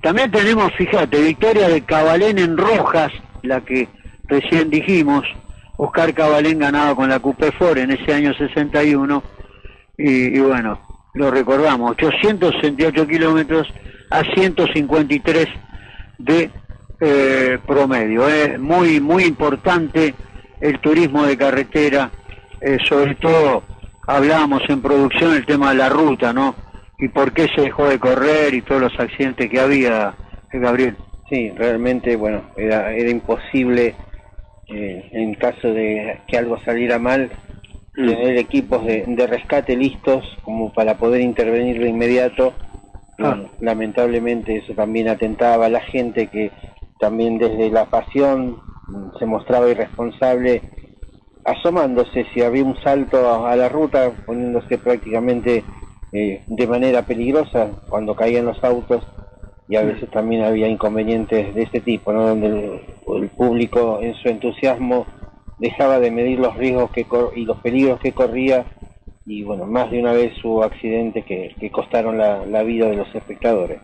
También 0.03 0.31
tenemos, 0.31 0.71
fíjate, 0.75 1.19
victoria 1.19 1.67
de 1.71 1.81
Cabalén 1.81 2.39
en 2.39 2.59
Rojas, 2.59 3.11
la 3.43 3.63
que 3.63 3.89
recién 4.27 4.69
dijimos. 4.69 5.25
Oscar 5.79 6.13
Cabalén 6.13 6.59
ganaba 6.59 6.95
con 6.95 7.09
la 7.09 7.21
Coupé 7.21 7.53
Ford 7.53 7.79
en 7.79 7.93
ese 7.93 8.13
año 8.13 8.35
61. 8.35 9.23
Y, 9.97 10.37
y 10.37 10.41
bueno, 10.41 10.92
lo 11.15 11.31
recordamos, 11.31 11.93
868 11.93 13.07
kilómetros 13.07 13.69
a 14.11 14.23
153 14.23 15.49
de 16.19 16.51
eh, 17.01 17.59
promedio. 17.67 18.29
Es 18.29 18.59
muy, 18.59 19.01
muy 19.01 19.25
importante 19.25 20.15
el 20.61 20.81
turismo 20.81 21.25
de 21.27 21.37
carretera, 21.37 22.11
eh, 22.61 22.79
sobre 22.89 23.15
todo 23.17 23.65
hablábamos 24.07 24.63
en 24.69 24.81
producción 24.81 25.35
el 25.35 25.45
tema 25.45 25.71
de 25.71 25.77
la 25.77 25.89
ruta, 25.89 26.33
¿no? 26.33 26.55
Y 26.99 27.09
por 27.09 27.33
qué 27.33 27.49
se 27.55 27.63
dejó 27.63 27.89
de 27.89 27.99
correr 27.99 28.55
y 28.55 28.63
todos 28.63 28.81
los 28.81 28.99
accidentes 28.99 29.51
que 29.51 29.61
había, 29.61 30.15
eh, 30.53 30.59
Gabriel. 30.59 30.97
Sí, 31.29 31.51
realmente, 31.51 32.15
bueno, 32.15 32.43
era, 32.57 32.93
era 32.93 33.11
imposible 33.11 33.95
eh, 34.69 35.09
en 35.13 35.35
caso 35.35 35.69
de 35.69 36.21
que 36.29 36.39
algo 36.39 36.63
saliera 36.65 36.99
mal 36.99 37.31
tener 37.95 38.37
equipos 38.39 38.85
de, 38.85 39.05
de 39.07 39.27
rescate 39.27 39.77
listos 39.77 40.25
como 40.43 40.73
para 40.73 40.97
poder 40.97 41.21
intervenir 41.21 41.81
de 41.81 41.89
inmediato. 41.89 42.55
Y, 43.19 43.23
bueno, 43.23 43.51
lamentablemente 43.61 44.57
eso 44.57 44.75
también 44.75 45.09
atentaba 45.09 45.67
a 45.67 45.71
la 45.71 45.81
gente 45.81 46.29
que 46.29 46.51
también 46.99 47.39
desde 47.39 47.71
la 47.71 47.87
pasión 47.87 48.59
mm, 48.89 49.19
se 49.19 49.27
mostraba 49.27 49.69
irresponsable 49.69 50.63
asomándose 51.45 52.25
si 52.33 52.43
había 52.43 52.65
un 52.65 52.77
salto 52.83 53.45
a 53.45 53.57
la 53.57 53.69
ruta, 53.69 54.13
poniéndose 54.25 54.79
prácticamente 54.79 55.65
eh, 56.13 56.45
de 56.47 56.67
manera 56.67 57.03
peligrosa 57.03 57.69
cuando 57.89 58.15
caían 58.15 58.47
los 58.47 58.63
autos 58.63 59.03
y 59.69 59.77
a 59.77 59.83
veces 59.83 60.11
también 60.11 60.45
había 60.45 60.69
inconvenientes 60.69 61.55
de 61.55 61.63
este 61.63 61.81
tipo, 61.81 62.13
¿no? 62.13 62.29
donde 62.29 62.47
el, 62.47 63.23
el 63.23 63.29
público 63.31 63.99
en 64.03 64.15
su 64.15 64.29
entusiasmo 64.29 65.07
dejaba 65.63 66.01
de 66.01 66.11
medir 66.11 66.41
los 66.41 66.57
riesgos 66.57 66.91
que 66.91 67.05
cor- 67.05 67.33
y 67.37 67.45
los 67.45 67.59
peligros 67.59 68.01
que 68.01 68.13
corría 68.13 68.67
y 69.25 69.45
bueno, 69.45 69.67
más 69.67 69.91
de 69.91 70.01
una 70.01 70.13
vez 70.13 70.33
hubo 70.45 70.65
accidentes 70.65 71.25
que, 71.25 71.55
que 71.59 71.71
costaron 71.71 72.19
la, 72.19 72.63
vida 72.65 72.89
de 72.89 72.97
los 72.97 73.15
espectadores. 73.15 73.81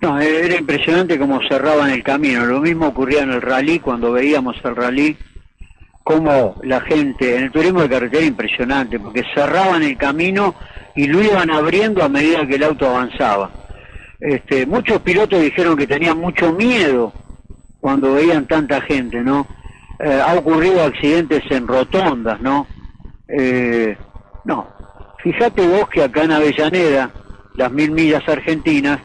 No, 0.00 0.20
era 0.20 0.56
impresionante 0.56 1.18
cómo 1.18 1.40
cerraban 1.48 1.90
el 1.90 2.04
camino. 2.04 2.44
Lo 2.46 2.60
mismo 2.60 2.86
ocurría 2.86 3.22
en 3.22 3.32
el 3.32 3.42
rally, 3.42 3.80
cuando 3.80 4.12
veíamos 4.12 4.56
el 4.62 4.76
rally, 4.76 5.16
cómo 6.04 6.60
la 6.62 6.80
gente, 6.82 7.36
en 7.36 7.44
el 7.44 7.50
turismo 7.50 7.82
de 7.82 7.88
carretera 7.88 8.24
impresionante, 8.24 9.00
porque 9.00 9.24
cerraban 9.34 9.82
el 9.82 9.96
camino 9.96 10.54
y 10.94 11.08
lo 11.08 11.22
iban 11.22 11.50
abriendo 11.50 12.04
a 12.04 12.08
medida 12.08 12.46
que 12.46 12.54
el 12.54 12.62
auto 12.62 12.88
avanzaba. 12.88 13.50
Este, 14.20 14.64
muchos 14.64 15.00
pilotos 15.00 15.40
dijeron 15.40 15.76
que 15.76 15.86
tenían 15.88 16.18
mucho 16.18 16.52
miedo 16.52 17.12
cuando 17.80 18.14
veían 18.14 18.46
tanta 18.46 18.80
gente, 18.80 19.22
¿no? 19.22 19.46
Eh, 19.98 20.22
ha 20.24 20.34
ocurrido 20.34 20.82
accidentes 20.82 21.42
en 21.50 21.66
rotondas, 21.66 22.40
¿no? 22.40 22.66
Eh, 23.28 23.96
no, 24.44 24.68
fíjate 25.22 25.66
vos 25.66 25.88
que 25.88 26.02
acá 26.02 26.24
en 26.24 26.32
Avellaneda, 26.32 27.10
las 27.54 27.72
mil 27.72 27.90
millas 27.90 28.28
argentinas, 28.28 29.00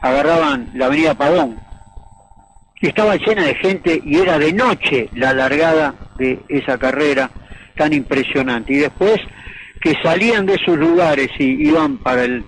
agarraban 0.00 0.70
la 0.74 0.86
avenida 0.86 1.14
Padón, 1.14 1.58
y 2.80 2.86
estaba 2.86 3.16
llena 3.16 3.44
de 3.44 3.54
gente 3.56 4.00
y 4.04 4.18
era 4.18 4.38
de 4.38 4.52
noche 4.52 5.08
la 5.14 5.32
largada 5.32 5.94
de 6.16 6.38
esa 6.48 6.78
carrera 6.78 7.30
tan 7.76 7.92
impresionante. 7.92 8.72
Y 8.72 8.76
después 8.76 9.16
que 9.80 9.94
salían 10.02 10.46
de 10.46 10.58
sus 10.64 10.78
lugares 10.78 11.28
y 11.38 11.68
iban 11.68 11.98
para 11.98 12.24
el, 12.24 12.44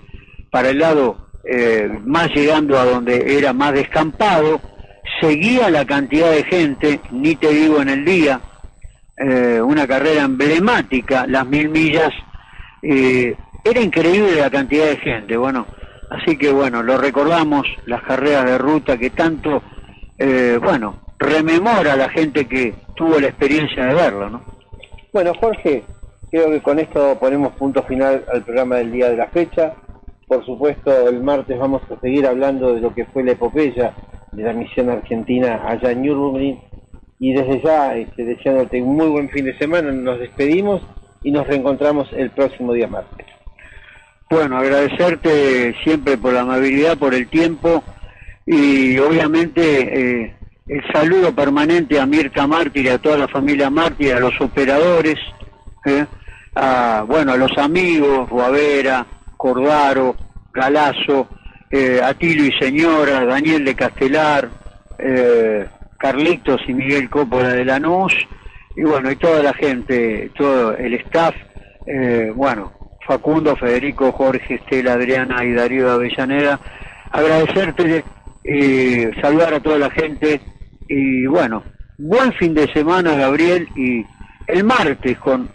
para 0.49 0.69
el 0.69 0.79
lado 0.79 1.29
eh, 1.43 1.89
más 2.05 2.29
llegando 2.33 2.79
a 2.79 2.85
donde 2.85 3.37
era 3.37 3.51
más 3.51 3.73
descampado, 3.73 4.61
seguía 5.21 5.69
la 5.69 5.85
cantidad 5.85 6.31
de 6.31 6.43
gente, 6.43 6.99
ni 7.11 7.35
te 7.35 7.49
digo 7.49 7.81
en 7.81 7.89
el 7.89 8.03
día, 8.03 8.41
eh, 9.15 9.61
una 9.61 9.87
carrera 9.87 10.23
emblemática, 10.23 11.27
las 11.27 11.45
mil 11.45 11.69
millas, 11.69 12.11
eh, 12.81 13.35
era 13.63 13.79
increíble 13.79 14.41
la 14.41 14.49
cantidad 14.49 14.87
de 14.87 14.97
gente, 14.97 15.37
bueno, 15.37 15.67
así 16.09 16.37
que 16.37 16.51
bueno, 16.51 16.81
lo 16.81 16.97
recordamos, 16.97 17.67
las 17.85 18.01
carreras 18.01 18.45
de 18.45 18.57
ruta 18.57 18.97
que 18.97 19.11
tanto, 19.11 19.61
eh, 20.17 20.59
bueno, 20.61 21.01
rememora 21.19 21.93
a 21.93 21.97
la 21.97 22.09
gente 22.09 22.45
que 22.47 22.73
tuvo 22.95 23.19
la 23.19 23.27
experiencia 23.27 23.85
de 23.85 23.93
verlo, 23.93 24.29
¿no? 24.29 24.41
Bueno, 25.13 25.33
Jorge, 25.39 25.83
creo 26.31 26.49
que 26.49 26.61
con 26.61 26.79
esto 26.79 27.17
ponemos 27.19 27.53
punto 27.53 27.83
final 27.83 28.25
al 28.33 28.43
programa 28.43 28.77
del 28.77 28.91
día 28.91 29.09
de 29.09 29.17
la 29.17 29.27
fecha. 29.27 29.73
Por 30.25 30.43
supuesto, 30.45 31.09
el 31.09 31.21
martes 31.21 31.59
vamos 31.59 31.81
a 31.91 31.99
seguir 31.99 32.25
hablando 32.25 32.73
de 32.73 32.81
lo 32.81 32.93
que 32.95 33.05
fue 33.05 33.23
la 33.23 33.33
epopeya 33.33 33.93
de 34.31 34.43
la 34.43 34.53
misión 34.53 34.89
argentina 34.89 35.61
allá 35.65 35.91
en 35.91 36.01
Nürburgring. 36.01 36.59
Y 37.19 37.33
desde 37.33 37.61
ya, 37.61 37.95
este, 37.95 38.25
deseándote 38.25 38.81
un 38.81 38.95
muy 38.95 39.07
buen 39.07 39.29
fin 39.29 39.45
de 39.45 39.57
semana, 39.57 39.91
nos 39.91 40.19
despedimos 40.19 40.81
y 41.23 41.31
nos 41.31 41.45
reencontramos 41.45 42.11
el 42.13 42.31
próximo 42.31 42.73
día 42.73 42.87
martes. 42.87 43.27
Bueno, 44.29 44.57
agradecerte 44.57 45.75
siempre 45.83 46.17
por 46.17 46.33
la 46.33 46.41
amabilidad, 46.41 46.97
por 46.97 47.13
el 47.13 47.27
tiempo 47.27 47.83
y 48.45 48.97
obviamente 48.97 50.21
eh, 50.21 50.35
el 50.67 50.81
saludo 50.93 51.35
permanente 51.35 51.99
a 51.99 52.05
Mirta 52.05 52.47
Mártir 52.47 52.89
a 52.89 52.97
toda 52.97 53.17
la 53.17 53.27
familia 53.27 53.69
Mártir, 53.69 54.13
a 54.13 54.19
los 54.19 54.39
operadores, 54.39 55.19
eh, 55.85 56.05
a, 56.55 57.03
bueno, 57.05 57.33
a 57.33 57.37
los 57.37 57.57
amigos, 57.57 58.29
Guavera, 58.29 59.05
Cordaro, 59.35 60.15
Galazo, 60.53 61.27
eh, 61.71 62.01
Atilio 62.03 62.45
y 62.45 62.51
Señora, 62.59 63.25
Daniel 63.25 63.63
de 63.65 63.75
Castelar, 63.75 64.49
eh, 64.99 65.65
Carlitos 65.97 66.61
y 66.67 66.73
Miguel 66.73 67.09
Coppola 67.09 67.49
de 67.49 67.65
Lanús, 67.65 68.13
y 68.75 68.83
bueno, 68.83 69.11
y 69.11 69.15
toda 69.15 69.43
la 69.43 69.53
gente, 69.53 70.31
todo 70.35 70.75
el 70.75 70.93
staff, 70.95 71.35
eh, 71.85 72.31
bueno, 72.35 72.73
Facundo, 73.05 73.55
Federico, 73.55 74.11
Jorge, 74.11 74.55
Estela, 74.55 74.93
Adriana 74.93 75.43
y 75.43 75.53
Darío 75.53 75.91
Avellaneda, 75.91 76.59
agradecerte, 77.11 78.03
eh, 78.43 79.11
saludar 79.21 79.53
a 79.53 79.59
toda 79.59 79.77
la 79.77 79.89
gente 79.89 80.41
y 80.87 81.25
bueno, 81.25 81.63
buen 81.97 82.33
fin 82.33 82.53
de 82.53 82.71
semana 82.73 83.15
Gabriel 83.15 83.67
y 83.75 84.05
el 84.47 84.63
martes 84.63 85.17
con, 85.19 85.49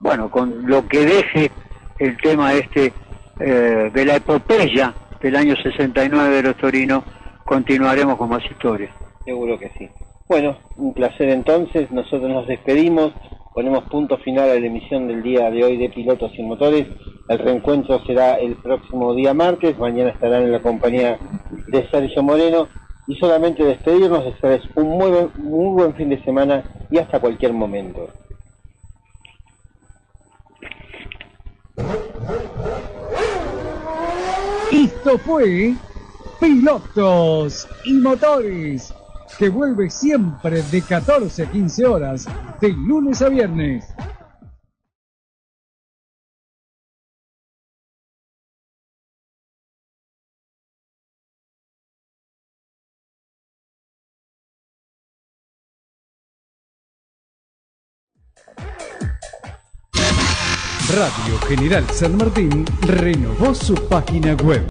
bueno, 0.00 0.30
con 0.30 0.66
lo 0.66 0.86
que 0.88 1.04
deje 1.04 1.50
el 1.98 2.16
tema 2.16 2.54
este 2.54 2.92
eh, 3.38 3.90
de 3.92 4.04
la 4.04 4.16
epopeya 4.16 4.94
del 5.22 5.36
año 5.36 5.54
69 5.56 6.36
de 6.36 6.42
los 6.42 6.56
Torinos, 6.56 7.04
continuaremos 7.44 8.16
con 8.16 8.28
más 8.28 8.44
historias. 8.44 8.90
Seguro 9.24 9.58
que 9.58 9.70
sí. 9.78 9.88
Bueno, 10.28 10.56
un 10.76 10.92
placer 10.92 11.28
entonces, 11.28 11.90
nosotros 11.92 12.28
nos 12.28 12.46
despedimos, 12.48 13.12
ponemos 13.54 13.84
punto 13.84 14.18
final 14.18 14.50
a 14.50 14.54
la 14.54 14.66
emisión 14.66 15.06
del 15.06 15.22
día 15.22 15.50
de 15.50 15.62
hoy 15.62 15.76
de 15.76 15.90
Pilotos 15.90 16.32
y 16.36 16.42
Motores. 16.42 16.88
El 17.28 17.38
reencuentro 17.38 18.04
será 18.04 18.34
el 18.34 18.56
próximo 18.56 19.14
día 19.14 19.32
martes, 19.32 19.78
mañana 19.78 20.10
estarán 20.10 20.42
en 20.42 20.52
la 20.52 20.60
compañía 20.60 21.18
de 21.68 21.88
Sergio 21.88 22.22
Moreno 22.22 22.68
y 23.06 23.14
solamente 23.16 23.62
despedirnos, 23.62 24.24
desearles 24.24 24.62
un 24.74 24.98
muy 25.36 25.72
buen 25.74 25.94
fin 25.94 26.08
de 26.08 26.22
semana 26.24 26.64
y 26.90 26.98
hasta 26.98 27.20
cualquier 27.20 27.52
momento. 27.52 28.08
Esto 34.72 35.18
fue 35.18 35.74
Pilotos 36.40 37.68
y 37.84 37.92
Motores, 37.92 38.94
que 39.38 39.50
vuelve 39.50 39.90
siempre 39.90 40.62
de 40.62 40.80
14 40.80 41.42
a 41.42 41.50
15 41.50 41.86
horas, 41.86 42.26
de 42.58 42.70
lunes 42.70 43.20
a 43.20 43.28
viernes. 43.28 43.84
Radio 60.92 61.38
General 61.48 61.86
San 61.90 62.18
Martín 62.18 62.66
renovó 62.82 63.54
su 63.54 63.74
página 63.88 64.34
web 64.34 64.60